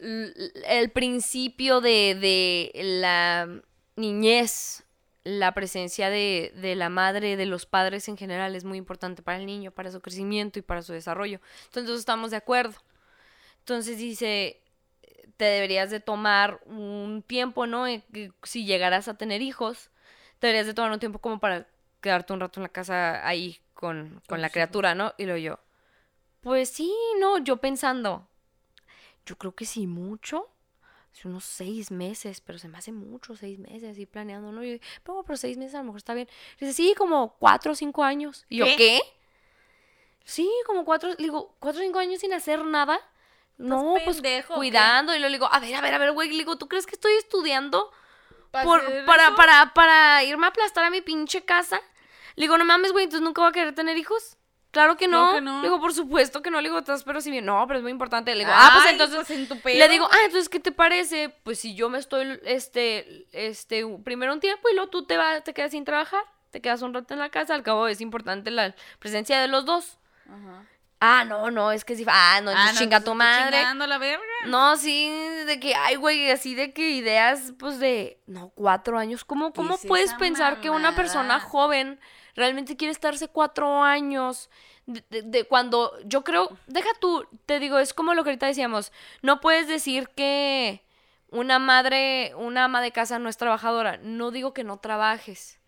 el 0.00 0.90
principio 0.90 1.80
de, 1.80 2.16
de 2.20 2.70
la 2.82 3.48
niñez, 3.96 4.84
la 5.24 5.52
presencia 5.52 6.08
de, 6.10 6.52
de 6.56 6.76
la 6.76 6.88
madre, 6.88 7.36
de 7.36 7.46
los 7.46 7.66
padres 7.66 8.08
en 8.08 8.16
general 8.16 8.54
es 8.54 8.64
muy 8.64 8.78
importante 8.78 9.22
para 9.22 9.38
el 9.38 9.46
niño, 9.46 9.70
para 9.72 9.90
su 9.90 10.00
crecimiento 10.00 10.58
y 10.58 10.62
para 10.62 10.82
su 10.82 10.92
desarrollo. 10.92 11.40
Entonces 11.66 11.98
estamos 11.98 12.30
de 12.30 12.36
acuerdo. 12.36 12.76
Entonces 13.60 13.98
dice, 13.98 14.62
te 15.36 15.44
deberías 15.44 15.90
de 15.90 16.00
tomar 16.00 16.60
un 16.66 17.22
tiempo, 17.26 17.66
¿no? 17.66 17.84
Que 17.84 18.32
Si 18.42 18.64
llegaras 18.64 19.08
a 19.08 19.18
tener 19.18 19.42
hijos, 19.42 19.90
te 20.38 20.48
deberías 20.48 20.66
de 20.66 20.74
tomar 20.74 20.92
un 20.92 21.00
tiempo 21.00 21.18
como 21.18 21.38
para 21.40 21.66
quedarte 22.00 22.32
un 22.32 22.40
rato 22.40 22.60
en 22.60 22.62
la 22.62 22.68
casa 22.68 23.26
ahí 23.26 23.60
con, 23.74 24.22
con 24.26 24.40
la 24.40 24.50
criatura, 24.50 24.94
¿no? 24.94 25.14
Y 25.18 25.26
lo 25.26 25.36
yo, 25.36 25.60
pues 26.40 26.70
sí, 26.70 26.92
no, 27.20 27.38
yo 27.38 27.58
pensando, 27.58 28.28
yo 29.28 29.36
creo 29.36 29.54
que 29.54 29.66
sí 29.66 29.86
mucho, 29.86 30.48
hace 31.12 31.28
unos 31.28 31.44
seis 31.44 31.90
meses, 31.90 32.40
pero 32.40 32.58
se 32.58 32.68
me 32.68 32.78
hace 32.78 32.92
mucho, 32.92 33.36
seis 33.36 33.58
meses, 33.58 33.90
así 33.92 34.06
planeando, 34.06 34.52
¿no? 34.52 34.64
Y 34.64 34.72
yo, 34.72 34.78
pero, 35.02 35.22
pero 35.22 35.36
seis 35.36 35.58
meses 35.58 35.74
a 35.74 35.78
lo 35.78 35.84
mejor 35.84 35.98
está 35.98 36.14
bien. 36.14 36.28
Dice, 36.58 36.72
sí, 36.72 36.94
como 36.96 37.34
cuatro 37.38 37.72
o 37.72 37.74
cinco 37.74 38.02
años. 38.02 38.46
Y 38.48 38.58
yo, 38.58 38.64
¿Qué? 38.64 38.76
¿qué? 38.76 39.00
Sí, 40.24 40.50
como 40.66 40.84
cuatro, 40.84 41.14
digo, 41.16 41.54
cuatro 41.58 41.80
o 41.80 41.84
cinco 41.84 41.98
años 41.98 42.20
sin 42.20 42.32
hacer 42.32 42.64
nada. 42.64 42.98
No, 43.56 43.94
pues 44.04 44.16
pendejo, 44.16 44.54
¿o 44.54 44.56
qué? 44.56 44.58
cuidando. 44.60 45.14
Y 45.14 45.18
luego 45.18 45.30
le 45.30 45.36
digo, 45.36 45.48
a 45.52 45.58
ver, 45.58 45.74
a 45.74 45.80
ver, 45.80 45.94
a 45.94 45.98
ver, 45.98 46.12
güey. 46.12 46.30
Le 46.30 46.38
digo, 46.38 46.56
¿tú 46.56 46.68
crees 46.68 46.86
que 46.86 46.94
estoy 46.94 47.12
estudiando 47.14 47.90
¿Pa 48.50 48.62
por, 48.62 48.80
hacer 48.80 49.04
para, 49.04 49.34
para, 49.34 49.74
para 49.74 50.24
irme 50.24 50.46
a 50.46 50.50
aplastar 50.50 50.84
a 50.84 50.90
mi 50.90 51.00
pinche 51.00 51.44
casa? 51.44 51.80
Le 52.36 52.44
digo, 52.44 52.56
no 52.56 52.64
mames, 52.64 52.92
güey, 52.92 53.04
entonces 53.04 53.24
nunca 53.24 53.42
voy 53.42 53.48
a 53.50 53.52
querer 53.52 53.74
tener 53.74 53.96
hijos. 53.96 54.36
Claro 54.70 54.96
que 54.96 55.08
no. 55.08 55.32
Que 55.34 55.40
no. 55.40 55.62
Le 55.62 55.68
digo, 55.68 55.80
por 55.80 55.94
supuesto 55.94 56.42
que 56.42 56.50
no. 56.50 56.60
Le 56.60 56.68
digo, 56.68 56.78
"Estás, 56.78 57.02
pero 57.04 57.20
si 57.20 57.30
bien. 57.30 57.46
No, 57.46 57.64
pero 57.66 57.78
es 57.78 57.82
muy 57.82 57.92
importante. 57.92 58.34
Le 58.34 58.40
digo, 58.40 58.52
ah, 58.54 58.70
pues 58.74 58.92
entonces. 58.92 59.16
pues, 59.16 59.30
en 59.30 59.48
tu 59.48 59.54
le 59.64 59.88
digo, 59.88 60.06
ah, 60.10 60.18
entonces, 60.24 60.48
¿qué 60.48 60.60
te 60.60 60.72
parece? 60.72 61.30
Pues 61.42 61.58
si 61.58 61.74
yo 61.74 61.88
me 61.88 61.98
estoy, 61.98 62.38
este, 62.44 63.26
este, 63.32 63.84
primero 64.04 64.32
un 64.32 64.40
tiempo 64.40 64.68
y 64.70 64.74
luego 64.74 64.90
tú 64.90 65.06
te 65.06 65.16
vas, 65.16 65.42
te 65.42 65.54
quedas 65.54 65.70
sin 65.70 65.84
trabajar, 65.84 66.22
te 66.50 66.60
quedas 66.60 66.82
un 66.82 66.92
rato 66.92 67.14
en 67.14 67.20
la 67.20 67.30
casa, 67.30 67.54
al 67.54 67.62
cabo 67.62 67.88
es 67.88 68.00
importante 68.00 68.50
la 68.50 68.74
presencia 68.98 69.40
de 69.40 69.48
los 69.48 69.64
dos. 69.64 69.98
Ajá. 70.26 70.64
Ah, 71.00 71.24
no, 71.24 71.50
no, 71.52 71.70
es 71.70 71.84
que 71.84 71.94
sí, 71.94 72.04
ah, 72.08 72.40
no, 72.42 72.50
Ah, 72.54 72.72
no, 72.72 72.78
chinga 72.78 73.00
tu 73.00 73.14
madre. 73.14 73.62
la 73.86 73.98
verga. 73.98 74.22
No, 74.46 74.76
sí, 74.76 75.08
de 75.46 75.60
que, 75.60 75.74
ay, 75.76 75.94
güey, 75.94 76.28
así 76.30 76.56
de 76.56 76.72
que 76.72 76.90
ideas, 76.90 77.52
pues 77.56 77.78
de, 77.78 78.20
no, 78.26 78.50
cuatro 78.50 78.98
años. 78.98 79.24
¿Cómo, 79.24 79.52
cómo 79.52 79.76
es 79.76 79.86
puedes 79.86 80.12
pensar 80.14 80.60
que 80.60 80.70
una 80.70 80.96
persona 80.96 81.38
joven 81.38 82.00
realmente 82.38 82.76
quiere 82.76 82.92
estarse 82.92 83.28
cuatro 83.28 83.82
años? 83.82 84.48
De, 84.86 85.04
de- 85.10 85.22
de 85.22 85.44
cuando, 85.44 85.92
yo 86.06 86.24
creo, 86.24 86.56
deja 86.66 86.88
tú, 86.98 87.26
te 87.44 87.58
digo, 87.60 87.78
es 87.78 87.92
como 87.92 88.14
lo 88.14 88.24
que 88.24 88.30
ahorita 88.30 88.46
decíamos, 88.46 88.90
no 89.20 89.40
puedes 89.42 89.68
decir 89.68 90.08
que 90.16 90.82
una 91.30 91.58
madre, 91.58 92.32
una 92.36 92.64
ama 92.64 92.80
de 92.80 92.90
casa 92.90 93.18
no 93.18 93.28
es 93.28 93.36
trabajadora. 93.36 93.98
No 93.98 94.30
digo 94.30 94.54
que 94.54 94.64
no 94.64 94.78
trabajes, 94.78 95.58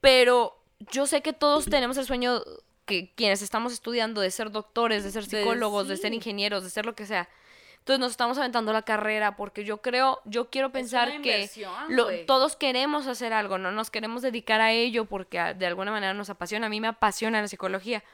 pero 0.00 0.62
yo 0.92 1.06
sé 1.06 1.22
que 1.22 1.32
todos 1.32 1.66
tenemos 1.66 1.96
el 1.96 2.04
sueño 2.06 2.42
que 2.84 3.12
quienes 3.14 3.40
estamos 3.40 3.72
estudiando 3.72 4.20
de 4.20 4.30
ser 4.30 4.50
doctores, 4.50 5.04
de 5.04 5.10
ser 5.10 5.24
De- 5.26 5.38
psicólogos, 5.40 5.88
de 5.88 5.96
ser 5.96 6.12
ingenieros, 6.12 6.62
de 6.64 6.70
ser 6.70 6.84
lo 6.86 6.94
que 6.94 7.06
sea. 7.06 7.28
Entonces 7.80 7.98
nos 8.00 8.10
estamos 8.12 8.38
aventando 8.38 8.72
la 8.72 8.82
carrera 8.82 9.36
porque 9.36 9.64
yo 9.64 9.82
creo, 9.82 10.20
yo 10.24 10.48
quiero 10.50 10.70
pensar 10.70 11.08
que 11.22 11.42
lo- 11.88 12.08
todos 12.26 12.54
queremos 12.56 13.06
hacer 13.06 13.32
algo, 13.32 13.58
no 13.58 13.72
nos 13.72 13.90
queremos 13.90 14.22
dedicar 14.22 14.60
a 14.60 14.70
ello 14.72 15.06
porque 15.06 15.38
a- 15.38 15.54
de 15.54 15.66
alguna 15.66 15.90
manera 15.90 16.14
nos 16.14 16.30
apasiona. 16.30 16.66
A 16.66 16.70
mí 16.70 16.80
me 16.80 16.88
apasiona 16.88 17.40
la 17.40 17.48
psicología 17.48 18.04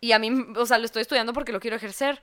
y 0.00 0.12
a 0.12 0.18
mí, 0.18 0.30
o 0.56 0.66
sea, 0.66 0.78
lo 0.78 0.84
estoy 0.86 1.02
estudiando 1.02 1.32
porque 1.32 1.52
lo 1.52 1.60
quiero 1.60 1.76
ejercer. 1.76 2.22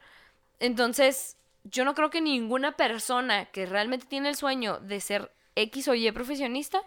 Entonces, 0.60 1.38
yo 1.66 1.86
no 1.86 1.94
creo 1.96 2.10
que 2.10 2.22
ninguna 2.22 2.74
persona 2.74 3.46
que 3.46 3.66
realmente 3.66 4.06
tiene 4.06 4.30
el 4.30 4.36
sueño 4.36 4.80
de 4.80 5.00
ser 5.02 5.32
X 5.56 5.88
o 5.90 5.94
Y 5.94 6.12
profesionista 6.12 6.82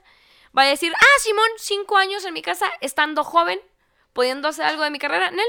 vaya 0.52 0.68
a 0.68 0.70
decir, 0.70 0.92
ah, 0.96 1.18
Simón, 1.20 1.48
cinco 1.58 1.96
años 1.96 2.24
en 2.24 2.32
mi 2.34 2.42
casa, 2.42 2.66
estando 2.80 3.24
joven, 3.24 3.60
pudiendo 4.12 4.48
hacer 4.48 4.64
algo 4.64 4.82
de 4.84 4.90
mi 4.90 4.98
carrera, 4.98 5.30
Nel. 5.30 5.46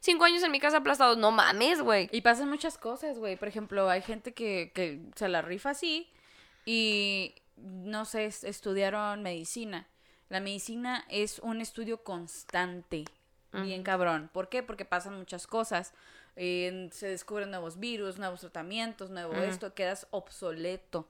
Cinco 0.00 0.24
años 0.24 0.42
en 0.42 0.50
mi 0.50 0.60
casa 0.60 0.78
aplastados, 0.78 1.18
no 1.18 1.30
mames, 1.30 1.82
güey. 1.82 2.08
Y 2.12 2.22
pasan 2.22 2.48
muchas 2.48 2.78
cosas, 2.78 3.18
güey. 3.18 3.36
Por 3.36 3.48
ejemplo, 3.48 3.88
hay 3.90 4.00
gente 4.02 4.32
que, 4.32 4.72
que 4.74 5.00
se 5.14 5.28
la 5.28 5.42
rifa 5.42 5.70
así 5.70 6.08
y, 6.64 7.34
no 7.56 8.04
sé, 8.04 8.24
es- 8.26 8.44
estudiaron 8.44 9.22
medicina. 9.22 9.86
La 10.28 10.40
medicina 10.40 11.04
es 11.08 11.38
un 11.40 11.60
estudio 11.60 12.02
constante, 12.02 13.04
bien 13.52 13.82
cabrón. 13.82 14.30
¿Por 14.32 14.48
qué? 14.48 14.62
Porque 14.62 14.84
pasan 14.84 15.18
muchas 15.18 15.46
cosas. 15.46 15.92
Eh, 16.36 16.88
se 16.92 17.08
descubren 17.08 17.50
nuevos 17.50 17.78
virus, 17.80 18.18
nuevos 18.18 18.40
tratamientos, 18.40 19.10
nuevo 19.10 19.32
esto, 19.50 19.74
quedas 19.74 20.06
obsoleto. 20.10 21.08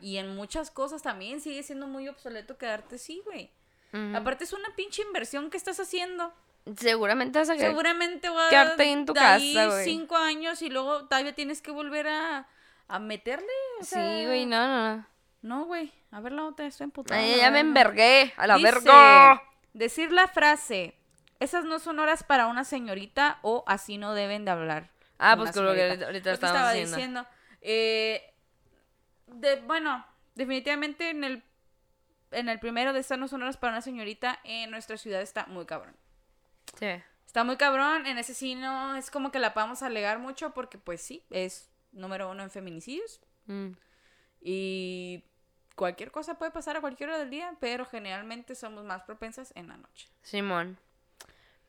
Y 0.00 0.16
en 0.18 0.34
muchas 0.36 0.70
cosas 0.70 1.02
también 1.02 1.40
sigue 1.40 1.62
siendo 1.62 1.86
muy 1.86 2.06
obsoleto 2.08 2.56
quedarte 2.56 2.96
así, 2.96 3.20
güey. 3.24 3.50
Aparte 4.14 4.44
es 4.44 4.52
una 4.52 4.68
pinche 4.76 5.02
inversión 5.02 5.50
que 5.50 5.56
estás 5.56 5.80
haciendo. 5.80 6.32
Seguramente 6.76 7.38
vas 7.38 7.50
a 7.50 7.56
Seguramente 7.56 8.28
a 8.28 8.48
quedarte 8.50 8.84
en 8.92 9.06
tu 9.06 9.14
casa, 9.14 9.66
güey. 9.66 9.84
cinco 9.84 10.16
años 10.16 10.60
y 10.62 10.68
luego 10.70 11.06
todavía 11.06 11.34
tienes 11.34 11.62
que 11.62 11.70
volver 11.70 12.08
a, 12.08 12.46
a 12.88 12.98
meterle. 12.98 13.46
o 13.80 13.84
Sí, 13.84 13.96
güey, 14.26 14.44
no, 14.46 14.66
no, 14.66 14.96
no. 14.96 15.06
No, 15.40 15.64
güey. 15.64 15.92
A 16.10 16.20
ver 16.20 16.32
la 16.32 16.44
otra, 16.44 16.66
estoy 16.66 16.84
emputada. 16.84 17.20
Ay, 17.20 17.36
ya 17.36 17.50
me 17.50 17.60
envergué, 17.60 18.32
a 18.36 18.46
la 18.46 18.56
Dice, 18.56 18.72
verga. 18.72 19.42
Decir 19.72 20.10
la 20.10 20.26
frase, 20.26 20.94
esas 21.38 21.64
no 21.64 21.78
son 21.78 21.98
horas 22.00 22.24
para 22.24 22.46
una 22.48 22.64
señorita 22.64 23.38
o 23.42 23.62
así 23.66 23.98
no 23.98 24.14
deben 24.14 24.44
de 24.44 24.50
hablar. 24.50 24.90
Ah, 25.18 25.36
pues 25.36 25.52
con 25.52 25.64
lo 25.64 25.74
que 25.74 25.82
ahorita 25.90 26.06
Lo 26.06 26.12
que 26.12 26.18
estábamos 26.18 26.42
estaba 26.56 26.72
diciendo. 26.72 26.96
diciendo. 26.96 27.26
Eh, 27.60 28.34
de, 29.26 29.56
bueno, 29.62 30.04
definitivamente 30.34 31.10
en 31.10 31.24
el, 31.24 31.42
en 32.30 32.48
el 32.48 32.58
primero 32.58 32.92
de 32.92 33.00
estas 33.00 33.18
no 33.18 33.28
son 33.28 33.42
horas 33.42 33.56
para 33.56 33.72
una 33.74 33.82
señorita 33.82 34.38
en 34.44 34.70
nuestra 34.70 34.96
ciudad 34.96 35.20
está 35.20 35.46
muy 35.46 35.66
cabrón. 35.66 35.94
Sí. 36.78 36.88
Está 37.26 37.44
muy 37.44 37.56
cabrón, 37.56 38.06
en 38.06 38.18
ese 38.18 38.34
sí 38.34 38.54
no 38.54 38.96
es 38.96 39.10
como 39.10 39.30
que 39.30 39.38
la 39.38 39.52
podamos 39.54 39.82
alegar 39.82 40.18
mucho 40.18 40.50
porque 40.54 40.78
pues 40.78 41.00
sí, 41.02 41.22
es 41.30 41.68
número 41.92 42.30
uno 42.30 42.42
en 42.42 42.50
feminicidios 42.50 43.20
Mm. 43.46 43.70
y 44.40 45.24
cualquier 45.74 46.10
cosa 46.10 46.34
puede 46.38 46.50
pasar 46.50 46.76
a 46.76 46.80
cualquier 46.80 47.08
hora 47.10 47.18
del 47.18 47.30
día, 47.30 47.54
pero 47.60 47.86
generalmente 47.86 48.54
somos 48.54 48.84
más 48.84 49.02
propensas 49.02 49.52
en 49.56 49.68
la 49.68 49.76
noche. 49.76 50.08
Simón. 50.22 50.78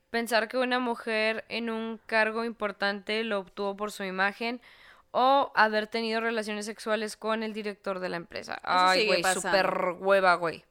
Pensar 0.09 0.47
que 0.47 0.57
una 0.57 0.79
mujer 0.79 1.45
en 1.49 1.69
un 1.69 1.99
cargo 2.05 2.43
importante 2.43 3.23
lo 3.23 3.39
obtuvo 3.39 3.75
por 3.77 3.91
su 3.91 4.03
imagen 4.03 4.59
o 5.11 5.51
haber 5.55 5.87
tenido 5.87 6.19
relaciones 6.19 6.65
sexuales 6.65 7.15
con 7.15 7.43
el 7.43 7.53
director 7.53 7.99
de 7.99 8.09
la 8.09 8.17
empresa. 8.17 8.59
Ay, 8.63 9.05
güey, 9.07 9.23
súper 9.23 9.71
hueva, 9.99 10.33
güey. 10.35 10.65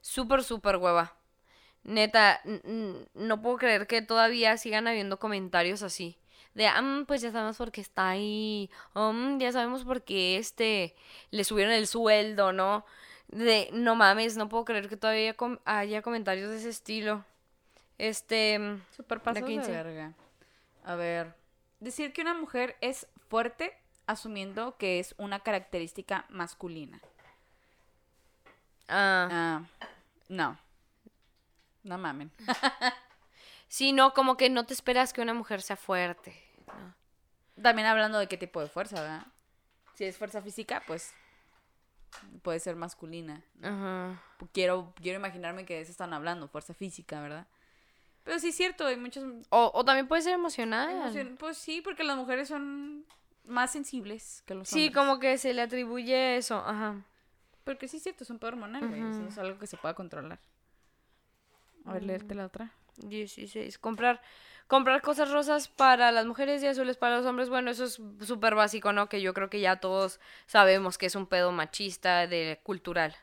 Súper, 0.00 0.42
súper 0.42 0.76
hueva. 0.76 1.14
Neta, 1.84 2.40
no 3.14 3.42
puedo 3.42 3.56
creer 3.56 3.86
que 3.86 4.02
todavía 4.02 4.56
sigan 4.56 4.86
habiendo 4.86 5.18
comentarios 5.18 5.82
así. 5.82 6.16
De, 6.54 6.66
ah, 6.68 7.04
pues 7.06 7.22
ya 7.22 7.32
sabemos 7.32 7.56
por 7.56 7.72
qué 7.72 7.80
está 7.80 8.10
ahí. 8.10 8.70
"Mm, 8.94 9.38
ya 9.38 9.52
sabemos 9.52 9.84
por 9.84 10.02
qué 10.02 10.36
este 10.36 10.94
le 11.30 11.44
subieron 11.44 11.72
el 11.72 11.86
sueldo, 11.86 12.52
¿no? 12.52 12.84
De, 13.28 13.70
no 13.72 13.94
mames, 13.96 14.36
no 14.36 14.48
puedo 14.48 14.64
creer 14.66 14.88
que 14.88 14.96
todavía 14.98 15.34
com- 15.34 15.58
haya 15.64 16.02
comentarios 16.02 16.50
de 16.50 16.58
ese 16.58 16.68
estilo. 16.68 17.24
Este, 17.98 18.58
mm, 18.58 18.82
Super 18.94 19.20
pasos 19.22 19.40
de 19.42 19.46
15. 19.48 19.70
verga. 19.70 20.12
A 20.84 20.94
ver, 20.94 21.34
decir 21.80 22.12
que 22.12 22.20
una 22.22 22.34
mujer 22.34 22.76
es 22.80 23.06
fuerte 23.28 23.72
asumiendo 24.06 24.76
que 24.76 24.98
es 24.98 25.14
una 25.18 25.40
característica 25.40 26.26
masculina. 26.28 27.00
ah, 28.88 29.28
Ah, 29.30 29.62
no. 30.28 30.58
No 31.84 31.98
mamen. 31.98 32.30
sí, 33.68 33.92
no, 33.92 34.12
como 34.14 34.36
que 34.36 34.50
no 34.50 34.64
te 34.66 34.74
esperas 34.74 35.12
que 35.12 35.20
una 35.20 35.34
mujer 35.34 35.62
sea 35.62 35.76
fuerte. 35.76 36.34
¿no? 36.66 36.94
También 37.62 37.86
hablando 37.88 38.18
de 38.18 38.28
qué 38.28 38.36
tipo 38.36 38.60
de 38.60 38.68
fuerza, 38.68 39.00
¿verdad? 39.00 39.26
Si 39.94 40.04
es 40.04 40.16
fuerza 40.16 40.40
física, 40.42 40.82
pues 40.86 41.12
puede 42.42 42.60
ser 42.60 42.76
masculina. 42.76 43.42
Ajá. 43.62 44.22
Quiero, 44.52 44.92
quiero 45.00 45.18
imaginarme 45.18 45.64
que 45.64 45.74
de 45.74 45.80
eso 45.82 45.90
están 45.92 46.12
hablando, 46.14 46.48
fuerza 46.48 46.74
física, 46.74 47.20
¿verdad? 47.20 47.46
Pero 48.24 48.38
sí 48.38 48.48
es 48.50 48.54
cierto, 48.56 48.86
hay 48.86 48.96
muchas... 48.96 49.24
O, 49.50 49.70
o 49.74 49.84
también 49.84 50.06
puede 50.06 50.22
ser 50.22 50.34
emocional. 50.34 50.90
emocion- 50.90 51.36
Pues 51.36 51.58
sí, 51.58 51.80
porque 51.82 52.04
las 52.04 52.16
mujeres 52.16 52.48
son 52.48 53.04
más 53.44 53.72
sensibles 53.72 54.42
que 54.46 54.54
los 54.54 54.68
Sí, 54.68 54.86
hombres. 54.86 54.94
como 54.96 55.18
que 55.18 55.36
se 55.38 55.52
le 55.52 55.62
atribuye 55.62 56.36
eso, 56.36 56.56
ajá. 56.64 57.02
Porque 57.64 57.88
sí 57.88 57.96
es 57.96 58.02
cierto, 58.04 58.22
es 58.24 58.30
un 58.30 58.38
pedo 58.38 58.48
hormonal, 58.50 58.86
güey. 58.88 59.00
No 59.00 59.28
es 59.28 59.38
algo 59.38 59.58
que 59.58 59.66
se 59.66 59.76
pueda 59.76 59.94
controlar. 59.94 60.38
A 61.86 61.92
ver, 61.94 62.04
leerte 62.04 62.34
la 62.34 62.46
otra. 62.46 62.70
16. 62.98 63.78
Comprar, 63.78 64.20
comprar 64.66 65.00
cosas 65.02 65.30
rosas 65.30 65.68
para 65.68 66.12
las 66.12 66.26
mujeres 66.26 66.62
y 66.62 66.66
azules 66.66 66.96
para 66.96 67.16
los 67.16 67.26
hombres. 67.26 67.48
Bueno, 67.48 67.70
eso 67.70 67.84
es 67.84 68.00
súper 68.26 68.54
básico, 68.54 68.92
¿no? 68.92 69.08
Que 69.08 69.20
yo 69.22 69.34
creo 69.34 69.48
que 69.50 69.60
ya 69.60 69.76
todos 69.76 70.20
sabemos 70.46 70.98
que 70.98 71.06
es 71.06 71.14
un 71.14 71.26
pedo 71.26 71.52
machista 71.52 72.26
de 72.26 72.60
cultural. 72.62 73.16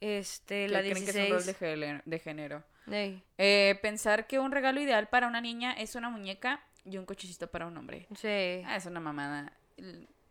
Este, 0.00 0.68
la 0.68 0.80
creen 0.80 1.04
que 1.04 1.10
es 1.10 1.16
un 1.16 1.22
rol 1.30 1.44
16. 1.44 2.02
de, 2.04 2.18
género. 2.20 2.62
Ey, 2.90 3.22
Eh, 3.36 3.78
pensar 3.82 4.26
que 4.26 4.38
un 4.38 4.52
regalo 4.52 4.80
ideal 4.80 5.08
para 5.08 5.26
una 5.26 5.40
niña 5.40 5.72
es 5.72 5.94
una 5.96 6.08
muñeca 6.08 6.60
y 6.84 6.96
un 6.96 7.04
cochecito 7.04 7.48
para 7.48 7.66
un 7.66 7.76
hombre. 7.76 8.06
sí. 8.16 8.62
Ah, 8.64 8.76
es 8.76 8.86
una 8.86 9.00
mamada. 9.00 9.52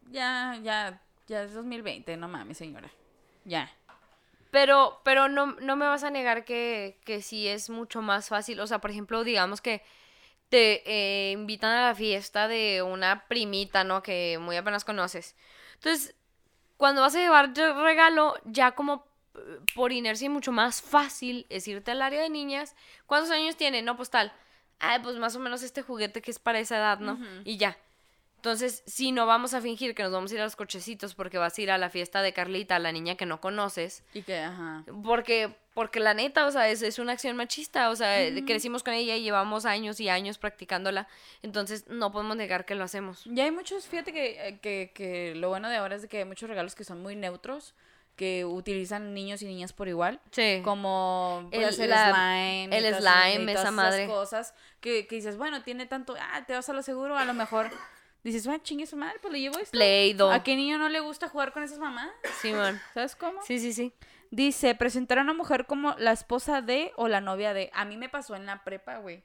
Ya, 0.09 0.57
ya, 0.63 1.01
ya 1.27 1.43
es 1.43 1.53
2020, 1.53 2.15
no 2.17 2.27
mames, 2.29 2.57
señora. 2.57 2.89
Ya. 3.43 3.69
Pero, 4.57 5.01
pero 5.03 5.29
no, 5.29 5.55
no 5.61 5.75
me 5.75 5.85
vas 5.85 6.03
a 6.03 6.09
negar 6.09 6.43
que, 6.43 6.99
que 7.05 7.21
sí 7.21 7.47
es 7.47 7.69
mucho 7.69 8.01
más 8.01 8.29
fácil. 8.29 8.59
O 8.59 8.65
sea, 8.65 8.81
por 8.81 8.89
ejemplo, 8.89 9.23
digamos 9.23 9.61
que 9.61 9.83
te 10.49 10.81
eh, 10.91 11.31
invitan 11.31 11.77
a 11.77 11.85
la 11.89 11.93
fiesta 11.93 12.47
de 12.47 12.81
una 12.81 13.27
primita, 13.27 13.83
¿no? 13.83 14.01
Que 14.01 14.39
muy 14.41 14.55
apenas 14.55 14.83
conoces. 14.83 15.35
Entonces, 15.75 16.15
cuando 16.75 17.01
vas 17.01 17.13
a 17.13 17.19
llevar 17.19 17.55
regalo, 17.55 18.33
ya 18.45 18.71
como 18.71 19.05
por 19.75 19.91
inercia 19.91 20.25
y 20.25 20.29
mucho 20.29 20.51
más 20.51 20.81
fácil 20.81 21.45
es 21.49 21.67
irte 21.67 21.91
al 21.91 22.01
área 22.01 22.23
de 22.23 22.31
niñas. 22.31 22.75
¿Cuántos 23.05 23.29
años 23.29 23.57
tiene? 23.57 23.83
No, 23.83 23.95
pues 23.95 24.09
tal. 24.09 24.33
Ah, 24.79 24.99
pues 25.03 25.17
más 25.17 25.35
o 25.35 25.39
menos 25.39 25.61
este 25.61 25.83
juguete 25.83 26.23
que 26.23 26.31
es 26.31 26.39
para 26.39 26.57
esa 26.57 26.77
edad, 26.77 26.97
¿no? 26.97 27.19
Y 27.45 27.57
ya. 27.57 27.77
Entonces, 28.47 28.81
si 28.85 29.11
no 29.11 29.25
vamos 29.25 29.53
a 29.53 29.59
fingir 29.61 29.93
que 29.93 30.03
nos 30.03 30.11
vamos 30.13 30.31
a 30.31 30.35
ir 30.35 30.39
a 30.39 30.45
los 30.45 30.55
cochecitos 30.55 31.15
porque 31.15 31.37
vas 31.37 31.57
a 31.57 31.61
ir 31.61 31.69
a 31.69 31.77
la 31.77 31.89
fiesta 31.89 32.21
de 32.21 32.31
Carlita, 32.31 32.79
la 32.79 32.93
niña 32.93 33.15
que 33.15 33.25
no 33.25 33.41
conoces, 33.41 34.03
Y 34.13 34.21
que, 34.21 34.39
ajá. 34.39 34.85
porque, 35.03 35.53
porque 35.73 35.99
la 35.99 36.13
neta, 36.13 36.45
o 36.45 36.51
sea, 36.51 36.69
es, 36.69 36.81
es 36.81 36.97
una 36.97 37.11
acción 37.11 37.35
machista, 37.35 37.89
o 37.89 37.95
sea, 37.97 38.17
crecimos 38.45 38.83
con 38.83 38.93
ella 38.93 39.17
y 39.17 39.21
llevamos 39.23 39.65
años 39.65 39.99
y 39.99 40.07
años 40.07 40.37
practicándola, 40.37 41.09
entonces 41.41 41.87
no 41.89 42.13
podemos 42.13 42.37
negar 42.37 42.63
que 42.65 42.75
lo 42.75 42.85
hacemos. 42.85 43.23
Ya 43.25 43.43
hay 43.43 43.51
muchos, 43.51 43.85
fíjate 43.85 44.13
que, 44.13 44.47
eh, 44.47 44.59
que, 44.61 44.91
que 44.95 45.35
lo 45.35 45.49
bueno 45.49 45.67
de 45.69 45.75
ahora 45.75 45.97
es 45.97 46.07
que 46.07 46.19
hay 46.19 46.25
muchos 46.25 46.47
regalos 46.49 46.73
que 46.73 46.85
son 46.85 47.01
muy 47.01 47.17
neutros, 47.17 47.75
que 48.15 48.45
utilizan 48.45 49.13
niños 49.13 49.41
y 49.43 49.45
niñas 49.45 49.73
por 49.73 49.87
igual. 49.89 50.19
Sí. 50.31 50.61
Como 50.63 51.49
El- 51.51 51.61
la- 51.61 51.71
slime. 51.71 52.69
y 52.71 52.75
el 52.75 52.95
todas 52.95 53.03
slime, 53.03 53.51
y 53.51 53.53
todas 53.53 53.59
esa 53.59 53.61
esas 53.61 53.73
madre. 53.73 54.07
cosas 54.07 54.53
que, 54.79 55.05
que 55.05 55.15
dices, 55.17 55.37
bueno, 55.37 55.61
tiene 55.63 55.85
tanto, 55.85 56.15
ah, 56.19 56.43
te 56.47 56.53
vas 56.53 56.67
a 56.69 56.73
lo 56.73 56.81
seguro, 56.81 57.15
a 57.17 57.25
lo 57.25 57.33
mejor 57.35 57.69
dices, 58.31 58.45
bueno, 58.47 58.61
chingue 58.63 58.85
su 58.85 58.95
madre, 58.97 59.17
pues 59.21 59.31
le 59.33 59.39
llevo 59.41 59.57
esto. 59.59 59.71
Play-Doh. 59.71 60.31
¿A 60.31 60.43
qué 60.43 60.55
niño 60.55 60.77
no 60.77 60.89
le 60.89 60.99
gusta 60.99 61.27
jugar 61.29 61.51
con 61.53 61.63
esas 61.63 61.79
mamás? 61.79 62.09
Simón. 62.41 62.79
¿Sabes 62.93 63.15
cómo? 63.15 63.41
Sí, 63.43 63.59
sí, 63.59 63.73
sí. 63.73 63.93
Dice, 64.29 64.75
presentar 64.75 65.19
a 65.19 65.21
una 65.21 65.33
mujer 65.33 65.65
como 65.65 65.95
la 65.97 66.11
esposa 66.11 66.61
de 66.61 66.91
o 66.97 67.07
la 67.07 67.21
novia 67.21 67.53
de. 67.53 67.69
A 67.73 67.85
mí 67.85 67.97
me 67.97 68.09
pasó 68.09 68.35
en 68.35 68.45
la 68.45 68.63
prepa, 68.63 68.97
güey. 68.97 69.23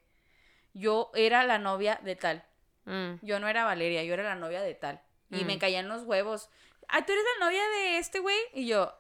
Yo 0.75 1.11
era 1.15 1.45
la 1.45 1.59
novia 1.59 2.01
de 2.03 2.17
tal. 2.17 2.45
Mm. 2.85 3.15
Yo 3.23 3.39
no 3.41 3.49
era 3.49 3.65
Valeria, 3.65 4.03
yo 4.05 4.15
era 4.15 4.23
la 4.23 4.37
novia 4.37 4.63
de 4.63 4.75
tal. 4.75 5.03
Y 5.31 5.45
Mm. 5.45 5.47
me 5.47 5.59
caían 5.59 5.89
los 5.89 6.05
huevos. 6.05 6.49
Ah, 6.89 7.05
tú 7.05 7.13
eres 7.13 7.25
la 7.39 7.47
novia 7.47 7.63
de 7.69 7.99
este 7.99 8.21
güey. 8.21 8.39
Y 8.55 8.67
yo, 8.67 8.97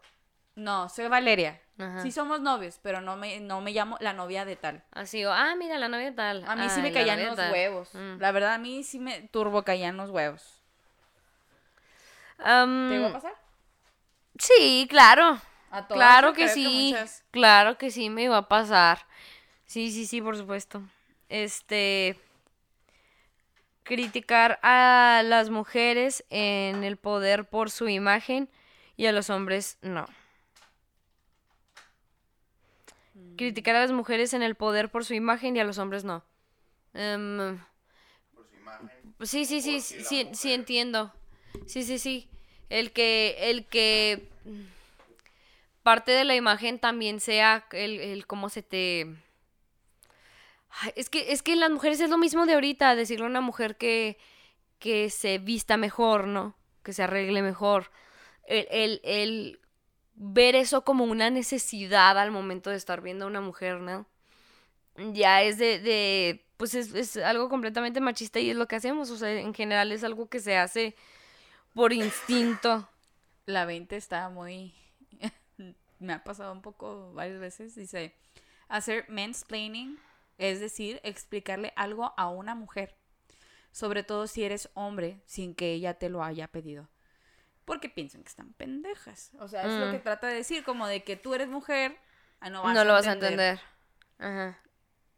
no, 0.56 0.88
soy 0.88 1.08
Valeria. 1.08 1.61
Ajá. 1.78 2.02
Sí 2.02 2.12
somos 2.12 2.40
novios, 2.40 2.78
pero 2.82 3.00
no 3.00 3.16
me, 3.16 3.40
no 3.40 3.60
me 3.60 3.72
llamo 3.72 3.96
la 4.00 4.12
novia 4.12 4.44
de 4.44 4.56
tal. 4.56 4.82
Así, 4.92 5.24
o, 5.24 5.32
ah, 5.32 5.54
mira, 5.56 5.78
la 5.78 5.88
novia 5.88 6.14
tal. 6.14 6.44
A 6.46 6.54
mí 6.54 6.68
sí 6.68 6.80
me 6.80 6.92
caían 6.92 7.24
los 7.24 7.36
tal. 7.36 7.50
huevos. 7.52 7.94
Mm. 7.94 8.18
La 8.18 8.30
verdad, 8.32 8.54
a 8.54 8.58
mí 8.58 8.84
sí 8.84 8.98
me 8.98 9.22
turbo 9.28 9.62
caían 9.62 9.96
los 9.96 10.10
huevos. 10.10 10.62
¿Te 12.38 12.94
iba 12.94 13.08
a 13.08 13.12
pasar? 13.12 13.34
sí, 14.38 14.86
claro. 14.90 15.40
A 15.70 15.86
todas, 15.86 15.98
Claro 15.98 16.32
que 16.34 16.48
sí. 16.48 16.90
muchas. 16.92 17.24
Claro 17.30 17.78
que 17.78 17.90
sí 17.90 18.10
me 18.10 18.24
iba 18.24 18.36
a 18.36 18.48
pasar. 18.48 19.06
Sí, 19.66 19.90
sí, 19.90 20.06
sí, 20.06 20.20
por 20.20 20.36
supuesto. 20.36 20.82
este 21.28 22.18
criticar 23.84 24.58
a 24.62 25.22
las 25.24 25.50
mujeres 25.50 26.24
en 26.30 26.84
el 26.84 26.96
poder 26.96 27.46
por 27.46 27.70
su 27.70 27.88
imagen 27.88 28.48
y 28.96 29.06
a 29.06 29.12
los 29.12 29.30
hombres 29.30 29.78
no. 29.82 30.06
Criticar 33.36 33.76
a 33.76 33.80
las 33.80 33.92
mujeres 33.92 34.34
en 34.34 34.42
el 34.42 34.54
poder 34.54 34.90
por 34.90 35.04
su 35.04 35.14
imagen 35.14 35.56
y 35.56 35.60
a 35.60 35.64
los 35.64 35.78
hombres 35.78 36.04
no. 36.04 36.24
Em, 36.94 37.58
Por 38.34 38.46
su 38.48 38.56
imagen. 38.56 39.14
sí, 39.22 39.44
sí, 39.44 39.60
sí, 39.60 39.80
sí, 39.80 40.28
sí, 40.32 40.52
entiendo. 40.52 41.12
Sí, 41.66 41.82
sí, 41.82 41.98
sí. 41.98 42.28
El 42.68 42.92
que, 42.92 43.36
el 43.50 43.66
que 43.66 44.28
mm, 44.44 44.60
parte 45.82 46.12
de 46.12 46.24
la 46.24 46.34
imagen 46.34 46.78
también 46.78 47.20
sea 47.20 47.66
el, 47.72 48.00
el 48.00 48.26
cómo 48.26 48.48
se 48.48 48.62
te... 48.62 49.14
Ay, 50.70 50.92
Es 50.96 51.10
que, 51.10 51.32
es 51.32 51.42
que 51.42 51.52
en 51.52 51.60
las 51.60 51.70
mujeres 51.70 52.00
es 52.00 52.08
lo 52.10 52.16
mismo 52.18 52.46
de 52.46 52.54
ahorita, 52.54 52.94
decirle 52.94 53.26
a 53.26 53.28
una 53.28 53.40
mujer 53.42 53.76
que, 53.76 54.18
que 54.78 55.10
se 55.10 55.38
vista 55.38 55.76
mejor, 55.76 56.26
¿no? 56.26 56.56
Que 56.82 56.92
se 56.92 57.02
arregle 57.02 57.42
mejor. 57.42 57.90
El, 58.46 58.66
el, 58.70 59.00
el 59.04 59.60
ver 60.14 60.54
eso 60.54 60.84
como 60.84 61.04
una 61.04 61.30
necesidad 61.30 62.18
al 62.18 62.30
momento 62.30 62.70
de 62.70 62.76
estar 62.76 63.00
viendo 63.00 63.24
a 63.24 63.28
una 63.28 63.40
mujer, 63.40 63.80
¿no? 63.80 64.06
Ya 65.12 65.42
es 65.42 65.58
de, 65.58 65.78
de 65.78 66.44
pues 66.56 66.74
es, 66.74 66.94
es 66.94 67.16
algo 67.16 67.48
completamente 67.48 68.00
machista 68.00 68.38
y 68.40 68.50
es 68.50 68.56
lo 68.56 68.68
que 68.68 68.76
hacemos, 68.76 69.10
o 69.10 69.16
sea, 69.16 69.32
en 69.32 69.54
general 69.54 69.90
es 69.92 70.04
algo 70.04 70.28
que 70.28 70.40
se 70.40 70.56
hace 70.56 70.94
por 71.74 71.92
instinto. 71.92 72.88
La 73.46 73.64
20 73.64 73.96
está 73.96 74.28
muy... 74.28 74.74
Me 75.98 76.12
ha 76.12 76.24
pasado 76.24 76.52
un 76.52 76.62
poco 76.62 77.12
varias 77.14 77.40
veces. 77.40 77.74
Dice, 77.74 78.14
hacer 78.68 79.06
mansplaining, 79.08 79.98
es 80.38 80.60
decir, 80.60 81.00
explicarle 81.04 81.72
algo 81.76 82.12
a 82.16 82.28
una 82.28 82.54
mujer. 82.54 82.96
Sobre 83.70 84.02
todo 84.02 84.26
si 84.26 84.44
eres 84.44 84.68
hombre, 84.74 85.20
sin 85.26 85.54
que 85.54 85.72
ella 85.72 85.94
te 85.94 86.10
lo 86.10 86.22
haya 86.22 86.48
pedido. 86.48 86.88
Porque 87.64 87.88
piensan 87.88 88.22
que 88.22 88.28
están 88.28 88.52
pendejas. 88.54 89.30
O 89.38 89.48
sea, 89.48 89.62
es 89.66 89.72
lo 89.78 89.86
Mm. 89.86 89.90
que 89.92 89.98
trata 90.00 90.26
de 90.26 90.34
decir, 90.34 90.64
como 90.64 90.86
de 90.86 91.02
que 91.04 91.16
tú 91.16 91.34
eres 91.34 91.48
mujer, 91.48 91.96
ah, 92.40 92.50
no, 92.50 92.58
No, 92.58 92.74
vas 92.74 92.86
lo 92.86 92.92
vas 92.92 93.06
a 93.06 93.12
entender. 93.12 93.60
Ajá. 94.18 94.58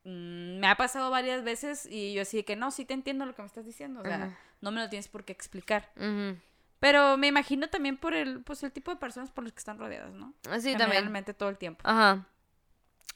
Mm, 0.05 0.59
me 0.61 0.67
ha 0.67 0.77
pasado 0.77 1.11
varias 1.11 1.43
veces 1.45 1.87
y 1.87 2.13
yo 2.13 2.23
así 2.23 2.39
de 2.39 2.45
que 2.45 2.57
no, 2.57 2.71
sí 2.71 2.85
te 2.85 2.93
entiendo 2.95 3.25
lo 3.25 3.35
que 3.35 3.43
me 3.43 3.47
estás 3.47 3.65
diciendo. 3.65 4.01
O 4.01 4.05
sea, 4.05 4.17
Ajá. 4.17 4.39
no 4.61 4.71
me 4.71 4.81
lo 4.83 4.89
tienes 4.91 5.09
por 5.09 5.25
qué 5.25 5.33
explicar. 5.33 5.91
ujú. 5.97 6.39
Pero 6.81 7.17
me 7.17 7.29
imagino 7.29 7.69
también 7.71 7.97
por 7.97 8.13
el, 8.13 8.43
pues, 8.43 8.63
el 8.63 8.71
tipo 8.71 8.91
de 8.91 8.99
personas 8.99 9.31
por 9.31 9.45
las 9.45 9.55
que 9.55 9.59
están 9.59 9.79
rodeadas, 9.79 10.13
¿no? 10.13 10.35
Sí, 10.61 10.77
también. 10.77 11.25
Todo 11.39 11.49
el 11.49 11.57
tiempo. 11.57 11.81
Ajá. 11.85 12.27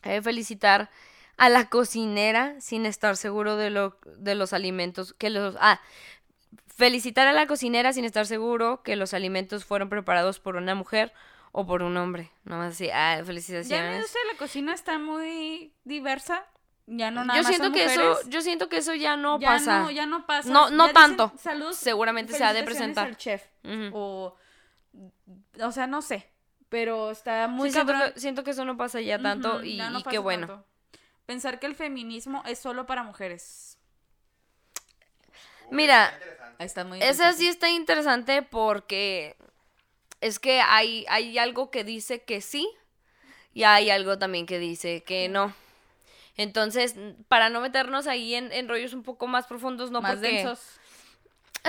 Eh, 0.05 0.23
felicitar 0.23 0.89
a 1.37 1.51
la 1.51 1.69
cocinera 1.69 2.59
sin 2.63 2.87
estar 2.87 3.17
seguro 3.19 3.57
de 3.57 3.69
lo 3.69 3.99
de 4.17 4.35
los 4.37 4.53
alimentos 4.55 5.13
que 5.13 5.29
los 5.29 5.55
ah 5.61 5.81
felicitar 6.79 7.27
a 7.27 7.33
la 7.33 7.47
cocinera 7.49 7.93
sin 7.93 8.05
estar 8.05 8.25
seguro 8.25 8.83
que 8.85 8.95
los 8.97 9.13
alimentos 9.13 9.65
fueron 9.65 9.89
preparados 9.89 10.39
por 10.39 10.55
una 10.57 10.75
mujer 10.77 11.13
o 11.53 11.67
por 11.67 11.83
un 11.83 11.97
hombre. 11.97 12.31
Nomás 12.45 12.75
así, 12.75 12.89
ah, 12.91 13.15
Ya 13.15 13.19
no 13.21 13.27
felicitaciones. 13.27 14.07
sé, 14.09 14.19
la 14.33 14.39
cocina 14.39 14.73
está 14.73 14.99
muy 14.99 15.73
diversa. 15.85 16.47
Ya 16.87 17.11
no 17.11 17.25
nada 17.25 17.39
yo 17.39 17.43
más 17.43 17.49
siento 17.51 17.65
son 17.67 17.75
que 17.75 17.85
eso, 17.85 18.19
yo 18.31 18.41
siento 18.41 18.69
que 18.71 18.79
eso 18.79 18.95
ya 18.95 19.17
no 19.17 19.39
ya 19.41 19.49
pasa. 19.49 19.81
No, 19.81 19.91
ya 19.91 20.07
no 20.07 20.25
pasa. 20.25 20.49
No- 20.51 20.71
no 20.71 20.87
Ya 20.87 20.93
dicen 20.93 21.17
tanto. 21.17 21.33
Salud. 21.37 21.73
Seguramente 21.73 22.33
se 22.33 22.43
ha 22.45 22.53
de 22.55 22.63
felicitaciones 22.63 22.95
presentar. 22.95 23.07
al 23.09 23.17
chef. 23.17 23.93
O, 23.93 24.35
o 25.63 25.73
sea, 25.73 25.87
no 25.87 26.01
sé. 26.01 26.31
Pero 26.71 27.11
está 27.11 27.49
muy 27.49 27.69
Sí, 27.71 27.75
siento, 27.75 27.93
que, 28.15 28.21
siento 28.21 28.45
que 28.45 28.51
eso 28.53 28.65
no 28.65 28.77
pasa 28.77 29.01
ya 29.01 29.19
tanto 29.19 29.63
y, 29.65 29.77
ya 29.79 29.91
no 29.91 29.99
y 29.99 30.03
qué 30.05 30.19
bueno. 30.19 30.47
tanto. 30.47 30.65
Pensar 31.27 31.59
que 31.59 31.67
el 31.67 31.75
feminismo 31.75 32.43
es 32.47 32.59
solo 32.59 32.87
para 32.87 33.03
mujeres. 33.03 33.78
Mira, 35.71 36.19
está 36.59 36.85
muy 36.85 37.01
Esa 37.03 37.33
sí 37.33 37.49
está 37.49 37.69
interesante 37.69 38.43
porque 38.43 39.37
es 40.21 40.39
que 40.39 40.61
hay, 40.61 41.05
hay 41.09 41.39
algo 41.39 41.71
que 41.71 41.85
dice 41.85 42.23
que 42.25 42.41
sí 42.41 42.69
y 43.53 43.65
hay 43.65 43.91
algo 43.91 44.19
también 44.19 44.47
que 44.47 44.59
dice 44.59 45.03
que 45.03 45.29
no. 45.29 45.55
Entonces, 46.37 46.95
para 47.27 47.51
no 47.51 47.61
meternos 47.61 48.07
ahí 48.07 48.35
en, 48.35 48.53
en 48.53 48.69
rollos 48.69 48.95
un 48.95 49.03
poco 49.03 49.27
más 49.27 49.47
profundos, 49.47 49.91
no 49.91 50.01
más 50.01 50.15
porque... 50.15 50.29
densos. 50.29 50.61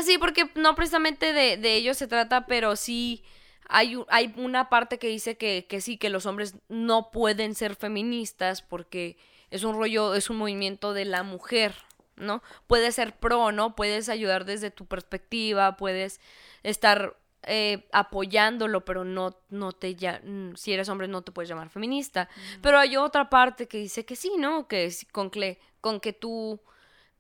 Sí, 0.03 0.17
porque 0.17 0.49
no 0.55 0.75
precisamente 0.75 1.33
de, 1.33 1.57
de 1.57 1.75
ello 1.75 1.93
se 1.93 2.07
trata, 2.07 2.45
pero 2.45 2.75
sí 2.75 3.23
hay, 3.67 3.97
hay 4.09 4.33
una 4.37 4.69
parte 4.69 4.99
que 4.99 5.07
dice 5.07 5.37
que, 5.37 5.65
que 5.67 5.81
sí, 5.81 5.97
que 5.97 6.09
los 6.09 6.25
hombres 6.25 6.55
no 6.69 7.11
pueden 7.11 7.55
ser 7.55 7.75
feministas 7.75 8.61
porque 8.61 9.17
es 9.49 9.63
un 9.63 9.75
rollo, 9.75 10.13
es 10.13 10.29
un 10.29 10.37
movimiento 10.37 10.93
de 10.93 11.05
la 11.05 11.23
mujer, 11.23 11.75
¿no? 12.19 12.43
Puedes 12.67 12.95
ser 12.95 13.17
pro, 13.17 13.51
¿no? 13.51 13.75
Puedes 13.75 14.09
ayudar 14.09 14.45
desde 14.45 14.71
tu 14.71 14.85
perspectiva, 14.85 15.77
puedes 15.77 16.19
estar 16.63 17.17
eh, 17.43 17.87
apoyándolo, 17.91 18.83
pero 18.85 19.05
no, 19.05 19.37
no 19.49 19.71
te 19.71 19.95
ya, 19.95 20.21
mm, 20.23 20.55
si 20.55 20.73
eres 20.73 20.89
hombre 20.89 21.07
no 21.07 21.21
te 21.21 21.31
puedes 21.31 21.49
llamar 21.49 21.69
feminista. 21.69 22.29
Pero 22.61 22.77
hay 22.77 22.97
otra 22.97 23.29
parte 23.29 23.67
que 23.67 23.77
dice 23.77 24.05
que 24.05 24.15
sí, 24.15 24.33
¿no? 24.37 24.67
Que 24.67 24.85
es 24.85 25.05
con 25.11 25.29
que, 25.29 25.59
con 25.81 25.99
que 25.99 26.13
tú 26.13 26.61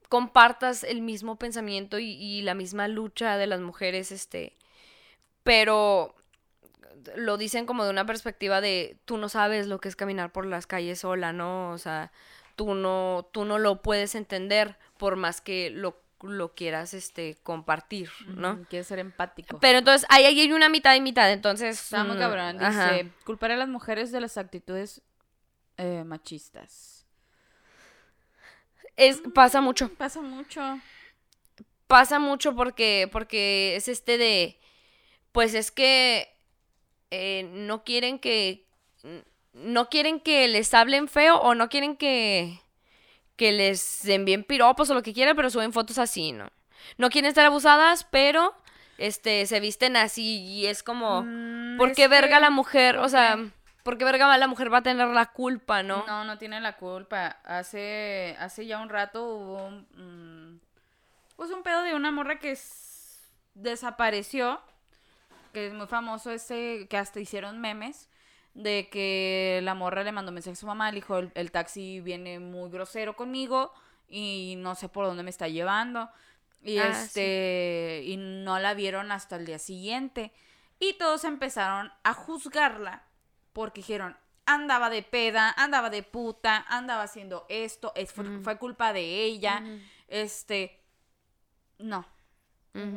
compartas 0.09 0.83
el 0.83 1.01
mismo 1.01 1.37
pensamiento 1.37 1.99
y, 1.99 2.11
y 2.11 2.41
la 2.41 2.53
misma 2.53 2.87
lucha 2.87 3.37
de 3.37 3.47
las 3.47 3.61
mujeres, 3.61 4.11
este, 4.11 4.57
pero 5.43 6.15
lo 7.15 7.37
dicen 7.37 7.65
como 7.65 7.83
de 7.83 7.89
una 7.89 8.05
perspectiva 8.05 8.61
de 8.61 8.99
tú 9.05 9.17
no 9.17 9.29
sabes 9.29 9.67
lo 9.67 9.79
que 9.79 9.87
es 9.87 9.95
caminar 9.95 10.31
por 10.31 10.45
las 10.45 10.67
calles 10.67 10.99
sola, 10.99 11.33
¿no? 11.33 11.71
O 11.71 11.77
sea, 11.77 12.11
tú 12.59 12.75
no, 12.75 13.29
tú 13.31 13.45
no 13.45 13.57
lo 13.57 13.81
puedes 13.81 14.15
entender 14.15 14.77
por 14.97 15.15
más 15.15 15.39
que 15.39 15.69
lo, 15.69 15.97
lo 16.21 16.55
quieras, 16.55 16.93
este, 16.93 17.37
compartir, 17.41 18.09
¿no? 18.27 18.55
Ujú, 18.55 18.65
Quiere 18.65 18.83
ser 18.83 18.99
empático. 18.99 19.59
Pero 19.61 19.79
entonces, 19.79 20.05
ahí, 20.09 20.25
hay 20.25 20.51
una 20.51 20.67
mitad 20.67 20.93
y 20.93 20.99
mitad, 20.99 21.31
entonces... 21.31 21.81
Está 21.81 22.03
muy 22.03 22.17
mm, 22.17 22.19
cabrón. 22.19 22.57
Dice, 22.57 22.65
ajá. 22.65 22.99
culpar 23.23 23.51
a 23.51 23.55
las 23.55 23.69
mujeres 23.69 24.11
de 24.11 24.19
las 24.19 24.37
actitudes 24.37 25.01
eh, 25.77 26.03
machistas. 26.05 27.05
Es, 28.97 29.21
pasa 29.33 29.61
mucho. 29.61 29.89
Pasa 29.93 30.19
mucho. 30.19 30.81
pasa 31.87 32.19
mucho 32.19 32.57
porque, 32.57 33.07
porque 33.09 33.77
es 33.77 33.87
este 33.87 34.17
de, 34.17 34.59
pues 35.31 35.53
es 35.53 35.71
que 35.71 36.27
eh, 37.09 37.49
no 37.53 37.85
quieren 37.85 38.19
que, 38.19 38.67
no 39.53 39.89
quieren 39.89 40.19
que 40.19 40.47
les 40.47 40.73
hablen 40.73 41.07
feo 41.07 41.37
o 41.37 41.55
no 41.55 41.69
quieren 41.69 41.95
que, 41.97 42.59
que 43.35 43.51
les 43.51 44.05
envíen 44.07 44.43
piropos 44.43 44.89
o 44.89 44.93
lo 44.93 45.01
que 45.03 45.13
quieran, 45.13 45.35
pero 45.35 45.49
suben 45.49 45.73
fotos 45.73 45.97
así, 45.97 46.31
¿no? 46.31 46.49
No 46.97 47.09
quieren 47.09 47.29
estar 47.29 47.45
abusadas, 47.45 48.05
pero, 48.09 48.53
este, 48.97 49.45
se 49.45 49.59
visten 49.59 49.95
así 49.95 50.41
y 50.41 50.65
es 50.67 50.83
como, 50.83 51.23
Mm, 51.23 51.77
¿por 51.77 51.93
qué 51.93 52.07
verga 52.07 52.37
que- 52.37 52.41
la 52.41 52.49
mujer? 52.49 52.97
O 52.97 53.01
¿por 53.01 53.09
sea? 53.09 53.37
¿por 53.83 53.97
qué 53.97 54.05
verga 54.05 54.37
la 54.37 54.47
mujer 54.47 54.71
va 54.71 54.79
a 54.79 54.83
tener 54.83 55.07
la 55.07 55.27
culpa, 55.31 55.81
no? 55.83 56.05
No, 56.05 56.23
no 56.25 56.37
tiene 56.37 56.59
la 56.61 56.77
culpa. 56.77 57.37
Hace, 57.43 58.35
hace 58.39 58.65
ya 58.65 58.79
un 58.79 58.89
rato 58.89 59.25
hubo 59.25 59.65
un, 59.65 59.87
mm, 60.55 60.59
pues 61.37 61.49
un 61.51 61.63
pedo 61.63 61.81
de 61.83 61.95
una 61.95 62.11
morra 62.11 62.39
que 62.39 62.55
desapareció, 63.55 64.61
que 65.53 65.67
es 65.67 65.73
muy 65.73 65.87
famoso 65.87 66.31
ese, 66.31 66.87
que 66.89 66.97
hasta 66.97 67.19
hicieron 67.19 67.59
memes, 67.59 68.08
de 68.61 68.89
que 68.89 69.61
la 69.63 69.73
morra 69.73 70.03
le 70.03 70.11
mandó 70.11 70.31
mensaje 70.31 70.53
a 70.53 70.55
su 70.55 70.67
mamá, 70.67 70.91
le 70.91 70.95
dijo, 70.95 71.17
el, 71.17 71.31
el 71.35 71.51
taxi 71.51 72.01
viene 72.01 72.39
muy 72.39 72.69
grosero 72.69 73.15
conmigo 73.15 73.73
y 74.07 74.55
no 74.57 74.75
sé 74.75 74.89
por 74.89 75.05
dónde 75.05 75.23
me 75.23 75.29
está 75.29 75.47
llevando. 75.47 76.09
Y 76.61 76.77
Ah, 76.77 76.93
sí. 76.93 77.05
este, 77.05 78.01
y 78.05 78.17
no 78.17 78.59
la 78.59 78.73
vieron 78.73 79.11
hasta 79.11 79.37
el 79.37 79.45
día 79.45 79.59
siguiente. 79.59 80.33
Y 80.77 80.93
todos 80.97 81.23
empezaron 81.23 81.91
a 82.03 82.13
juzgarla 82.13 83.03
porque 83.53 83.79
dijeron, 83.81 84.17
andaba 84.45 84.89
de 84.89 85.03
peda, 85.03 85.53
andaba 85.57 85.89
de 85.89 86.03
puta, 86.03 86.65
andaba 86.67 87.03
haciendo 87.03 87.45
esto, 87.49 87.93
es, 87.95 88.11
fue, 88.11 88.57
culpa 88.57 88.91
de 88.93 89.23
ella, 89.23 89.63
este, 90.07 90.81
no. 91.77 92.05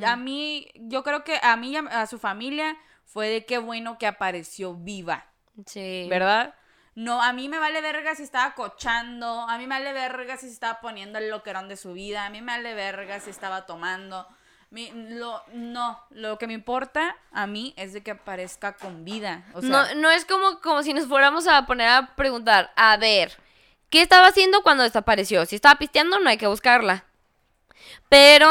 A 0.04 0.16
mí, 0.16 0.68
yo 0.74 1.02
creo 1.02 1.24
que 1.24 1.38
a 1.42 1.56
mí 1.56 1.76
a, 1.76 1.80
a 2.02 2.06
su 2.06 2.18
familia 2.18 2.76
fue 3.04 3.28
de 3.28 3.44
qué 3.46 3.58
bueno 3.58 3.98
que 3.98 4.06
apareció 4.06 4.74
viva, 4.74 5.26
Sí. 5.66 6.06
¿verdad? 6.10 6.54
No, 6.94 7.22
a 7.22 7.32
mí 7.32 7.48
me 7.48 7.58
vale 7.58 7.80
verga 7.80 8.14
si 8.14 8.22
estaba 8.22 8.54
cochando, 8.54 9.40
a 9.48 9.56
mí 9.56 9.66
me 9.66 9.76
vale 9.76 9.92
verga 9.94 10.36
si 10.36 10.46
se 10.46 10.52
estaba 10.52 10.80
poniendo 10.80 11.18
el 11.18 11.30
loquerón 11.30 11.68
de 11.68 11.76
su 11.76 11.94
vida, 11.94 12.26
a 12.26 12.30
mí 12.30 12.42
me 12.42 12.52
vale 12.52 12.74
verga 12.74 13.18
si 13.20 13.30
estaba 13.30 13.64
tomando. 13.66 14.26
Mi- 14.70 14.90
lo, 14.94 15.42
no, 15.52 15.98
lo 16.10 16.38
que 16.38 16.46
me 16.46 16.52
importa 16.54 17.16
a 17.32 17.46
mí 17.46 17.72
es 17.76 17.92
de 17.92 18.02
que 18.02 18.10
aparezca 18.12 18.74
con 18.74 19.04
vida. 19.04 19.44
O 19.54 19.60
sea, 19.60 19.70
no, 19.70 19.94
no 19.96 20.10
es 20.10 20.24
como, 20.24 20.60
como 20.60 20.82
si 20.82 20.92
nos 20.94 21.06
fuéramos 21.06 21.46
a 21.46 21.64
poner 21.66 21.88
a 21.88 22.14
preguntar, 22.14 22.72
a 22.76 22.96
ver, 22.98 23.32
¿qué 23.90 24.00
estaba 24.02 24.26
haciendo 24.28 24.62
cuando 24.62 24.82
desapareció? 24.82 25.44
Si 25.46 25.56
estaba 25.56 25.76
pisteando, 25.78 26.18
no 26.18 26.28
hay 26.28 26.36
que 26.38 26.46
buscarla. 26.46 27.04
Pero 28.08 28.48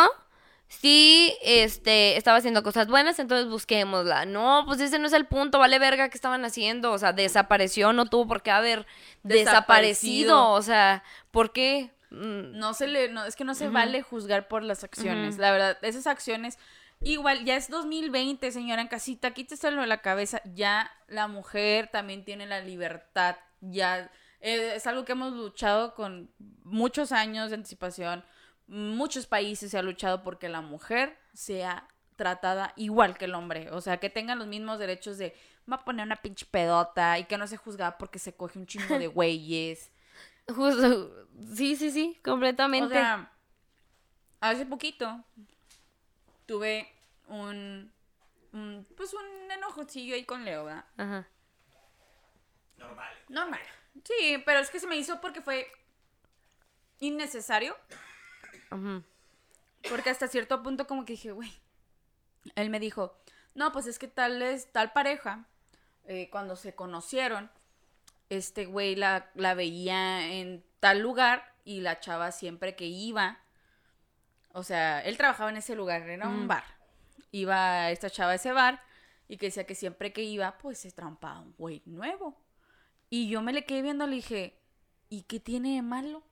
si 0.80 1.36
este, 1.41 2.15
estaba 2.15 2.38
haciendo 2.38 2.63
cosas 2.63 2.88
buenas, 2.88 3.19
entonces 3.19 3.49
busquémosla. 3.49 4.26
No, 4.26 4.63
pues 4.65 4.80
ese 4.80 4.99
no 4.99 5.07
es 5.07 5.13
el 5.13 5.26
punto, 5.26 5.59
vale 5.59 5.80
verga 5.80 6.07
que 6.09 6.17
estaban 6.17 6.45
haciendo. 6.45 6.91
O 6.93 6.97
sea, 6.97 7.11
desapareció, 7.11 7.91
no 7.91 8.05
tuvo 8.05 8.26
por 8.28 8.41
qué 8.41 8.51
haber 8.51 8.88
desaparecido. 9.22 9.41
Desaparecido. 9.43 10.49
O 10.51 10.61
sea, 10.61 11.03
¿por 11.30 11.51
qué? 11.51 11.91
mm, 12.09 12.57
No 12.57 12.74
se 12.74 12.88
le, 12.88 13.09
no, 13.09 13.26
es 13.26 13.36
que 13.36 13.43
no 13.43 13.53
se 13.53 13.67
vale 13.67 14.01
juzgar 14.01 14.47
por 14.47 14.63
las 14.63 14.84
acciones. 14.86 15.38
La 15.38 15.51
verdad, 15.51 15.78
esas 15.82 16.07
acciones, 16.07 16.57
igual, 17.01 17.43
ya 17.43 17.57
es 17.57 17.69
2020, 17.69 18.49
señora 18.51 18.82
en 18.82 18.88
casita, 18.88 19.32
quíteselo 19.32 19.82
de 19.82 19.88
la 19.88 20.01
cabeza. 20.01 20.41
Ya 20.55 20.89
la 21.07 21.28
mujer 21.28 21.89
también 21.91 22.24
tiene 22.24 22.47
la 22.47 22.61
libertad. 22.61 23.36
Ya 23.59 24.09
eh, 24.39 24.74
es 24.76 24.88
algo 24.88 25.03
que 25.03 25.11
hemos 25.11 25.34
luchado 25.34 25.93
con 25.95 26.32
muchos 26.63 27.11
años 27.11 27.49
de 27.49 27.57
anticipación. 27.57 28.24
Muchos 28.72 29.28
países 29.28 29.72
se 29.72 29.78
ha 29.78 29.82
luchado 29.82 30.24
porque 30.24 30.47
la 30.47 30.61
mujer 30.61 31.19
sea 31.34 31.88
tratada 32.15 32.72
igual 32.78 33.17
que 33.17 33.26
el 33.26 33.36
hombre. 33.36 33.69
O 33.72 33.82
sea, 33.82 33.97
que 33.97 34.09
tengan 34.09 34.39
los 34.39 34.47
mismos 34.47 34.80
derechos 34.80 35.17
de 35.17 35.36
va 35.69 35.76
a 35.76 35.84
poner 35.84 36.05
una 36.05 36.15
pinche 36.15 36.45
pedota 36.45 37.19
y 37.19 37.26
que 37.26 37.38
no 37.38 37.47
se 37.47 37.57
juzga 37.57 37.97
porque 37.97 38.17
se 38.17 38.34
coge 38.34 38.59
un 38.59 38.67
chingo 38.67 38.97
de 38.97 39.07
güeyes. 39.07 39.91
justo, 40.47 41.28
sí, 41.53 41.76
sí, 41.76 41.91
sí, 41.91 42.17
completamente. 42.24 42.95
O 42.95 42.97
sea, 42.97 43.32
hace 44.39 44.65
poquito 44.65 45.22
tuve 46.45 46.88
un, 47.28 47.91
un 48.53 48.88
pues 48.95 49.13
un 49.13 49.51
enojocillo 49.51 50.15
ahí 50.15 50.24
con 50.24 50.45
Leo, 50.45 50.63
¿verdad? 50.65 50.86
Ajá. 50.95 51.28
Normal. 52.78 53.13
Normal. 53.28 53.61
Sí, 54.05 54.41
pero 54.45 54.59
es 54.59 54.69
que 54.69 54.80
se 54.80 54.88
me 54.88 54.95
hizo 54.95 55.19
porque 55.19 55.41
fue 55.41 55.69
innecesario. 56.99 57.76
Porque 59.89 60.09
hasta 60.09 60.28
cierto 60.28 60.61
punto 60.63 60.88
como 60.88 61.05
que 61.05 61.13
dije, 61.13 61.32
güey. 61.32 61.51
Él 62.55 62.69
me 62.69 62.80
dijo, 62.80 63.15
no, 63.53 63.72
pues 63.72 63.86
es 63.88 63.99
que 63.99 64.07
tal 64.07 64.41
es 64.41 64.72
tal 64.72 64.91
pareja, 64.93 65.45
eh, 66.05 66.30
cuando 66.32 66.55
se 66.55 66.74
conocieron, 66.74 67.51
este 68.30 68.65
güey 68.65 68.95
la, 68.95 69.30
la 69.36 69.53
veía 69.53 70.32
en 70.34 70.63
tal 70.80 70.99
lugar 70.99 71.53
y 71.65 71.82
la 71.82 71.99
chava 71.99 72.32
siempre 72.32 72.76
que 72.76 72.86
iba, 72.88 73.39
o 74.53 74.63
sea, 74.63 75.01
él 75.01 75.17
trabajaba 75.17 75.49
en 75.49 75.57
ese 75.57 75.76
lugar, 75.76 76.01
era 76.09 76.28
un 76.28 76.45
Mm. 76.45 76.47
bar. 76.47 76.63
Iba 77.32 77.91
esta 77.91 78.09
chava 78.09 78.32
a 78.32 78.36
ese 78.36 78.51
bar 78.51 78.82
y 79.28 79.38
que 79.38 79.45
decía 79.47 79.65
que 79.65 79.76
siempre 79.76 80.11
que 80.11 80.24
iba, 80.24 80.57
pues 80.57 80.80
se 80.80 80.91
trampaba 80.91 81.39
un 81.39 81.53
güey 81.57 81.82
nuevo. 81.86 82.36
Y 83.09 83.30
yo 83.30 83.41
me 83.41 83.53
le 83.53 83.65
quedé 83.65 83.82
viendo, 83.82 84.07
le 84.07 84.15
dije, 84.15 84.57
¿y 85.09 85.24
qué 85.24 85.39
tiene 85.39 85.76
de 85.76 85.82
malo? 85.82 86.24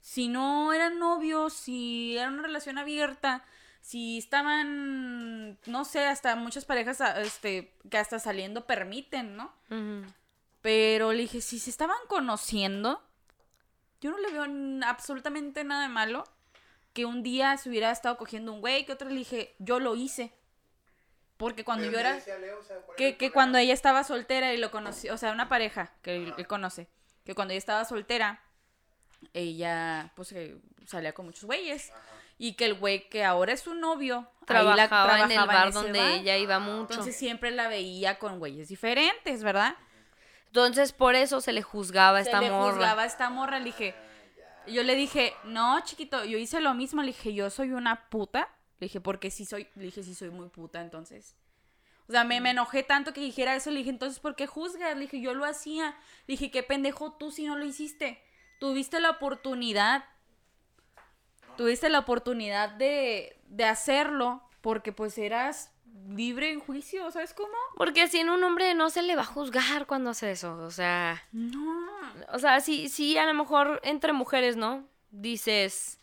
Si 0.00 0.28
no 0.28 0.72
eran 0.72 0.98
novios, 0.98 1.52
si 1.52 2.16
era 2.16 2.28
una 2.28 2.42
relación 2.42 2.78
abierta, 2.78 3.44
si 3.82 4.18
estaban, 4.18 5.58
no 5.66 5.84
sé, 5.84 6.06
hasta 6.06 6.36
muchas 6.36 6.64
parejas 6.64 7.00
a- 7.00 7.20
este, 7.20 7.74
que 7.90 7.98
hasta 7.98 8.18
saliendo 8.18 8.66
permiten, 8.66 9.36
¿no? 9.36 9.52
Pero 10.62 11.12
le 11.12 11.22
dije, 11.22 11.40
si 11.40 11.58
se 11.58 11.70
estaban 11.70 11.96
conociendo, 12.08 13.02
yo 14.00 14.10
no 14.10 14.18
le 14.18 14.30
veo 14.32 14.46
absolutamente 14.86 15.64
nada 15.64 15.82
de 15.82 15.88
malo 15.88 16.24
que 16.92 17.04
un 17.06 17.22
día 17.22 17.56
se 17.56 17.68
hubiera 17.68 17.90
estado 17.90 18.16
cogiendo 18.16 18.52
un 18.52 18.60
güey, 18.60 18.84
que 18.84 18.92
otro 18.92 19.08
le 19.08 19.14
dije, 19.16 19.54
yo 19.58 19.78
lo 19.80 19.94
hice. 19.96 20.32
Porque 21.36 21.64
cuando 21.64 21.84
Pero 21.84 21.92
yo 21.92 21.96
¿qué 22.02 22.08
era... 22.08 22.16
decía 22.16 22.38
Leo? 22.38 22.58
O 22.58 22.62
sea, 22.62 22.76
¿cuál 22.76 22.88
era 22.88 22.96
Que, 22.96 23.16
que 23.16 23.30
cuando 23.30 23.56
ella 23.58 23.72
estaba 23.72 24.04
soltera 24.04 24.52
y 24.52 24.58
lo 24.58 24.70
conoció, 24.70 25.14
o 25.14 25.16
sea, 25.16 25.32
una 25.32 25.48
pareja 25.48 25.92
que 26.02 26.16
él 26.36 26.46
conoce, 26.46 26.88
que 27.24 27.34
cuando 27.34 27.52
ella 27.52 27.58
estaba 27.58 27.84
soltera, 27.86 28.42
ella 29.34 30.12
pues 30.16 30.32
eh, 30.32 30.56
salía 30.86 31.12
con 31.12 31.26
muchos 31.26 31.44
güeyes. 31.44 31.92
Y 32.38 32.54
que 32.54 32.64
el 32.64 32.74
güey 32.74 33.08
que 33.10 33.22
ahora 33.24 33.52
es 33.52 33.60
su 33.60 33.74
novio, 33.74 34.26
la- 34.40 34.46
Trabajaba, 34.46 35.20
en 35.24 35.30
el 35.30 35.46
bar 35.46 35.72
donde 35.72 35.98
bar. 35.98 36.10
ella 36.12 36.36
iba 36.38 36.58
mucho. 36.58 36.92
Entonces 36.94 37.14
siempre 37.16 37.50
la 37.50 37.68
veía 37.68 38.18
con 38.18 38.38
güeyes 38.38 38.68
diferentes, 38.68 39.42
¿verdad? 39.42 39.76
Entonces, 40.46 40.92
por 40.92 41.14
eso 41.14 41.40
se 41.40 41.52
le 41.52 41.62
juzgaba 41.62 42.18
a 42.18 42.24
Se 42.24 42.30
esta 42.30 42.40
le 42.40 42.50
morra. 42.50 42.72
juzgaba 42.72 43.02
a 43.02 43.06
esta 43.06 43.30
morra, 43.30 43.58
le 43.58 43.66
dije, 43.66 43.94
yo 44.66 44.82
le 44.82 44.94
dije, 44.96 45.34
no, 45.44 45.78
chiquito, 45.84 46.24
yo 46.24 46.38
hice 46.38 46.60
lo 46.60 46.74
mismo, 46.74 47.02
le 47.02 47.08
dije, 47.08 47.34
yo 47.34 47.50
soy 47.50 47.70
una 47.72 48.08
puta, 48.08 48.48
le 48.80 48.86
dije, 48.86 49.00
porque 49.00 49.30
sí 49.30 49.44
soy, 49.44 49.68
le 49.76 49.84
dije, 49.84 50.02
sí 50.02 50.14
soy 50.14 50.30
muy 50.30 50.48
puta, 50.48 50.80
entonces. 50.80 51.36
O 52.08 52.12
sea, 52.12 52.24
me, 52.24 52.40
me 52.40 52.50
enojé 52.50 52.82
tanto 52.82 53.12
que 53.12 53.20
dijera 53.20 53.54
eso, 53.54 53.70
le 53.70 53.78
dije, 53.78 53.90
entonces, 53.90 54.18
¿por 54.18 54.34
qué 54.34 54.48
juzgas? 54.48 54.94
Le 54.96 55.02
dije, 55.02 55.20
yo 55.20 55.34
lo 55.34 55.44
hacía, 55.44 55.90
le 56.26 56.32
dije, 56.32 56.50
qué 56.50 56.64
pendejo 56.64 57.12
tú 57.12 57.30
si 57.30 57.44
no 57.44 57.56
lo 57.56 57.64
hiciste, 57.64 58.20
tuviste 58.60 59.00
la 59.00 59.10
oportunidad, 59.10 60.04
tuviste 61.56 61.88
la 61.88 61.98
oportunidad 61.98 62.70
de, 62.70 63.36
de 63.48 63.64
hacerlo, 63.64 64.42
porque 64.60 64.92
pues 64.92 65.18
eras 65.18 65.72
libre 66.08 66.52
en 66.52 66.60
juicio, 66.60 67.10
¿sabes 67.10 67.34
cómo? 67.34 67.52
Porque 67.76 68.06
si 68.08 68.18
en 68.18 68.30
un 68.30 68.42
hombre 68.44 68.74
no 68.74 68.90
se 68.90 69.02
le 69.02 69.16
va 69.16 69.22
a 69.22 69.26
juzgar 69.26 69.86
cuando 69.86 70.10
hace 70.10 70.30
eso. 70.32 70.56
O 70.58 70.70
sea, 70.70 71.22
No. 71.32 71.78
o 72.32 72.38
sea, 72.38 72.60
sí, 72.60 72.88
sí, 72.88 73.16
a 73.18 73.26
lo 73.26 73.34
mejor 73.34 73.80
entre 73.84 74.12
mujeres, 74.12 74.56
¿no? 74.56 74.86
Dices, 75.10 75.99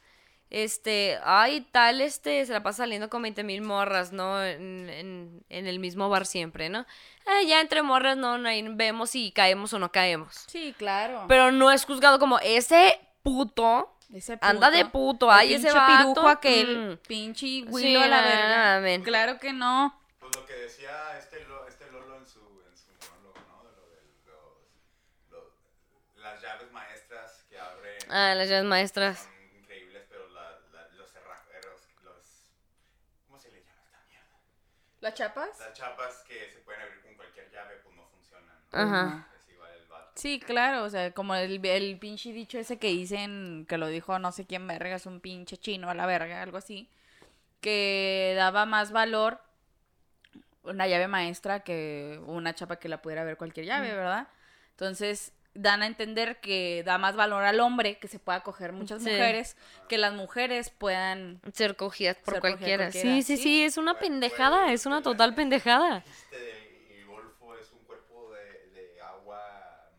este, 0.50 1.20
ay, 1.24 1.62
tal, 1.72 2.02
este, 2.02 2.46
se 2.46 2.54
la 2.54 2.64
pasa 2.64 2.78
saliendo 2.84 3.10
con 3.10 3.22
20 3.22 3.44
mil 3.44 3.62
morras, 3.62 4.12
¿no? 4.12 4.44
En, 4.44 4.90
en, 4.90 5.44
en 5.50 5.68
el 5.68 5.80
mismo 5.80 6.10
bar 6.10 6.26
siempre, 6.26 6.70
¿no? 6.70 6.86
Ah, 7.26 7.42
ya 7.46 7.60
entre 7.62 7.82
morras, 7.82 8.16
no, 8.18 8.38
no, 8.38 8.48
ahí 8.48 8.62
vemos 8.70 9.10
si 9.10 9.32
caemos 9.32 9.74
o 9.74 9.80
no 9.80 9.92
caemos. 9.92 10.34
Sí, 10.48 10.74
claro. 10.78 11.26
Pero 11.28 11.52
no 11.52 11.72
es 11.72 11.84
juzgado 11.86 12.20
como 12.20 12.40
ese 12.40 13.00
puto. 13.24 13.94
Ese 14.14 14.38
Anda 14.40 14.72
de 14.72 14.86
puto, 14.86 15.30
ay, 15.30 15.56
ese 15.56 15.64
pinche 15.68 15.78
vato. 15.78 15.98
pirujo 16.14 16.30
aquel, 16.30 16.78
mm. 16.94 16.98
pinche 17.08 17.46
Sí, 17.46 17.66
Willow 17.68 18.02
a 18.04 18.08
la 18.08 18.22
verga. 18.22 18.48
nada, 18.48 18.80
men. 18.80 19.04
Claro 19.04 19.38
que 19.38 19.52
no. 19.52 20.00
Pues 20.22 20.34
lo 20.34 20.46
que 20.46 20.54
decía 20.54 21.18
este, 21.20 21.44
Lo- 21.44 21.68
este 21.68 21.92
Lolo 21.92 22.16
en 22.16 22.26
su, 22.26 22.40
en 22.40 22.78
su 22.78 22.88
monólogo, 23.12 23.36
¿no? 23.50 23.64
De 23.70 23.76
lo 23.76 23.86
de 23.90 24.02
los, 24.32 25.30
los- 25.30 26.24
las 26.24 26.42
llaves 26.42 26.72
maestras 26.72 27.44
que 27.50 27.60
abren 27.60 27.98
Ah, 28.10 28.34
las 28.34 28.48
llaves 28.48 28.64
maestras. 28.64 29.20
son 29.20 29.58
increíbles, 29.60 30.04
pero 30.10 30.30
la, 30.30 30.58
la- 30.72 30.88
los 30.96 31.12
cerrajeros, 31.12 31.82
los... 32.06 32.24
¿Cómo 33.28 33.38
se 33.38 33.52
le 33.52 33.60
llama 33.60 33.82
esta 33.84 34.00
mierda? 34.08 34.40
¿Las 35.08 35.14
chapas? 35.14 35.58
Las 35.60 35.74
chapas 35.74 36.24
que 36.28 36.52
se 36.52 36.60
pueden 36.60 36.82
abrir 36.82 37.02
con 37.02 37.14
cualquier 37.16 37.50
llave, 37.50 37.76
pues 37.82 37.96
no 37.96 38.04
funcionan. 38.08 38.58
Ajá. 38.74 39.28
Es 39.40 39.54
igual 39.54 39.72
el 39.72 39.88
vato. 39.88 40.12
Sí, 40.16 40.42
claro, 40.42 40.84
o 40.84 40.90
sea, 40.90 41.12
como 41.14 41.34
el, 41.34 41.66
el 41.66 41.98
pinche 41.98 42.34
dicho 42.34 42.60
ese 42.60 42.78
que 42.78 42.88
dicen, 42.88 43.66
que 43.70 43.78
lo 43.78 43.88
dijo 43.88 44.20
no 44.20 44.34
sé 44.34 44.46
quién 44.46 44.68
verga, 44.68 44.98
es 44.98 45.06
un 45.06 45.22
pinche 45.22 45.56
chino 45.56 45.90
a 45.90 45.94
la 45.94 46.06
verga, 46.06 46.42
algo 46.42 46.58
así, 46.58 46.90
que 47.62 48.34
daba 48.36 48.66
más 48.66 48.92
valor 48.92 49.40
una 50.64 50.88
llave 50.88 51.08
maestra 51.08 51.62
que 51.62 52.20
una 52.26 52.54
chapa 52.54 52.76
que 52.76 52.90
la 52.90 53.02
pudiera 53.02 53.24
ver 53.24 53.38
cualquier 53.38 53.66
llave, 53.66 53.96
¿verdad? 53.96 54.28
Entonces, 54.72 55.32
dan 55.60 55.82
a 55.82 55.88
entender 55.88 56.40
que 56.40 56.84
da 56.86 56.98
más 56.98 57.16
valor 57.16 57.44
al 57.44 57.60
hombre, 57.60 57.98
que 57.98 58.08
se 58.08 58.20
pueda 58.20 58.42
coger 58.42 58.72
muchas 58.74 59.04
Sí. 59.04 59.10
mujeres, 59.10 59.58
que 59.90 59.98
las 59.98 60.14
mujeres 60.14 60.70
puedan... 60.70 61.42
Ser 61.54 61.76
cogidas 61.76 62.18
por 62.18 62.36
Ser 62.36 62.42
cualquiera. 62.42 62.86
cualquiera, 62.86 63.16
Sí, 63.16 63.24
sí, 63.24 63.38
sí. 63.38 63.44
sí, 63.44 63.64
es 63.64 63.78
una 63.78 63.96
pendejada, 64.00 64.72
es 64.72 64.86
una 64.86 65.02
total 65.02 65.36
pendejada. 65.36 66.04
El 66.32 67.06
Golfo 67.06 67.56
es 67.58 67.72
un 67.72 67.80
cuerpo 67.86 68.32
de, 68.34 68.70
de 68.82 69.02
agua 69.02 69.90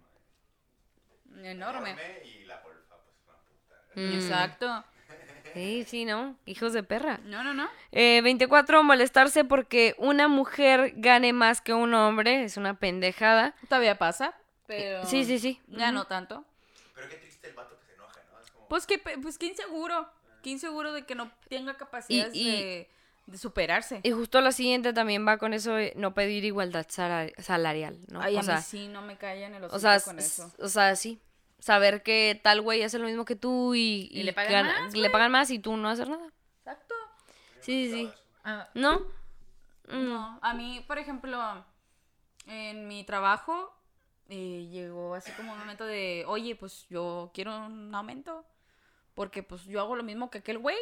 Enorme. 1.43 1.97
y 2.25 2.45
la 2.45 2.61
golfa, 2.61 2.97
pues 2.97 3.17
una 3.25 3.35
puta. 3.39 4.01
Mm. 4.01 4.13
Exacto. 4.15 4.85
Sí, 5.55 5.85
sí, 5.89 6.05
¿no? 6.05 6.37
Hijos 6.47 6.73
de 6.73 6.83
perra. 6.83 7.19
No, 7.25 7.43
no, 7.43 7.55
no. 7.55 7.69
Eh, 7.91 8.21
24, 8.23 8.83
molestarse 8.85 9.45
porque 9.45 9.95
una 9.99 10.29
mujer 10.29 10.93
gane 10.97 11.33
más 11.33 11.61
que 11.63 11.73
un 11.73 11.95
hombre 11.95 12.45
es 12.45 12.57
una 12.59 12.75
pendejada. 12.79 13.55
Todavía 13.69 13.97
pasa, 13.99 14.35
pero... 14.69 15.05
Sí, 15.05 15.25
sí, 15.25 15.41
sí. 15.41 15.61
Ya 15.67 15.87
Ujú. 15.87 15.95
no 15.95 16.05
tanto. 16.07 16.45
Pero 16.95 17.09
qué 17.09 17.17
triste 17.17 17.49
el 17.49 17.55
vato 17.55 17.77
que 17.81 17.87
se 17.87 17.95
enoja, 17.95 18.21
¿no? 18.33 18.41
Es 18.41 18.51
como... 18.53 18.69
Pues 18.69 18.87
que, 18.87 18.99
pues 18.99 19.37
qué 19.39 19.47
inseguro. 19.47 20.09
Qué 20.43 20.51
inseguro 20.51 20.93
de 20.93 21.05
que 21.05 21.17
no 21.17 21.33
tenga 21.49 21.77
capacidades 21.77 22.33
Y- 22.35 22.49
y- 22.49 22.63
de, 22.63 22.91
de 23.27 23.39
superarse. 23.39 24.01
Y 24.05 24.13
justo 24.13 24.41
la 24.41 24.53
siguiente 24.53 24.93
también 24.93 25.27
va 25.27 25.39
con 25.39 25.53
eso 25.53 25.73
de 25.75 25.93
no 25.97 26.15
pedir 26.15 26.45
igualdad 26.45 26.87
sala- 26.89 27.33
salarial, 27.39 27.99
¿no? 28.09 28.21
Ay, 28.21 28.37
o 28.37 28.41
a 28.41 28.43
sea, 28.45 28.57
mí 28.59 28.63
sí 28.63 28.87
no 28.89 29.03
me 29.03 29.17
callan 29.19 29.55
el 29.55 29.65
o 29.65 29.79
sea, 29.81 29.99
con 30.01 30.19
eso. 30.21 30.53
o 30.61 30.69
sea, 30.69 30.95
sí. 30.95 31.19
Saber 31.59 32.05
que 32.05 32.39
tal 32.41 32.61
güey 32.61 32.85
hace 32.85 33.01
lo 33.01 33.07
mismo 33.07 33.25
que 33.25 33.35
tú 33.35 33.75
y, 33.75 34.09
Y 34.13 34.23
le 34.23 34.33
pagan 34.33 34.53
gana- 34.53 34.81
más, 34.83 34.95
le 34.95 35.11
pagan 35.11 35.33
más 35.33 35.51
y 35.51 35.59
tú 35.59 35.77
no 35.77 35.89
hacer 35.89 36.09
nada. 36.09 36.29
Exacto. 36.61 36.95
Sí, 37.61 37.91
sí, 37.91 37.93
sí. 37.93 38.11
Ah, 38.45 38.69
¿No? 38.75 39.03
No, 39.89 40.39
a 40.43 40.55
mí, 40.55 40.85
por 40.87 40.99
ejemplo, 40.99 41.65
en 42.47 42.87
mi 42.87 43.05
trabajo 43.05 43.75
eh, 44.29 44.69
llegó 44.71 45.15
así 45.15 45.33
como 45.33 45.53
un 45.53 45.59
momento 45.59 45.85
de, 45.87 46.25
oye, 46.27 46.55
pues 46.55 46.87
yo 46.89 47.31
quiero 47.35 47.67
un 47.67 47.95
aumento. 47.95 48.45
Porque 49.15 49.43
pues 49.43 49.65
yo 49.65 49.81
hago 49.81 49.97
lo 49.97 50.05
mismo 50.05 50.31
que 50.31 50.39
aquel 50.39 50.59
güey. 50.59 50.77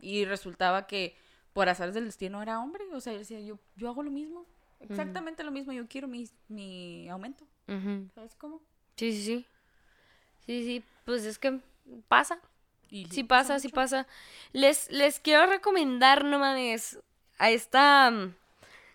Y 0.00 0.24
resultaba 0.26 0.86
que 0.86 1.16
por 1.52 1.68
azares 1.68 1.94
del 1.94 2.04
destino 2.04 2.42
era 2.42 2.60
hombre. 2.60 2.84
O 2.92 3.00
sea, 3.00 3.12
yo 3.12 3.20
decía, 3.20 3.40
yo, 3.40 3.58
yo 3.76 3.88
hago 3.88 4.02
lo 4.02 4.10
mismo. 4.10 4.44
Exactamente 4.80 5.44
lo 5.44 5.50
mismo. 5.50 5.72
Yo 5.72 5.86
quiero 5.88 6.08
mi, 6.08 6.28
mi 6.48 7.08
aumento. 7.08 7.46
¿Sabes 8.14 8.34
cómo? 8.34 8.60
Sí, 8.96 9.12
sí, 9.12 9.24
sí. 9.24 9.46
Sí, 10.44 10.64
sí. 10.64 10.84
Pues 11.04 11.24
es 11.24 11.38
que 11.38 11.60
pasa. 12.08 12.38
Y 12.90 13.06
Sí 13.06 13.24
pasa, 13.24 13.58
sí 13.58 13.68
pasa. 13.68 14.06
Les, 14.52 14.90
les 14.90 15.20
quiero 15.20 15.46
recomendar, 15.46 16.24
no 16.24 16.38
mames, 16.38 16.98
a 17.38 17.50
esta 17.50 18.10
mm, 18.10 18.34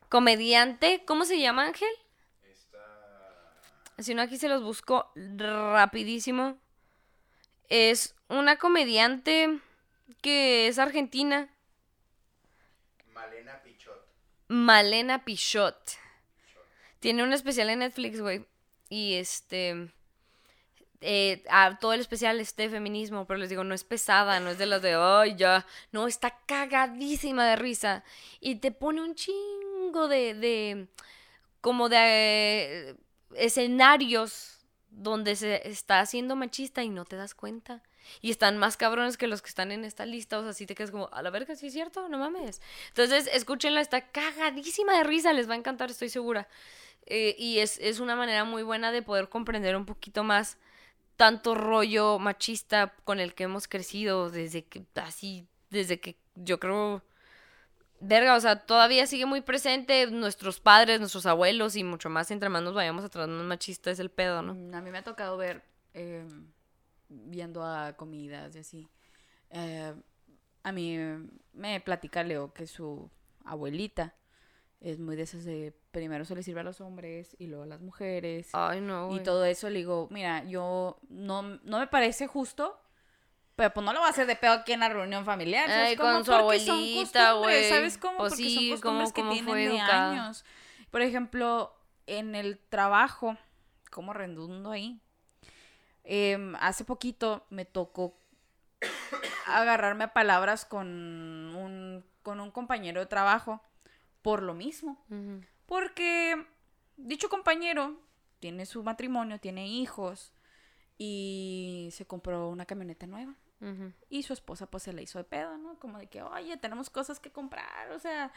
comediante. 0.09 1.03
¿Cómo 1.05 1.25
se 1.25 1.39
llama, 1.39 1.65
Ángel? 1.65 1.89
Si 4.01 4.13
no, 4.13 4.21
aquí 4.21 4.37
se 4.37 4.49
los 4.49 4.63
busco 4.63 5.11
rapidísimo. 5.15 6.57
Es 7.69 8.15
una 8.27 8.57
comediante 8.57 9.59
que 10.21 10.67
es 10.67 10.79
argentina, 10.79 11.49
Malena 13.13 13.61
Pichot. 13.63 14.07
Malena 14.47 15.25
Pichot. 15.25 15.97
Tiene 16.99 17.23
un 17.23 17.33
especial 17.33 17.69
en 17.69 17.79
Netflix, 17.79 18.19
güey. 18.21 18.45
Y 18.89 19.15
este. 19.15 19.91
eh, 21.01 21.43
ah, 21.49 21.77
todo 21.79 21.93
el 21.93 22.01
especial 22.01 22.39
es 22.39 22.55
de 22.55 22.69
feminismo, 22.69 23.25
pero 23.27 23.37
les 23.39 23.49
digo, 23.49 23.63
no 23.63 23.73
es 23.75 23.83
pesada, 23.83 24.39
no 24.39 24.49
es 24.49 24.57
de 24.57 24.65
las 24.65 24.81
de, 24.81 24.95
ay, 24.95 25.35
ya. 25.35 25.65
No, 25.91 26.07
está 26.07 26.39
cagadísima 26.45 27.45
de 27.47 27.55
risa. 27.55 28.03
Y 28.39 28.55
te 28.55 28.71
pone 28.71 29.01
un 29.01 29.15
chingo 29.15 30.07
de. 30.07 30.33
de 30.33 30.87
como 31.61 31.89
de 31.89 32.95
escenarios 33.35 34.59
donde 34.91 35.35
se 35.35 35.67
está 35.67 35.99
haciendo 35.99 36.35
machista 36.35 36.83
y 36.83 36.89
no 36.89 37.05
te 37.05 37.15
das 37.15 37.35
cuenta. 37.35 37.83
Y 38.21 38.31
están 38.31 38.57
más 38.57 38.75
cabrones 38.75 39.17
que 39.17 39.27
los 39.27 39.41
que 39.41 39.49
están 39.49 39.71
en 39.71 39.85
esta 39.85 40.05
lista. 40.05 40.39
O 40.39 40.43
sea, 40.43 40.53
si 40.53 40.65
te 40.65 40.73
quedas 40.73 40.91
como, 40.91 41.09
a 41.11 41.21
la 41.21 41.29
verga, 41.29 41.55
sí 41.55 41.67
es 41.67 41.73
cierto, 41.73 42.09
no 42.09 42.17
mames. 42.17 42.61
Entonces, 42.87 43.29
escúchenla, 43.31 43.81
está 43.81 44.09
cagadísima 44.09 44.97
de 44.97 45.03
risa, 45.03 45.33
les 45.33 45.47
va 45.47 45.53
a 45.53 45.57
encantar, 45.57 45.91
estoy 45.91 46.09
segura. 46.09 46.47
Eh, 47.05 47.35
y 47.37 47.59
es, 47.59 47.77
es 47.79 47.99
una 47.99 48.15
manera 48.15 48.43
muy 48.45 48.63
buena 48.63 48.91
de 48.91 49.01
poder 49.01 49.29
comprender 49.29 49.75
un 49.75 49.85
poquito 49.85 50.23
más 50.23 50.57
tanto 51.19 51.53
rollo 51.53 52.17
machista 52.17 52.95
con 53.03 53.19
el 53.19 53.33
que 53.33 53.43
hemos 53.43 53.67
crecido 53.67 54.29
desde 54.29 54.63
que, 54.63 54.85
así, 54.95 55.45
desde 55.69 55.99
que 55.99 56.15
yo 56.35 56.59
creo, 56.59 57.03
verga, 58.01 58.35
o 58.35 58.39
sea, 58.39 58.65
todavía 58.65 59.05
sigue 59.07 59.25
muy 59.25 59.41
presente 59.41 60.07
nuestros 60.11 60.59
padres, 60.59 60.99
nuestros 60.99 61.25
abuelos 61.25 61.75
y 61.75 61.83
mucho 61.83 62.09
más 62.09 62.31
entre 62.31 62.49
más 62.49 62.61
nos 62.63 62.73
vayamos 62.73 63.03
atrás, 63.03 63.27
más 63.27 63.43
machista 63.45 63.91
es 63.91 63.99
el 63.99 64.09
pedo, 64.09 64.41
¿no? 64.41 64.53
Mm, 64.55 64.73
A 64.73 64.81
mí 64.81 64.91
me 64.91 64.97
ha 64.99 65.03
tocado 65.03 65.37
ver, 65.37 65.61
eh, 65.93 66.25
viendo 67.09 67.63
a 67.63 67.93
comidas 67.93 68.55
y 68.55 68.59
así. 68.59 68.87
eh, 69.51 69.93
a 70.61 70.71
mí 70.73 70.97
me 71.53 71.79
platica 71.79 72.21
Leo 72.23 72.53
que 72.53 72.67
su 72.67 73.09
abuelita 73.45 74.13
es 74.81 74.99
muy 74.99 75.15
de 75.15 75.23
esas 75.23 75.43
de 75.45 75.73
primero 75.91 76.25
se 76.25 76.35
le 76.35 76.43
sirve 76.43 76.59
a 76.59 76.63
los 76.63 76.81
hombres 76.81 77.35
y 77.39 77.47
luego 77.47 77.63
a 77.63 77.67
las 77.67 77.81
mujeres. 77.81 78.49
Ay, 78.53 78.81
no, 78.81 79.15
y 79.15 79.21
todo 79.21 79.45
eso 79.45 79.69
le 79.69 79.79
digo, 79.79 80.07
mira, 80.11 80.43
yo 80.43 80.99
no, 81.09 81.41
no 81.63 81.79
me 81.79 81.87
parece 81.87 82.27
justo. 82.27 82.79
Pero 83.59 83.73
pues 83.73 83.85
no 83.85 83.91
lo 83.91 83.99
va 83.99 84.07
a 84.07 84.09
hacer 84.11 84.25
de 84.25 84.37
pedo 84.37 84.53
aquí 84.53 84.71
en 84.71 84.79
la 84.79 84.87
reunión 84.87 85.25
familiar. 85.25 85.67
¿sabes 85.67 85.89
Ay, 85.89 85.95
cómo? 85.97 86.13
con 86.13 86.23
su 86.23 86.31
abuelita, 86.33 87.33
güey. 87.33 87.67
¿Sabes 87.67 87.97
cómo? 87.97 88.19
Pues 88.19 88.31
Porque 88.31 88.43
sí, 88.45 88.69
son 88.71 88.79
cómo- 88.79 88.99
costumbres 89.01 89.11
que 89.11 89.21
cómo 89.21 89.33
tienen 89.33 89.75
de 89.75 89.81
años. 89.81 90.45
Por 90.91 91.01
ejemplo, 91.01 91.75
en 92.07 92.35
el 92.35 92.57
trabajo, 92.57 93.35
como 93.91 94.13
redundo 94.13 94.71
ahí, 94.71 95.01
em, 96.05 96.55
hace 96.61 96.85
poquito 96.85 97.45
me 97.49 97.65
tocó 97.65 98.17
agarrarme 99.45 100.05
a 100.05 100.13
palabras 100.13 100.63
con 100.63 100.87
un, 100.87 102.05
con 102.23 102.39
un 102.39 102.51
compañero 102.51 103.01
de 103.01 103.07
trabajo 103.07 103.61
por 104.21 104.41
lo 104.41 104.53
mismo. 104.53 105.03
Porque 105.65 106.45
dicho 106.95 107.27
compañero 107.27 107.99
tiene 108.39 108.65
su 108.65 108.83
matrimonio, 108.83 109.37
tiene 109.37 109.67
hijos 109.67 110.31
y 110.97 111.89
se 111.91 112.05
compró 112.07 112.47
una 112.47 112.65
camioneta 112.65 113.05
nueva. 113.05 113.35
Y 114.09 114.23
su 114.23 114.33
esposa 114.33 114.67
pues 114.69 114.83
se 114.83 114.93
la 114.93 115.01
hizo 115.01 115.17
de 115.17 115.25
pedo, 115.25 115.57
¿no? 115.57 115.77
Como 115.79 115.97
de 115.97 116.07
que, 116.07 116.21
oye, 116.23 116.55
tenemos 116.57 116.89
cosas 116.89 117.19
que 117.19 117.31
comprar, 117.31 117.91
o 117.91 117.99
sea. 117.99 118.31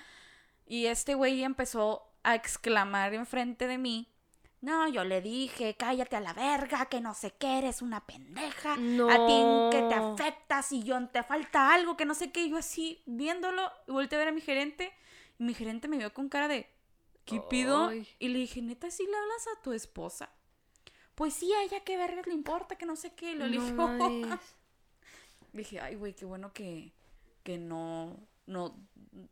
Y 0.66 0.86
este 0.86 1.14
güey 1.14 1.42
empezó 1.44 2.08
a 2.22 2.34
exclamar 2.34 3.14
enfrente 3.14 3.66
de 3.66 3.78
mí. 3.78 4.08
No, 4.60 4.86
yo 4.88 5.02
le 5.04 5.20
dije, 5.20 5.74
cállate 5.76 6.14
a 6.16 6.20
la 6.20 6.32
verga, 6.34 6.86
que 6.86 7.00
no 7.00 7.14
sé 7.14 7.32
qué, 7.32 7.58
eres 7.58 7.82
una 7.82 8.06
pendeja. 8.06 8.74
A 8.74 8.76
ti 8.76 9.42
que 9.72 9.82
te 9.88 9.96
No. 9.96 10.12
afecta 10.14 10.62
si 10.62 10.84
yo 10.84 11.04
te 11.08 11.22
falta 11.24 11.74
algo, 11.74 11.96
que 11.96 12.04
no 12.04 12.14
sé 12.14 12.30
qué. 12.30 12.44
Y 12.44 12.50
yo 12.50 12.56
así, 12.58 13.02
viéndolo, 13.06 13.68
y 13.88 13.92
volteé 13.92 14.16
a 14.16 14.20
ver 14.20 14.28
a 14.28 14.32
mi 14.32 14.40
gerente. 14.40 14.92
Y 15.38 15.42
mi 15.44 15.54
gerente 15.54 15.88
me 15.88 15.98
vio 15.98 16.14
con 16.14 16.28
cara 16.28 16.46
de, 16.46 16.68
¿qué 17.24 17.40
pido? 17.50 17.88
Ay. 17.88 18.06
Y 18.20 18.28
le 18.28 18.38
dije, 18.38 18.62
neta, 18.62 18.88
¿sí 18.90 19.04
le 19.04 19.16
hablas 19.16 19.48
a 19.48 19.62
tu 19.62 19.72
esposa? 19.72 20.30
Pues 21.16 21.34
sí, 21.34 21.52
a 21.52 21.62
ella 21.64 21.80
qué 21.80 21.96
vergas 21.96 22.26
le 22.28 22.34
importa, 22.34 22.76
que 22.76 22.86
no 22.86 22.94
sé 22.94 23.14
qué. 23.14 23.32
Y 23.32 23.34
lo 23.34 23.48
No 23.48 23.98
dije. 23.98 24.38
Dije, 25.52 25.80
ay, 25.80 25.96
güey, 25.96 26.14
qué 26.14 26.24
bueno 26.24 26.52
que, 26.52 26.92
que 27.42 27.58
no, 27.58 28.16
no, 28.46 28.74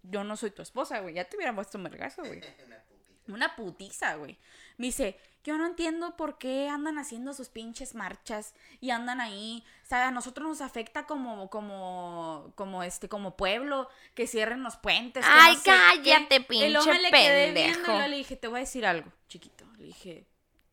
yo 0.02 0.24
no 0.24 0.36
soy 0.36 0.50
tu 0.50 0.62
esposa, 0.62 1.00
güey. 1.00 1.14
Ya 1.14 1.24
te 1.24 1.36
hubiera 1.36 1.54
puesto 1.54 1.78
un 1.78 1.84
vergazo, 1.84 2.22
güey. 2.22 2.40
Una 3.28 3.54
putiza, 3.54 4.16
güey. 4.16 4.38
Me 4.76 4.86
dice, 4.86 5.16
yo 5.44 5.56
no 5.56 5.64
entiendo 5.66 6.16
por 6.16 6.36
qué 6.38 6.68
andan 6.68 6.98
haciendo 6.98 7.32
sus 7.32 7.48
pinches 7.48 7.94
marchas 7.94 8.54
y 8.80 8.90
andan 8.90 9.20
ahí. 9.20 9.64
O 9.84 9.86
sea, 9.86 10.08
a 10.08 10.10
nosotros 10.10 10.48
nos 10.48 10.60
afecta 10.60 11.06
como, 11.06 11.48
como, 11.48 12.52
como 12.56 12.82
este, 12.82 13.08
como 13.08 13.36
pueblo, 13.36 13.88
que 14.14 14.26
cierren 14.26 14.62
los 14.64 14.76
puentes. 14.76 15.24
que 15.24 15.30
Ay, 15.32 15.54
no 15.54 15.58
sé 15.60 15.64
qué". 15.64 15.70
cállate, 15.70 16.38
luego 16.48 16.84
pinche 16.84 17.00
le 17.00 17.10
quedé 17.10 17.52
viendo 17.52 17.60
y 17.60 17.64
pendejo. 17.64 17.92
luego 17.92 18.08
le 18.08 18.16
dije, 18.16 18.36
te 18.36 18.48
voy 18.48 18.56
a 18.56 18.60
decir 18.60 18.84
algo, 18.84 19.12
chiquito. 19.28 19.64
Le 19.78 19.84
dije, 19.84 20.26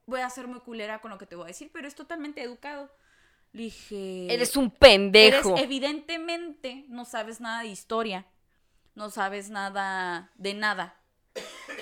voy 0.07 0.21
a 0.21 0.29
ser 0.29 0.47
muy 0.47 0.61
culera 0.61 0.99
con 0.99 1.11
lo 1.11 1.17
que 1.19 1.27
te 1.27 1.35
voy 1.35 1.43
a 1.45 1.47
decir, 1.47 1.69
pero 1.71 1.87
es 1.87 1.93
totalmente 1.95 2.41
educado. 2.41 2.91
Le 3.53 3.63
dije... 3.63 4.33
Eres 4.33 4.55
un 4.55 4.69
pendejo. 4.69 5.51
Eres, 5.51 5.63
evidentemente 5.63 6.85
no 6.89 7.05
sabes 7.05 7.39
nada 7.41 7.61
de 7.61 7.67
historia. 7.67 8.25
No 8.95 9.09
sabes 9.09 9.49
nada 9.49 10.31
de 10.35 10.53
nada. 10.53 10.95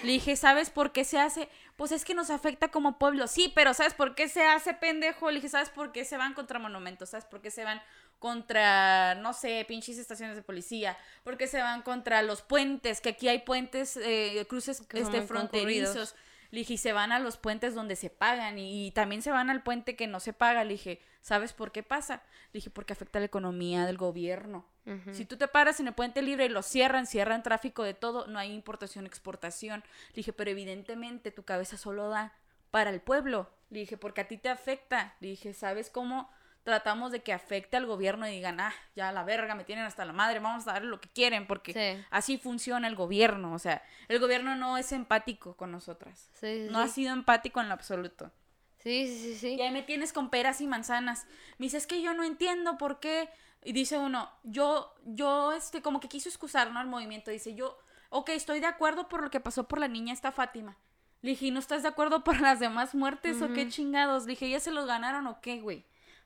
Le 0.04 0.12
dije, 0.12 0.36
¿sabes 0.36 0.70
por 0.70 0.92
qué 0.92 1.04
se 1.04 1.20
hace? 1.20 1.50
Pues 1.76 1.92
es 1.92 2.06
que 2.06 2.14
nos 2.14 2.30
afecta 2.30 2.70
como 2.70 2.98
pueblo. 2.98 3.28
Sí, 3.28 3.52
pero 3.54 3.74
¿sabes 3.74 3.94
por 3.94 4.16
qué 4.16 4.28
se 4.28 4.44
hace 4.44 4.74
pendejo? 4.74 5.30
Le 5.30 5.38
dije, 5.38 5.50
¿sabes 5.50 5.70
por 5.70 5.92
qué 5.92 6.06
se 6.06 6.18
van 6.18 6.34
contra 6.34 6.60
monumentos? 6.60 7.10
¿Sabes 7.10 7.26
por 7.26 7.42
qué 7.42 7.52
se 7.52 7.64
van 7.64 7.82
contra, 8.20 9.16
no 9.16 9.34
sé, 9.34 9.66
pinches 9.68 9.98
estaciones 9.98 10.36
de 10.36 10.42
policía? 10.42 10.98
¿Por 11.24 11.38
qué 11.38 11.48
se 11.48 11.62
van 11.62 11.82
contra 11.82 12.22
los 12.22 12.42
puentes? 12.42 13.02
Que 13.02 13.10
aquí 13.10 13.28
hay 13.28 13.40
puentes, 13.40 13.98
eh, 13.98 14.46
cruces 14.48 14.82
este, 14.82 15.22
fronterizos. 15.22 15.32
concurridos. 15.32 16.16
Le 16.56 16.62
dije, 16.62 16.76
y 16.76 16.78
se 16.78 16.94
van 16.94 17.12
a 17.12 17.20
los 17.20 17.36
puentes 17.36 17.76
donde 17.76 17.98
se 17.98 18.10
pagan 18.10 18.58
y, 18.58 18.88
y 18.88 18.92
también 18.92 19.22
se 19.22 19.30
van 19.30 19.50
al 19.50 19.62
puente 19.62 19.98
que 19.98 20.08
no 20.08 20.22
se 20.22 20.32
paga. 20.32 20.64
Le 20.64 20.76
dije, 20.76 21.02
¿sabes 21.20 21.52
por 21.52 21.74
qué 21.74 21.84
pasa? 21.84 22.24
Le 22.54 22.60
dije, 22.60 22.70
porque 22.70 22.94
afecta 22.94 23.20
la 23.20 23.26
economía 23.26 23.86
del 23.86 23.98
gobierno. 23.98 24.66
Si 25.12 25.26
tú 25.26 25.36
te 25.36 25.50
paras 25.50 25.82
en 25.82 25.88
el 25.88 25.94
puente 25.94 26.22
libre 26.22 26.46
y 26.46 26.50
lo 26.50 26.62
cierran, 26.62 27.08
cierran 27.08 27.44
tráfico 27.44 27.84
de 27.84 27.94
todo, 27.94 28.28
no 28.28 28.40
hay 28.40 28.54
importación, 28.54 29.06
exportación. 29.06 29.84
Le 30.12 30.18
dije, 30.18 30.32
pero 30.32 30.50
evidentemente 30.50 31.30
tu 31.30 31.44
cabeza 31.44 31.76
solo 31.76 32.08
da 32.08 32.32
para 32.72 32.90
el 32.90 33.02
pueblo. 33.02 33.50
Le 33.70 33.80
dije, 33.80 33.98
porque 33.98 34.22
a 34.22 34.30
ti 34.30 34.38
te 34.38 34.48
afecta. 34.48 35.16
Le 35.20 35.28
dije, 35.28 35.54
¿sabes 35.54 35.90
cómo 35.90 36.30
tratamos 36.66 37.12
de 37.14 37.22
que 37.22 37.32
afecte 37.32 37.78
al 37.78 37.86
gobierno 37.86 38.28
y 38.28 38.32
digan, 38.32 38.60
ah, 38.60 38.74
ya 38.96 39.12
la 39.14 39.24
verga, 39.24 39.54
me 39.56 39.64
tienen 39.64 39.86
hasta 39.86 40.04
la 40.04 40.12
madre, 40.14 40.40
vamos 40.40 40.68
a 40.68 40.74
darle 40.74 40.90
lo 40.90 41.00
que 41.00 41.08
quieren, 41.10 41.46
porque 41.48 41.72
Sí. 41.74 42.04
así 42.10 42.38
funciona 42.38 42.88
el 42.88 42.96
gobierno. 42.96 43.54
O 43.54 43.60
sea, 43.60 43.82
el 44.10 44.20
gobierno 44.20 44.56
no 44.56 44.78
es 44.78 44.92
empático 44.92 45.56
con 45.56 45.72
nosotras. 45.72 46.28
Sí, 46.34 46.66
sí, 46.66 46.68
No 46.72 46.80
ha 46.80 46.88
sido 46.88 47.14
empático 47.14 47.62
en 47.62 47.68
lo 47.68 47.74
absoluto. 47.76 48.32
Sí, 48.80 49.08
sí, 49.08 49.20
sí, 49.20 49.36
sí. 49.38 49.48
Y 49.56 49.62
ahí 49.62 49.72
me 49.72 49.84
tienes 49.84 50.12
con 50.12 50.30
peras 50.30 50.60
y 50.60 50.68
manzanas. 50.68 51.28
Me 51.60 51.68
dice, 51.68 51.78
es 51.78 51.88
que 51.88 52.02
yo 52.02 52.14
no 52.16 52.24
entiendo 52.24 52.78
por 52.78 53.00
qué. 53.00 53.30
Y 53.64 53.72
dice 53.72 53.98
uno, 54.00 54.30
yo, 54.44 54.94
yo, 55.06 55.54
este, 55.54 55.82
como 55.84 56.00
que 56.00 56.10
quiso 56.10 56.30
excusar, 56.30 56.72
¿no? 56.72 56.82
El 56.82 56.88
movimiento. 56.88 57.30
Dice, 57.32 57.54
yo, 57.56 57.78
ok, 58.10 58.30
estoy 58.30 58.60
de 58.60 58.68
acuerdo 58.68 59.08
por 59.08 59.22
lo 59.24 59.30
que 59.30 59.40
pasó 59.40 59.68
por 59.68 59.80
la 59.80 59.88
niña 59.88 60.14
esta 60.14 60.32
Fátima. 60.32 60.78
Le 61.22 61.32
dije, 61.32 61.46
¿y 61.48 61.52
no 61.52 61.60
estás 61.60 61.84
de 61.84 61.90
acuerdo 61.90 62.24
por 62.24 62.42
las 62.42 62.60
demás 62.60 62.94
muertes 62.96 63.42
o 63.42 63.54
qué 63.54 63.68
chingados? 63.70 64.26
Le 64.26 64.32
dije, 64.32 64.50
¿ya 64.50 64.60
se 64.60 64.72
los 64.72 64.86
ganaron 64.88 65.26
o 65.28 65.42
qué, 65.42 65.60
güey? 65.62 65.86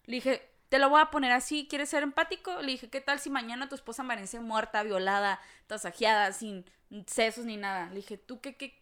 Le 0.10 0.16
dije, 0.16 0.42
te 0.70 0.80
lo 0.80 0.90
voy 0.90 1.02
a 1.02 1.12
poner 1.12 1.32
así, 1.32 1.68
¿quieres 1.70 1.90
ser 1.90 2.02
empático? 2.02 2.64
Le 2.64 2.72
dije, 2.72 2.90
¿qué 2.90 3.00
tal 3.00 3.20
si 3.20 3.30
mañana 3.30 3.70
tu 3.70 3.76
esposa 3.76 4.02
amanece 4.02 4.40
muerta, 4.40 4.82
violada, 4.82 5.40
tasajeada, 5.68 6.34
sin 6.34 6.66
sesos 7.06 7.46
ni 7.46 7.58
nada? 7.58 7.90
Le 7.90 7.98
dije, 7.98 8.18
¿tú 8.18 8.42
qué, 8.42 8.56
qué, 8.58 8.82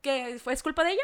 qué? 0.00 0.38
¿Fue 0.42 0.54
es 0.54 0.62
culpa 0.62 0.82
de 0.82 0.92
ella? 0.92 1.02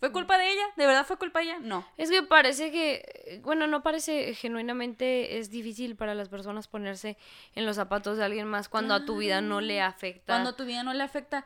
¿Fue 0.00 0.12
culpa 0.12 0.38
de 0.38 0.52
ella? 0.52 0.62
¿De 0.76 0.86
verdad 0.86 1.04
fue 1.06 1.16
culpa 1.16 1.40
de 1.40 1.46
ella? 1.46 1.58
No. 1.60 1.86
Es 1.96 2.10
que 2.10 2.22
parece 2.22 2.70
que, 2.70 3.40
bueno, 3.42 3.66
no 3.66 3.82
parece 3.82 4.34
genuinamente 4.34 5.38
es 5.38 5.50
difícil 5.50 5.96
para 5.96 6.14
las 6.14 6.28
personas 6.28 6.68
ponerse 6.68 7.16
en 7.54 7.66
los 7.66 7.76
zapatos 7.76 8.16
de 8.16 8.24
alguien 8.24 8.46
más 8.46 8.68
cuando 8.68 8.94
a 8.94 9.04
tu 9.04 9.16
vida 9.16 9.40
no 9.40 9.60
le 9.60 9.80
afecta. 9.80 10.34
Cuando 10.34 10.54
tu 10.54 10.64
vida 10.64 10.82
no 10.82 10.94
le 10.94 11.02
afecta. 11.02 11.44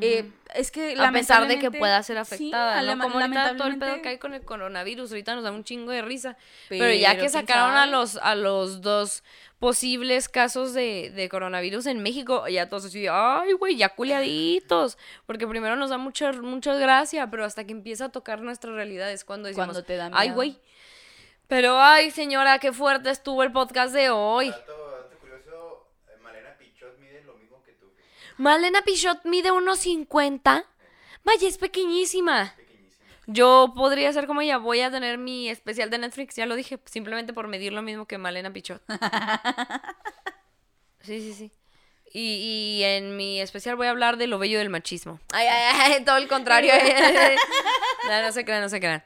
eh, 0.00 0.30
es 0.54 0.70
que 0.70 0.96
a 0.98 1.12
pesar 1.12 1.46
de 1.48 1.58
que 1.58 1.70
pueda 1.70 2.02
ser 2.02 2.16
sí, 2.16 2.20
afectada, 2.50 2.74
¿no? 2.74 2.78
alema- 2.80 3.04
Como 3.04 3.20
ahorita 3.20 3.56
todo 3.56 3.68
el 3.68 3.78
pedo 3.78 4.02
que 4.02 4.08
hay 4.10 4.18
con 4.18 4.34
el 4.34 4.42
coronavirus, 4.44 5.10
ahorita 5.10 5.34
nos 5.34 5.44
da 5.44 5.52
un 5.52 5.64
chingo 5.64 5.92
de 5.92 6.02
risa. 6.02 6.36
Pero, 6.68 6.92
ya 6.92 7.10
Pero, 7.10 7.22
que 7.22 7.30
¿quién 7.30 7.30
sacaron 7.30 7.76
a 7.76 7.86
los, 7.86 8.16
a 8.16 8.34
los 8.34 8.80
dos 8.82 9.22
posibles 9.62 10.28
casos 10.28 10.74
de, 10.74 11.12
de 11.14 11.28
coronavirus 11.28 11.86
en 11.86 12.02
México, 12.02 12.48
ya 12.48 12.68
todos 12.68 12.86
así, 12.86 13.06
ay, 13.08 13.52
güey, 13.52 13.76
ya 13.76 13.90
culiaditos. 13.90 14.98
Porque 15.24 15.46
primero 15.46 15.76
nos 15.76 15.90
da 15.90 15.98
mucha, 15.98 16.32
mucha 16.32 16.74
gracia, 16.74 17.30
pero 17.30 17.44
hasta 17.44 17.62
que 17.62 17.70
empieza 17.70 18.06
a 18.06 18.08
tocar 18.08 18.40
nuestra 18.40 18.72
realidad 18.72 19.12
es 19.12 19.24
cuando 19.24 19.46
decimos, 19.46 19.68
Cuando 19.68 19.84
te 19.84 19.94
da 19.94 20.10
ay, 20.14 20.30
miedo". 20.30 20.34
güey. 20.34 20.58
Pero, 21.46 21.78
ay, 21.80 22.10
señora, 22.10 22.58
qué 22.58 22.72
fuerte 22.72 23.08
estuvo 23.10 23.44
el 23.44 23.52
podcast 23.52 23.94
de 23.94 24.10
hoy. 24.10 24.50
Dato, 24.50 24.90
dato 24.90 25.16
curioso, 25.20 25.86
eh, 26.08 26.16
Malena 26.20 26.56
Pichot 26.58 26.98
mide 26.98 27.22
lo 27.22 27.34
mismo 27.34 27.62
que 27.64 27.70
tú. 27.74 27.86
Malena 28.38 28.82
Pichot 28.82 29.24
mide 29.26 29.52
1.50. 29.52 30.64
Vaya, 31.22 31.46
es 31.48 31.56
pequeñísima. 31.58 32.52
Yo 33.26 33.72
podría 33.76 34.12
ser 34.12 34.26
como 34.26 34.40
ella, 34.40 34.58
voy 34.58 34.80
a 34.80 34.90
tener 34.90 35.16
mi 35.18 35.48
especial 35.48 35.90
de 35.90 35.98
Netflix, 35.98 36.34
ya 36.36 36.46
lo 36.46 36.56
dije, 36.56 36.80
simplemente 36.86 37.32
por 37.32 37.46
medir 37.48 37.72
lo 37.72 37.82
mismo 37.82 38.06
que 38.06 38.18
Malena 38.18 38.52
Pichot. 38.52 38.82
Sí, 41.04 41.20
sí, 41.20 41.34
sí. 41.34 41.52
Y, 42.12 42.78
y 42.78 42.84
en 42.84 43.16
mi 43.16 43.40
especial 43.40 43.76
voy 43.76 43.86
a 43.86 43.90
hablar 43.90 44.18
de 44.18 44.26
lo 44.26 44.38
bello 44.38 44.58
del 44.58 44.70
machismo. 44.70 45.18
Ay, 45.32 45.46
ay, 45.48 45.94
ay, 45.94 46.04
todo 46.04 46.16
el 46.16 46.28
contrario. 46.28 46.72
no, 48.08 48.22
no 48.22 48.32
se 48.32 48.44
crean, 48.44 48.62
no 48.62 48.68
se 48.68 48.80
crean. 48.80 49.02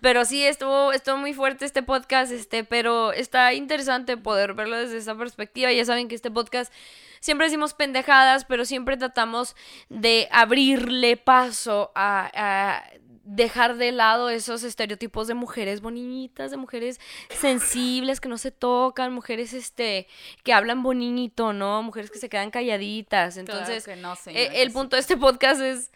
Pero 0.00 0.24
sí, 0.24 0.44
estuvo, 0.44 0.92
estuvo 0.92 1.16
muy 1.16 1.34
fuerte 1.34 1.64
este 1.64 1.82
podcast, 1.82 2.30
este, 2.30 2.64
pero 2.64 3.12
está 3.12 3.52
interesante 3.52 4.16
poder 4.16 4.54
verlo 4.54 4.76
desde 4.76 4.98
esa 4.98 5.16
perspectiva. 5.16 5.72
Ya 5.72 5.84
saben 5.84 6.08
que 6.08 6.14
este 6.14 6.30
podcast 6.30 6.72
siempre 7.20 7.46
decimos 7.46 7.74
pendejadas, 7.74 8.44
pero 8.44 8.64
siempre 8.64 8.96
tratamos 8.96 9.56
de 9.88 10.28
abrirle 10.30 11.16
paso 11.16 11.90
a, 11.94 12.30
a 12.34 12.84
dejar 13.24 13.76
de 13.76 13.92
lado 13.92 14.30
esos 14.30 14.62
estereotipos 14.64 15.26
de 15.28 15.34
mujeres 15.34 15.80
bonitas, 15.80 16.50
de 16.50 16.56
mujeres 16.56 17.00
sensibles 17.30 18.20
que 18.20 18.28
no 18.28 18.38
se 18.38 18.50
tocan, 18.50 19.12
mujeres 19.12 19.52
este 19.52 20.08
que 20.44 20.52
hablan 20.52 20.82
bonito, 20.82 21.52
¿no? 21.52 21.82
Mujeres 21.82 22.10
que 22.10 22.18
se 22.18 22.28
quedan 22.28 22.50
calladitas. 22.50 23.36
Entonces, 23.36 23.84
Claro 23.84 23.96
que 23.96 24.02
no, 24.02 24.14
eh, 24.34 24.62
el 24.62 24.72
punto 24.72 24.96
de 24.96 25.00
este 25.00 25.16
podcast 25.16 25.60
es 25.60 25.90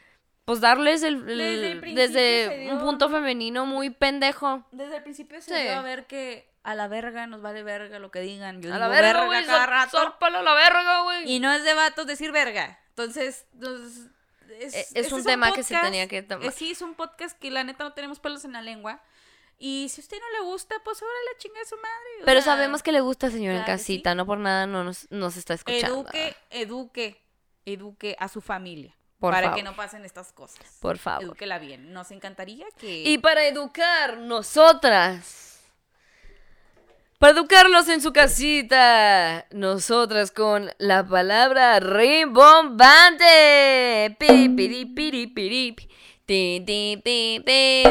pues 0.45 0.61
darles 0.61 1.03
el, 1.03 1.29
el- 1.29 1.39
Desde 1.39 1.72
el 1.72 1.81
principio 1.81 2.03
desde 2.07 2.47
se 2.49 2.59
dio- 2.59 2.72
un 2.74 2.79
punto 2.81 3.09
femenino 3.11 3.66
muy 3.66 3.91
pendejo. 3.91 4.64
Desde 4.70 4.99
el 4.99 5.03
principio 5.03 5.41
se 5.43 5.57
Sí. 5.57 5.62
dio 5.62 5.72
a 5.79 5.83
ver 5.83 6.07
que 6.07 6.49
a 6.62 6.74
la 6.77 6.87
verga 6.89 7.27
nos 7.27 7.43
vale 7.43 7.62
verga 7.64 7.99
lo 7.99 8.11
que 8.12 8.20
digan. 8.20 8.62
Yo 8.62 8.70
A 8.72 8.77
digo 8.77 8.79
la 8.79 8.89
verga, 8.89 9.29
verga 9.29 9.47
cada 9.47 9.66
rato. 9.66 9.99
a 9.99 10.31
la 10.43 10.55
verga, 10.55 11.03
güey. 11.03 11.29
Y 11.33 11.41
no 11.41 11.53
es 11.53 11.64
de 11.64 11.74
vatos 11.74 12.07
decir 12.07 12.31
verga. 12.31 12.79
Entonces, 12.91 13.47
nos- 13.55 14.09
es, 14.61 14.74
Eh, 14.74 14.80
es 14.80 14.97
este 14.97 15.14
un 15.14 15.24
tema 15.24 15.53
que 15.53 15.62
se 15.62 15.76
tenía 15.76 16.07
que 16.09 16.22
tomar. 16.22 16.47
eh, 16.47 16.53
sí, 16.53 16.70
es 16.72 16.82
un 16.82 16.94
podcast 16.94 17.38
que 17.38 17.51
la 17.51 17.64
neta 17.64 17.84
no 17.84 17.92
tenemos 17.92 18.20
pelos 18.20 18.44
en 18.44 18.53
la 18.53 18.62
lengua. 18.62 19.03
Y 19.59 19.88
si 19.88 20.01
a 20.01 20.05
usted 20.05 20.18
no 20.20 20.38
le 20.38 20.51
gusta, 20.51 20.74
pues 20.84 21.01
ahora 21.01 21.14
la 21.32 21.38
chinga 21.38 21.59
de 21.59 21.64
su 21.66 21.76
madre. 21.76 22.24
Pero 22.26 22.42
sea, 22.42 22.53
sabemos 22.55 22.82
que 22.82 22.92
le 22.92 23.01
gusta, 23.01 23.30
señora 23.30 23.57
en 23.57 23.62
sí. 23.62 23.66
casita, 23.66 24.14
no 24.14 24.26
por 24.26 24.38
nada 24.38 24.66
no 24.66 24.84
nos, 24.84 25.11
nos 25.11 25.36
está 25.38 25.55
escuchando. 25.55 26.01
Eduque, 26.01 26.36
eduque, 26.51 27.22
eduque 27.64 28.16
a 28.18 28.28
su 28.28 28.40
familia. 28.42 28.94
Por 29.18 29.32
para 29.32 29.47
favor. 29.47 29.57
que 29.57 29.62
no 29.62 29.74
pasen 29.74 30.05
estas 30.05 30.30
cosas. 30.32 30.59
Por 30.80 30.99
favor. 30.99 31.24
Edúquela 31.24 31.59
bien. 31.59 31.94
Nos 31.94 32.11
encantaría 32.11 32.66
que... 32.78 33.03
Y 33.03 33.16
para 33.16 33.47
educar, 33.47 34.18
nosotras. 34.18 35.45
Para 37.19 37.33
educarlos 37.33 37.89
en 37.89 38.03
su 38.03 38.12
casita, 38.12 39.47
nosotras 39.51 40.31
con 40.31 40.71
la 40.77 41.03
palabra 41.07 41.81
rimbombante. 41.81 43.25
Piri, 44.19 44.51
piri, 44.51 44.85
piri, 44.85 45.27
piri. 45.27 45.75
Ti, 46.27 46.62
ti, 46.67 47.01
ti, 47.03 47.43
ti. 47.43 47.83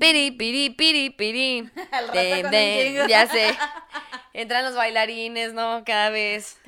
Piri, 0.00 0.32
piri, 0.32 0.70
piri, 0.70 1.10
piri. 1.10 1.70
Ya 3.08 3.28
sé. 3.28 3.56
Entran 4.32 4.64
los 4.64 4.74
bailarines, 4.74 5.54
¿no? 5.54 5.84
Cada 5.86 6.10
vez. 6.10 6.58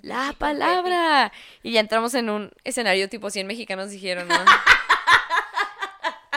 La 0.00 0.34
palabra. 0.38 1.32
Y 1.62 1.72
ya 1.72 1.80
entramos 1.80 2.14
en 2.14 2.30
un 2.30 2.50
escenario 2.64 3.10
tipo 3.10 3.28
100 3.28 3.46
mexicanos 3.46 3.90
dijeron, 3.90 4.26
¿no? 4.26 4.36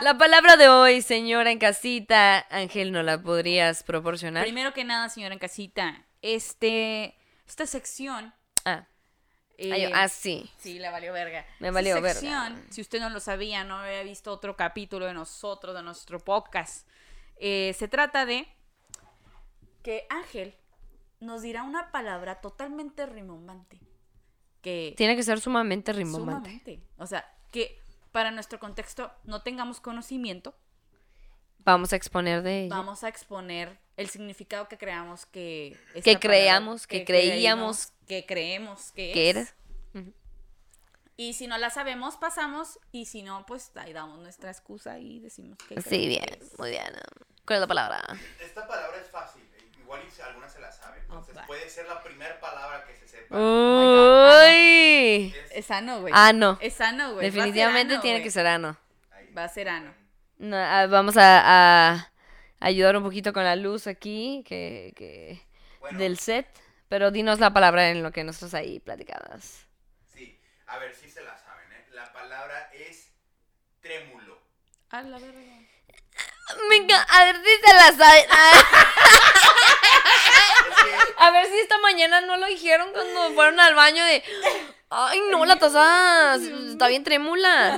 La 0.04 0.18
palabra 0.18 0.58
de 0.58 0.68
hoy, 0.68 1.01
señora 1.01 1.49
en 1.49 1.60
casita. 1.60 2.45
Ángel, 2.49 2.91
¿no 2.91 3.04
la 3.04 3.22
podrías 3.22 3.84
proporcionar? 3.84 4.43
Primero 4.43 4.74
que 4.74 4.84
nada, 4.84 5.08
señora 5.08 5.32
en 5.34 5.39
casita, 5.39 6.06
este, 6.22 7.16
esta 7.47 7.66
sección... 7.66 8.34
Ah, 8.66 8.86
eh, 9.58 9.72
ay, 9.72 9.91
ah, 9.93 10.10
sí. 10.10 10.51
Sí, 10.58 10.78
le 10.78 10.89
valió 10.89 11.14
verga. 11.14 11.45
Me 11.60 11.70
Esta 11.70 11.72
valió 11.78 11.95
verga. 11.95 12.10
sección, 12.20 12.66
Si 12.70 12.82
usted 12.82 12.99
no 12.99 13.10
lo 13.12 13.22
sabía, 13.22 13.64
no 13.64 13.78
había 13.78 14.04
visto 14.04 14.34
otro 14.34 14.58
capítulo 14.58 15.06
de 15.06 15.14
nosotros, 15.14 15.74
de 15.74 15.84
nuestro 15.84 16.20
podcast. 16.20 16.86
eh, 17.38 17.74
se 17.78 17.88
trata 17.88 18.26
de 18.26 18.45
que 19.84 20.06
Ángel 20.10 20.54
nos 21.22 21.43
dirá 21.43 21.64
una 21.64 21.91
palabra 21.93 22.41
totalmente 22.41 23.06
rimbombante. 23.06 23.80
Que 24.62 24.95
Tiene 24.97 25.16
que 25.16 25.24
ser 25.24 25.39
sumamente 25.39 25.93
rimbombante. 25.93 26.49
sumamente. 26.49 26.84
O 26.97 27.08
sea, 27.08 27.26
que 27.51 27.80
para 28.14 28.32
nuestro 28.32 28.59
contexto 28.59 29.11
no 29.26 29.41
tengamos 29.41 29.82
conocimiento, 29.82 30.55
Vamos 31.66 31.93
a 31.93 31.95
exponer 31.97 32.41
de 32.43 32.66
ella. 32.66 32.76
vamos 32.76 33.03
a 33.03 33.07
exponer 33.09 33.78
el 33.97 34.09
significado 34.09 34.68
que 34.68 34.78
creamos 34.78 35.26
que 35.26 35.78
Que 35.93 36.01
palabra- 36.01 36.20
creamos, 36.20 36.88
que 36.88 37.05
creíamos 37.05 37.91
que 38.07 38.26
creemos 38.26 38.91
que 38.91 39.11
¿Qué 39.14 39.30
es. 39.30 39.36
eres? 39.36 39.55
Y 41.16 41.34
si 41.34 41.45
no 41.47 41.57
la 41.59 41.70
sabemos, 41.70 42.18
pasamos. 42.18 42.80
Y 42.91 43.05
si 43.05 43.22
no, 43.22 43.45
pues 43.45 43.72
ahí 43.76 43.93
damos 43.93 44.18
nuestra 44.20 44.49
excusa 44.49 44.97
y 44.97 45.20
decimos 45.20 45.57
que. 45.70 45.80
Sí, 45.82 46.07
bien, 46.07 46.26
que 46.26 46.43
es. 46.43 46.57
muy 46.57 46.72
bien. 46.72 46.91
¿Cuál 47.45 47.57
es 47.57 47.61
la 47.61 47.68
palabra? 47.68 48.01
Esta 48.41 48.66
palabra 48.68 48.97
es 48.99 49.07
fácil. 49.11 49.42
Igual 49.95 50.07
y 50.07 50.11
si 50.11 50.21
algunas 50.21 50.51
se 50.51 50.59
la 50.59 50.71
saben. 50.71 51.01
Entonces 51.03 51.37
puede 51.45 51.69
ser 51.69 51.87
la 51.87 52.01
primera 52.01 52.39
palabra 52.39 52.83
que 52.85 52.95
se 52.95 53.07
sepa. 53.07 53.35
Uy. 53.37 55.33
Es- 55.35 55.51
Es 55.51 55.65
sano, 55.65 56.01
güey. 56.01 56.13
Ah, 56.15 56.33
no. 56.33 56.57
Es 56.61 56.73
sano, 56.73 57.13
güey. 57.13 57.25
Definitivamente 57.25 57.93
ano, 57.93 58.01
tiene 58.01 58.23
que 58.23 58.31
ser 58.31 58.47
ano. 58.47 58.77
ahí. 59.11 59.31
Va 59.33 59.43
a 59.43 59.49
ser 59.49 59.69
ano. 59.69 59.93
No, 60.37 60.57
ah, 60.57 60.87
vamos 60.87 61.15
a, 61.17 61.93
a 61.95 62.11
ayudar 62.59 62.97
un 62.97 63.03
poquito 63.03 63.33
con 63.33 63.43
la 63.43 63.55
luz 63.55 63.87
aquí, 63.87 64.43
que, 64.47 64.93
que 64.95 65.41
Bueno. 65.79 65.99
del 65.99 66.17
set. 66.17 66.47
Pero 66.89 67.11
dinos 67.11 67.39
la 67.39 67.53
palabra 67.53 67.89
en 67.89 68.03
lo 68.03 68.11
que 68.11 68.23
nosotros 68.23 68.53
ahí 68.53 68.79
platicabas. 68.79 69.67
Sí, 70.13 70.39
a 70.67 70.77
ver 70.77 70.93
si 70.95 71.09
se 71.09 71.23
la 71.23 71.35
saben, 71.37 71.71
¿eh? 71.71 71.85
La 71.91 72.11
palabra 72.13 72.69
es 72.73 73.11
trémulo. 73.81 74.39
A 74.89 75.01
la 75.01 75.17
verga. 76.47 76.63
Venga, 76.69 77.01
a 77.01 77.25
ver 77.25 77.35
si 77.37 77.55
se 77.65 77.73
la 77.73 77.91
saben. 77.93 78.25
A 81.17 81.31
ver 81.31 81.45
si 81.47 81.57
esta 81.59 81.77
mañana 81.79 82.19
no 82.21 82.35
lo 82.37 82.45
dijeron 82.47 82.91
cuando 82.91 83.31
fueron 83.33 83.57
al 83.59 83.75
baño 83.75 84.03
de... 84.03 84.21
Ay, 84.89 85.21
no, 85.31 85.45
la 85.45 85.57
taza 85.57 86.35
está 86.35 86.87
bien 86.89 87.03
trémula. 87.03 87.75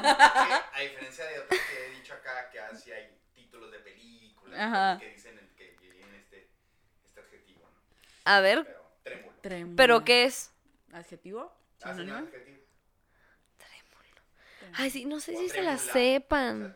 a 0.74 0.80
diferencia 0.82 1.26
de 1.26 1.39
otros 1.41 1.59
que 1.61 1.86
he 1.86 1.89
dicho 1.91 2.13
acá, 2.13 2.49
que 2.49 2.59
así 2.59 2.91
hay 2.91 3.16
títulos 3.36 3.72
de 3.72 3.80
películas 3.80 4.59
Ajá. 4.59 4.97
que 4.99 5.09
dicen 5.11 5.38
el- 5.38 5.53
que 5.55 5.66
tienen 5.80 6.16
este, 6.16 6.49
este 7.05 7.20
adjetivo, 7.20 7.70
¿no? 7.72 7.80
A 8.26 8.39
ver, 8.39 8.63
Pero 8.66 8.82
trémulo. 9.03 9.38
Trémula. 9.41 9.76
¿pero 9.78 10.03
qué 10.03 10.24
es? 10.26 10.51
¿Adjetivo? 10.91 11.55
Ah, 11.84 11.91
¿Sinónimo? 11.93 12.18
adjetivo. 12.18 12.55
Ay, 14.78 14.89
sí, 14.89 15.05
no 15.05 15.20
sé 15.20 15.36
O 15.36 15.39
si 15.39 15.49
se 15.49 15.61
la 15.61 15.78
sepan. 15.78 16.76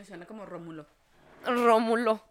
Me 0.00 0.06
suena 0.06 0.24
como 0.24 0.46
Rómulo. 0.46 0.86
Rómulo. 1.44 2.22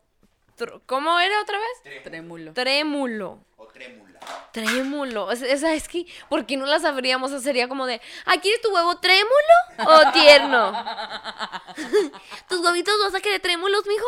Tr- 0.58 0.82
¿Cómo 0.88 1.20
era 1.20 1.40
otra 1.40 1.60
vez? 1.60 2.02
Trémulo. 2.04 2.52
Trémulo. 2.54 2.54
Trémulo. 2.56 3.46
O 3.58 3.68
trémula. 3.68 4.20
Trémulo. 4.52 5.26
O 5.28 5.36
sea, 5.36 5.48
esa 5.54 5.74
es 5.76 5.88
que, 5.88 6.08
¿por 6.30 6.48
qué 6.48 6.58
no 6.58 6.66
la 6.66 6.80
sabríamos? 6.80 7.30
O 7.30 7.36
sea, 7.36 7.44
sería 7.44 7.68
como 7.70 7.86
de, 7.86 8.02
¿ah, 8.26 8.38
quieres 8.42 8.60
tu 8.62 8.74
huevo 8.74 8.98
trémulo 9.00 9.86
o 9.86 10.12
tierno? 10.14 10.74
¿Tus 12.50 12.60
huevitos 12.60 13.00
vas 13.04 13.14
a 13.14 13.20
querer 13.20 13.40
trémulos, 13.40 13.86
mijo? 13.86 14.08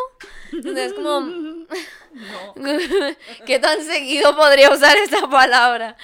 Entonces, 0.54 0.86
es 0.88 0.94
como, 0.94 1.20
No. 2.14 2.54
¿qué 3.46 3.60
tan 3.60 3.80
seguido 3.84 4.34
podría 4.34 4.70
usar 4.72 4.96
esta 4.96 5.30
palabra? 5.30 5.96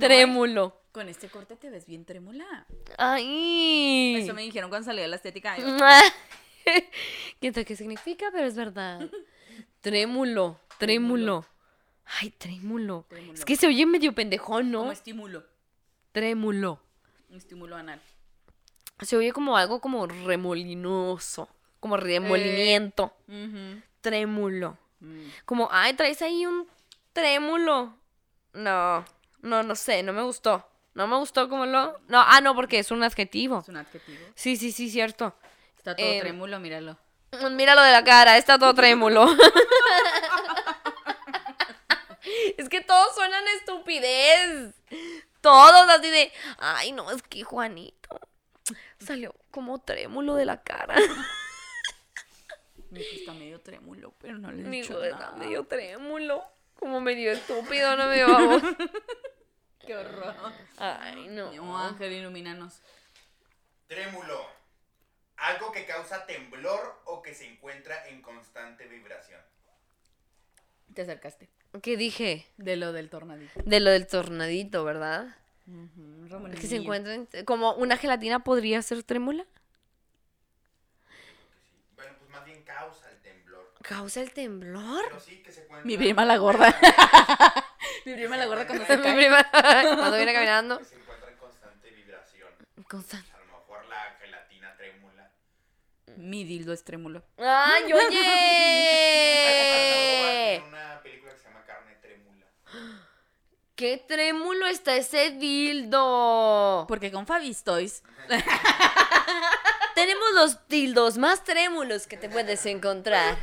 Trémulo. 0.00 0.77
Con 0.92 1.08
este 1.08 1.28
corte 1.28 1.56
te 1.56 1.70
ves 1.70 1.86
bien 1.86 2.04
trémula. 2.04 2.66
Ay. 2.96 4.16
Eso 4.16 4.34
me 4.34 4.42
dijeron 4.42 4.70
cuando 4.70 4.86
salí 4.86 5.00
de 5.00 5.08
la 5.08 5.16
estética. 5.16 5.56
¿Quién 7.40 7.54
sabe 7.54 7.64
qué 7.64 7.76
significa? 7.76 8.26
Pero 8.32 8.46
es 8.46 8.56
verdad. 8.56 9.08
Trémulo, 9.80 10.58
trémulo. 10.78 11.46
Ay, 12.20 12.30
trémulo. 12.30 13.04
Trémulo. 13.08 13.34
Es 13.34 13.44
que 13.44 13.56
se 13.56 13.66
oye 13.66 13.86
medio 13.86 14.14
pendejón, 14.14 14.70
¿no? 14.70 14.80
Como 14.80 14.92
estímulo. 14.92 15.44
Trémulo. 16.12 16.80
Un 17.30 17.36
estímulo 17.36 17.76
anal. 17.76 18.00
Se 19.00 19.16
oye 19.16 19.32
como 19.32 19.56
algo 19.56 19.80
como 19.80 20.06
remolinoso. 20.06 21.48
Como 21.80 21.96
remolimiento. 21.96 23.12
Ujú. 23.28 23.82
Trémulo. 24.00 24.76
Mm. 25.00 25.28
Como, 25.44 25.68
ay, 25.70 25.94
traes 25.94 26.22
ahí 26.22 26.44
un 26.46 26.66
trémulo. 27.12 27.94
No, 28.54 29.04
no, 29.42 29.62
no 29.62 29.74
sé, 29.76 30.02
no 30.02 30.12
me 30.12 30.22
gustó. 30.22 30.67
No 30.98 31.06
me 31.06 31.16
gustó 31.16 31.48
como 31.48 31.64
lo. 31.64 32.00
No, 32.08 32.20
ah, 32.26 32.40
no, 32.40 32.56
porque 32.56 32.80
es 32.80 32.90
un 32.90 33.04
adjetivo. 33.04 33.60
Es 33.60 33.68
un 33.68 33.76
adjetivo. 33.76 34.18
Sí, 34.34 34.56
sí, 34.56 34.72
sí, 34.72 34.90
cierto. 34.90 35.32
Está 35.76 35.94
todo 35.94 36.04
Em, 36.04 36.18
trémulo, 36.20 36.58
míralo. 36.58 36.98
Mira 37.52 37.76
lo 37.76 37.82
de 37.82 37.92
la 37.92 38.02
cara, 38.02 38.36
está 38.36 38.58
todo 38.58 38.74
trémulo. 38.74 39.28
es 42.58 42.68
que 42.68 42.80
todos 42.80 43.14
suenan 43.14 43.44
estupidez. 43.60 44.74
Todos 45.40 45.88
así 45.88 46.10
de, 46.10 46.32
ay, 46.58 46.90
no, 46.90 47.12
es 47.12 47.22
que 47.22 47.44
Juanito 47.44 48.18
salió 48.98 49.32
como 49.52 49.78
trémulo 49.78 50.34
de 50.34 50.46
la 50.46 50.60
cara. 50.64 50.96
Mi 52.90 53.02
hijo 53.02 53.14
está 53.20 53.34
medio 53.34 53.60
trémulo, 53.60 54.14
pero 54.18 54.36
no 54.36 54.50
le 54.50 54.62
he 54.62 54.64
Mi 54.64 54.80
dicho 54.80 54.94
hijo 54.94 55.04
está 55.04 55.16
nada. 55.16 55.36
medio 55.36 55.64
trémulo. 55.64 56.42
Como 56.74 57.00
medio 57.00 57.30
estúpido, 57.30 57.96
no 57.96 58.08
me 58.08 58.24
vamos. 58.24 58.62
Qué 59.88 59.96
horror. 59.96 60.34
Ay, 60.76 61.28
no. 61.30 61.50
No, 61.50 61.78
Ángel, 61.78 62.12
ilumínanos. 62.12 62.82
Trémulo. 63.86 64.46
Algo 65.38 65.72
que 65.72 65.86
causa 65.86 66.26
temblor 66.26 67.00
o 67.06 67.22
que 67.22 67.32
se 67.34 67.46
encuentra 67.46 68.06
en 68.08 68.20
constante 68.20 68.86
vibración. 68.86 69.40
Te 70.92 71.00
acercaste. 71.00 71.48
¿Qué 71.80 71.96
dije? 71.96 72.46
De 72.58 72.76
lo 72.76 72.92
del 72.92 73.08
tornadito. 73.08 73.62
De 73.64 73.80
lo 73.80 73.90
del 73.90 74.06
tornadito, 74.06 74.84
¿verdad? 74.84 75.34
Ujú, 75.66 76.50
Que 76.60 76.66
se 76.66 76.76
encuentran 76.76 77.26
como 77.46 77.72
una 77.72 77.96
gelatina 77.96 78.44
podría 78.44 78.82
ser 78.82 79.02
trémula. 79.04 79.46
Bueno, 81.96 82.12
pues 82.18 82.30
más 82.30 82.44
bien 82.44 82.62
causa 82.62 83.10
el 83.10 83.22
temblor. 83.22 83.72
¿Causa 83.80 84.20
el 84.20 84.32
temblor? 84.32 85.02
Pero 85.06 85.20
sí 85.20 85.42
que 85.42 85.50
se 85.50 85.62
encuentra. 85.62 85.86
Mi 85.86 85.96
prima 85.96 86.26
la 86.26 86.36
gorda. 86.36 86.76
Mi 88.08 88.14
prima 88.14 88.36
la 88.36 88.46
gorda 88.46 88.66
cuando 88.66 88.84
se 88.86 88.96
Mi 88.96 89.02
cae. 89.02 89.14
prima, 89.16 89.46
cuando 89.50 90.16
viene 90.16 90.32
caminando. 90.38 90.82
Se 90.84 90.94
encuentra 90.96 91.28
en 91.30 91.36
constante 91.36 91.90
vibración. 91.90 92.48
Constan- 92.88 93.24
A 93.34 93.38
lo 93.38 93.44
mejor 93.58 93.84
la 93.86 94.16
gelatina 94.20 94.74
trémula. 94.76 95.30
Mi 96.16 96.44
dildo 96.44 96.72
es 96.72 96.84
trémulo. 96.84 97.22
¡Ay, 97.38 97.92
oye! 99.58 100.62
una 100.68 101.00
película 101.02 101.32
que 101.32 101.38
se 101.38 101.44
llama 101.48 101.64
Carne 101.66 101.94
Trémula. 102.00 102.46
¡Qué 103.76 104.04
trémulo 104.08 104.66
está 104.66 104.96
ese 104.96 105.30
dildo! 105.32 106.86
Porque 106.88 107.12
con 107.12 107.26
Fabi's 107.26 107.62
Toys. 107.62 108.02
Tenemos 109.94 110.32
los 110.34 110.66
dildos 110.68 111.18
más 111.18 111.44
trémulos 111.44 112.06
que 112.06 112.16
te 112.16 112.28
puedes 112.28 112.64
encontrar. 112.66 113.36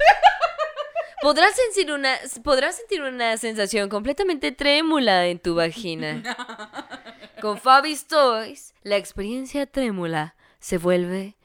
Podrás 1.26 1.56
sentir 1.56 1.92
una, 1.92 2.20
podrás 2.44 2.76
sentir 2.76 3.02
una 3.02 3.36
sensación 3.38 3.90
completamente 3.90 4.52
trémula 4.52 5.26
en 5.26 5.40
tu 5.40 5.56
vagina. 5.56 6.22
Con 7.42 7.58
Fabi's 7.58 8.06
Toys, 8.06 8.76
la 8.84 8.98
experiencia 8.98 9.66
trémula 9.66 10.36
se 10.60 10.78
vuelve 10.78 11.36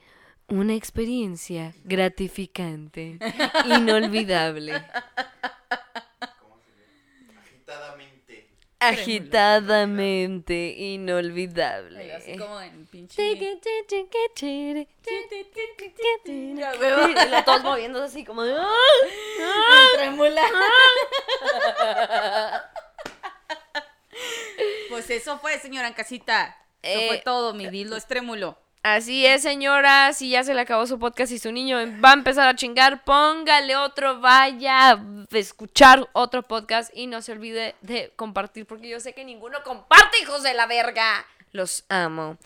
una 0.48 0.74
experiencia 0.74 1.72
gratificante, 1.84 3.18
inolvidable, 3.74 4.84
¿Cómo 6.38 6.58
se 6.60 6.72
llama? 7.32 7.40
Agitadamente. 8.80 10.74
inolvidable. 10.78 12.14
Así 12.14 12.36
como 12.36 12.60
en 12.60 12.86
pinche. 12.86 13.22
Los 17.30 17.44
todos 17.44 17.62
moviéndose 17.62 18.04
así 18.06 18.24
como 18.24 18.42
de, 18.42 18.54
¡ah! 18.58 18.68
Trémula. 19.96 20.42
Pues 24.88 25.08
eso 25.10 25.38
fue, 25.38 25.58
señora 25.58 25.88
en 25.88 25.94
casita. 25.94 26.56
Eso 26.82 27.00
Eh, 27.00 27.08
fue 27.08 27.18
todo. 27.18 27.54
Mi 27.54 27.68
dildo 27.68 27.96
es 27.96 28.06
trémulo. 28.06 28.58
Así 28.82 29.26
es, 29.26 29.42
señora. 29.42 30.12
Si 30.14 30.30
ya 30.30 30.42
se 30.42 30.54
le 30.54 30.62
acabó 30.62 30.86
su 30.86 30.98
podcast 30.98 31.30
y 31.32 31.38
su 31.38 31.52
niño 31.52 31.76
va 32.02 32.10
a 32.10 32.14
empezar 32.14 32.48
a 32.48 32.56
chingar, 32.56 33.04
póngale 33.04 33.76
otro, 33.76 34.20
vaya 34.20 34.92
a 34.92 35.04
escuchar 35.32 36.08
otro 36.14 36.42
podcast 36.42 36.90
y 36.96 37.06
no 37.06 37.20
se 37.20 37.32
olvide 37.32 37.74
de 37.82 38.10
compartir, 38.16 38.64
porque 38.64 38.88
yo 38.88 38.98
sé 38.98 39.12
que 39.12 39.24
ninguno 39.24 39.58
comparte, 39.64 40.18
hijos 40.22 40.42
de 40.42 40.54
la 40.54 40.66
verga. 40.66 41.26
Los 41.52 41.84
amo. 41.90 42.38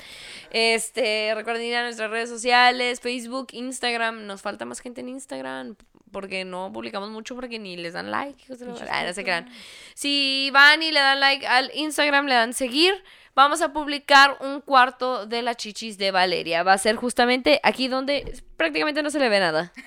Este, 0.51 1.33
recuerden 1.37 1.67
ir 1.67 1.77
a 1.77 1.83
nuestras 1.85 2.11
redes 2.11 2.31
sociales, 2.31 3.01
Facebook, 3.01 3.49
Instagram. 3.53 4.27
Nos 4.27 4.43
falta 4.43 4.65
más 4.65 4.81
gente 4.81 5.03
en 5.03 5.11
Instagram 5.11 5.77
porque 6.11 6.45
no 6.45 6.73
publicamos 6.73 7.11
mucho 7.11 7.35
porque 7.35 7.59
ni 7.59 7.77
les 7.77 7.93
dan 7.93 8.11
like, 8.11 8.43
hijos 8.43 8.59
de 8.59 8.67
la 8.67 8.73
verga. 8.73 8.99
Ah, 8.99 9.05
no 9.05 9.13
se 9.13 9.23
crean. 9.25 9.49
Si 9.95 10.49
van 10.53 10.83
y 10.83 10.91
le 10.91 11.01
dan 11.01 11.21
like 11.21 11.47
al 11.47 11.71
Instagram, 11.75 12.27
le 12.27 12.35
dan 12.35 12.55
seguir, 12.55 12.95
vamos 13.35 13.61
a 13.63 13.73
publicar 13.73 14.37
un 14.41 14.61
cuarto 14.61 15.27
de 15.27 15.43
las 15.43 15.57
chichis 15.57 15.99
de 15.99 16.11
Valeria. 16.11 16.63
Va 16.63 16.73
a 16.75 16.79
ser 16.79 16.97
justamente 16.97 17.61
aquí 17.63 17.89
donde 17.89 18.41
prácticamente 18.57 19.03
no 19.03 19.11
se 19.11 19.19
le 19.19 19.29
ve 19.29 19.41
nada. 19.41 19.73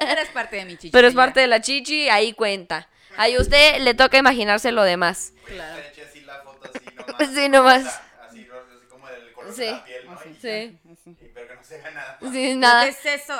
Eres 0.00 0.28
parte 0.30 0.56
de 0.56 0.64
mi 0.64 0.72
chichi. 0.76 0.90
Pero 0.90 1.08
es 1.08 1.14
parte 1.14 1.40
de 1.40 1.46
la 1.46 1.60
chichi, 1.60 2.08
ahí 2.08 2.32
cuenta. 2.32 2.88
Ahí 3.16 3.36
usted 3.38 3.78
le 3.80 3.94
toca 3.94 4.18
imaginarse 4.18 4.72
lo 4.72 4.82
demás. 4.82 5.32
Claro. 5.46 5.82
así 6.06 6.20
la 6.20 6.34
foto 6.42 6.70
así 6.74 6.84
nomás. 7.08 7.34
Sí, 7.34 7.48
nomás. 7.48 8.00
Así, 8.28 8.46
como 8.90 9.06
del 9.08 9.32
color 9.32 9.54
Sí. 9.54 9.60
de 9.62 9.70
la 9.72 9.84
piel, 9.84 10.06
¿no? 10.06 10.12
Así. 10.12 10.28
Y- 10.30 10.34
Sí. 10.40 10.48
y- 10.48 11.28
pero 11.32 11.48
que 11.48 11.54
no 11.54 11.62
se 11.64 11.78
vea 11.78 11.90
nada. 11.92 12.18
Sin 12.32 12.60
nada. 12.60 12.84
¿Qué 12.84 12.90
es 12.90 13.06
eso? 13.22 13.34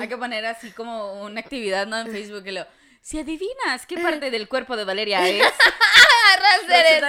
Hay 0.00 0.08
que 0.08 0.16
poner 0.16 0.44
así 0.46 0.70
como 0.72 1.22
una 1.22 1.40
actividad 1.40 1.86
¿no? 1.86 1.98
en 1.98 2.06
Facebook. 2.12 2.42
Y 2.46 2.50
lo, 2.52 2.66
si 3.00 3.18
adivinas 3.18 3.86
qué 3.86 3.96
parte 3.98 4.30
del 4.30 4.48
cuerpo 4.48 4.76
de 4.76 4.84
Valeria 4.84 5.20
es, 5.28 5.42
Resulta 6.40 6.80
eso. 6.80 7.06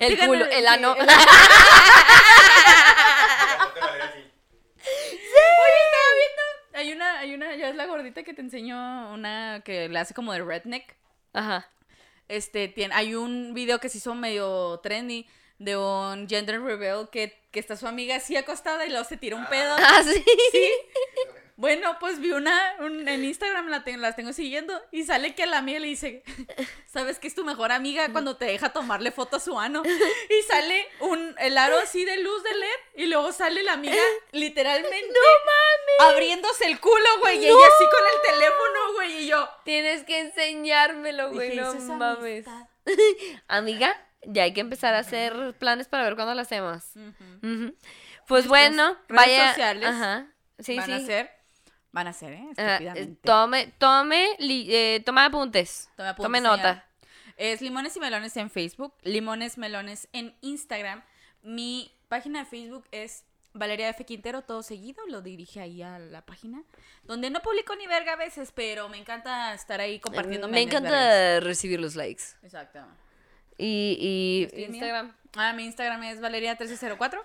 el 0.00 0.18
culo, 0.26 0.44
el 0.46 0.50
sí, 0.60 0.66
ano. 0.66 0.94
foto 0.94 1.06
de 1.06 1.14
Valeria 3.80 4.04
así. 4.10 4.30
Hay 6.74 6.92
una, 6.92 7.18
hay 7.18 7.34
una, 7.34 7.54
ya 7.54 7.68
es 7.68 7.76
la 7.76 7.86
gordita 7.86 8.22
que 8.22 8.34
te 8.34 8.40
enseñó 8.40 9.12
una 9.12 9.62
que 9.64 9.88
le 9.88 9.98
hace 9.98 10.14
como 10.14 10.32
de 10.32 10.42
redneck. 10.42 10.96
Ajá. 11.32 11.70
Este, 12.28 12.68
tiene, 12.68 12.94
hay 12.94 13.14
un 13.14 13.52
video 13.54 13.78
que 13.78 13.88
se 13.88 13.98
hizo 13.98 14.14
medio 14.14 14.80
trendy 14.82 15.28
de 15.58 15.76
un 15.76 16.28
gender 16.28 16.60
reveal 16.60 17.08
que, 17.10 17.38
que 17.52 17.60
está 17.60 17.76
su 17.76 17.86
amiga 17.86 18.16
así 18.16 18.36
acostada 18.36 18.84
y 18.86 18.88
luego 18.88 19.04
se 19.04 19.16
tira 19.16 19.36
un 19.36 19.46
pedo. 19.46 19.76
Ah, 19.78 20.02
sí. 20.02 20.24
Bueno, 21.62 21.96
pues 22.00 22.18
vi 22.18 22.32
una 22.32 22.74
un- 22.80 23.06
en 23.06 23.24
Instagram, 23.24 23.68
la 23.68 23.84
tengo, 23.84 23.98
las 24.00 24.16
tengo 24.16 24.32
siguiendo, 24.32 24.74
y 24.90 25.04
sale 25.04 25.36
que 25.36 25.44
a 25.44 25.46
la 25.46 25.58
amiga 25.58 25.78
le 25.78 25.86
dice, 25.86 26.24
¿sabes 26.86 27.20
que 27.20 27.28
es 27.28 27.36
tu 27.36 27.44
mejor 27.44 27.70
amiga 27.70 28.10
cuando 28.10 28.36
te 28.36 28.46
deja 28.46 28.70
tomarle 28.72 29.12
foto 29.12 29.36
a 29.36 29.40
su 29.40 29.58
ano? 29.60 29.84
Y 29.84 30.42
sale 30.48 30.88
un, 30.98 31.36
el 31.38 31.56
aro 31.56 31.78
así 31.78 32.04
de 32.04 32.16
luz 32.16 32.42
de 32.42 32.52
LED, 32.54 32.66
y 32.96 33.06
luego 33.06 33.30
sale 33.30 33.62
la 33.62 33.74
amiga 33.74 34.02
literalmente 34.32 35.14
abriéndose 36.00 36.66
el 36.66 36.80
culo, 36.80 37.18
güey, 37.20 37.38
y 37.38 37.46
ella 37.46 37.54
así 37.54 37.84
con 37.90 38.06
el 38.12 38.32
teléfono, 38.32 38.92
güey, 38.94 39.22
y 39.22 39.26
yo... 39.28 39.48
Tienes 39.64 40.02
que 40.02 40.18
enseñármelo, 40.18 41.30
güey. 41.30 41.54
No 41.54 41.68
"Eso 41.68 41.78
es 41.78 41.84
mames. 41.84 42.46
amistad". 42.48 42.66
Amiga, 43.46 43.96
ya 44.22 44.42
hay 44.42 44.52
que 44.52 44.60
empezar 44.60 44.94
a 44.94 44.98
hacer 44.98 45.54
planes 45.60 45.86
para 45.86 46.02
ver 46.02 46.16
cuándo 46.16 46.34
lo 46.34 46.40
hacemos. 46.40 46.82
Pues 48.26 48.48
bueno, 48.48 48.96
redes 49.08 49.26
vaya. 49.26 49.48
sociales 49.50 49.88
Ajá. 49.88 50.26
Sí, 50.58 50.76
van 50.76 50.86
sí. 50.86 50.92
a 50.92 51.00
ser, 51.00 51.30
van 51.92 52.06
a 52.08 52.12
ser, 52.12 52.32
¿eh? 52.34 52.46
Ajá, 52.56 52.72
Estúpidamente. 52.74 53.20
Tome, 53.22 53.66
tome, 53.78 54.28
li- 54.38 54.66
eh, 54.74 55.02
tome 55.04 55.20
apuntes. 55.20 55.88
Tome 55.96 56.08
apuntes, 56.08 56.24
Tome 56.26 56.40
nota. 56.40 56.86
Es 57.36 57.60
Limones 57.60 57.96
y 57.96 58.00
Melones 58.00 58.36
en 58.36 58.50
Facebook, 58.50 58.94
Limones 59.02 59.58
Melones 59.58 60.08
en 60.12 60.34
Instagram. 60.42 61.02
Mi 61.42 61.90
página 62.08 62.40
de 62.40 62.44
Facebook 62.46 62.84
es 62.92 63.24
Valeria 63.54 63.88
F. 63.90 64.04
Quintero, 64.04 64.42
todo 64.42 64.62
seguido, 64.62 65.04
lo 65.08 65.20
dirige 65.22 65.60
ahí 65.60 65.82
a 65.82 65.98
la 65.98 66.24
página, 66.24 66.62
donde 67.04 67.30
no 67.30 67.40
publico 67.40 67.74
ni 67.76 67.86
verga 67.86 68.12
a 68.14 68.16
veces, 68.16 68.52
pero 68.54 68.88
me 68.88 68.96
encanta 68.98 69.52
estar 69.54 69.80
ahí 69.80 69.98
compartiendo 69.98 70.48
Me 70.48 70.62
encanta 70.62 70.90
vergas. 70.90 71.44
recibir 71.44 71.80
los 71.80 71.96
likes. 71.96 72.22
Exacto. 72.42 72.80
Y, 73.58 74.48
y. 74.54 74.62
Instagram. 74.64 75.14
Ah, 75.36 75.52
mi 75.52 75.64
Instagram 75.64 76.02
es 76.04 76.20
Valeria1304. 76.20 77.22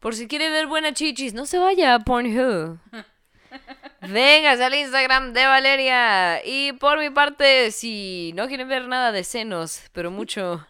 Por 0.00 0.14
si 0.14 0.28
quiere 0.28 0.50
ver 0.50 0.66
buena 0.66 0.92
chichis, 0.92 1.34
no 1.34 1.46
se 1.46 1.58
vaya 1.58 1.94
a 1.94 1.98
Pornhub. 2.00 2.78
Venga, 4.02 4.52
al 4.52 4.74
Instagram 4.74 5.32
de 5.32 5.46
Valeria. 5.46 6.44
Y 6.44 6.72
por 6.72 6.98
mi 6.98 7.10
parte, 7.10 7.70
si 7.70 8.32
no 8.34 8.48
quieren 8.48 8.68
ver 8.68 8.88
nada 8.88 9.12
de 9.12 9.24
senos, 9.24 9.82
pero 9.92 10.10
mucho 10.10 10.66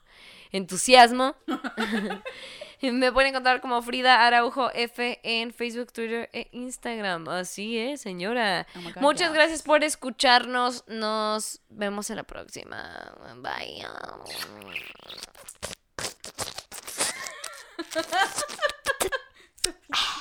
entusiasmo, 0.51 1.37
me 2.83 3.13
pueden 3.13 3.31
encontrar 3.31 3.61
como 3.61 3.81
Frida 3.83 4.27
Araujo 4.27 4.71
F 4.73 5.21
en 5.23 5.53
Facebook, 5.53 5.93
Twitter 5.93 6.29
e 6.33 6.49
Instagram. 6.53 7.29
Así 7.29 7.79
es, 7.79 8.01
señora. 8.01 8.67
Oh 8.75 8.81
God, 8.83 8.97
Muchas 9.01 9.33
gracias 9.33 9.63
por 9.63 9.85
escucharnos. 9.85 10.85
Nos 10.89 11.61
vemos 11.69 12.11
en 12.11 12.17
la 12.17 12.25
próxima. 12.25 13.15
Bye. 13.37 13.87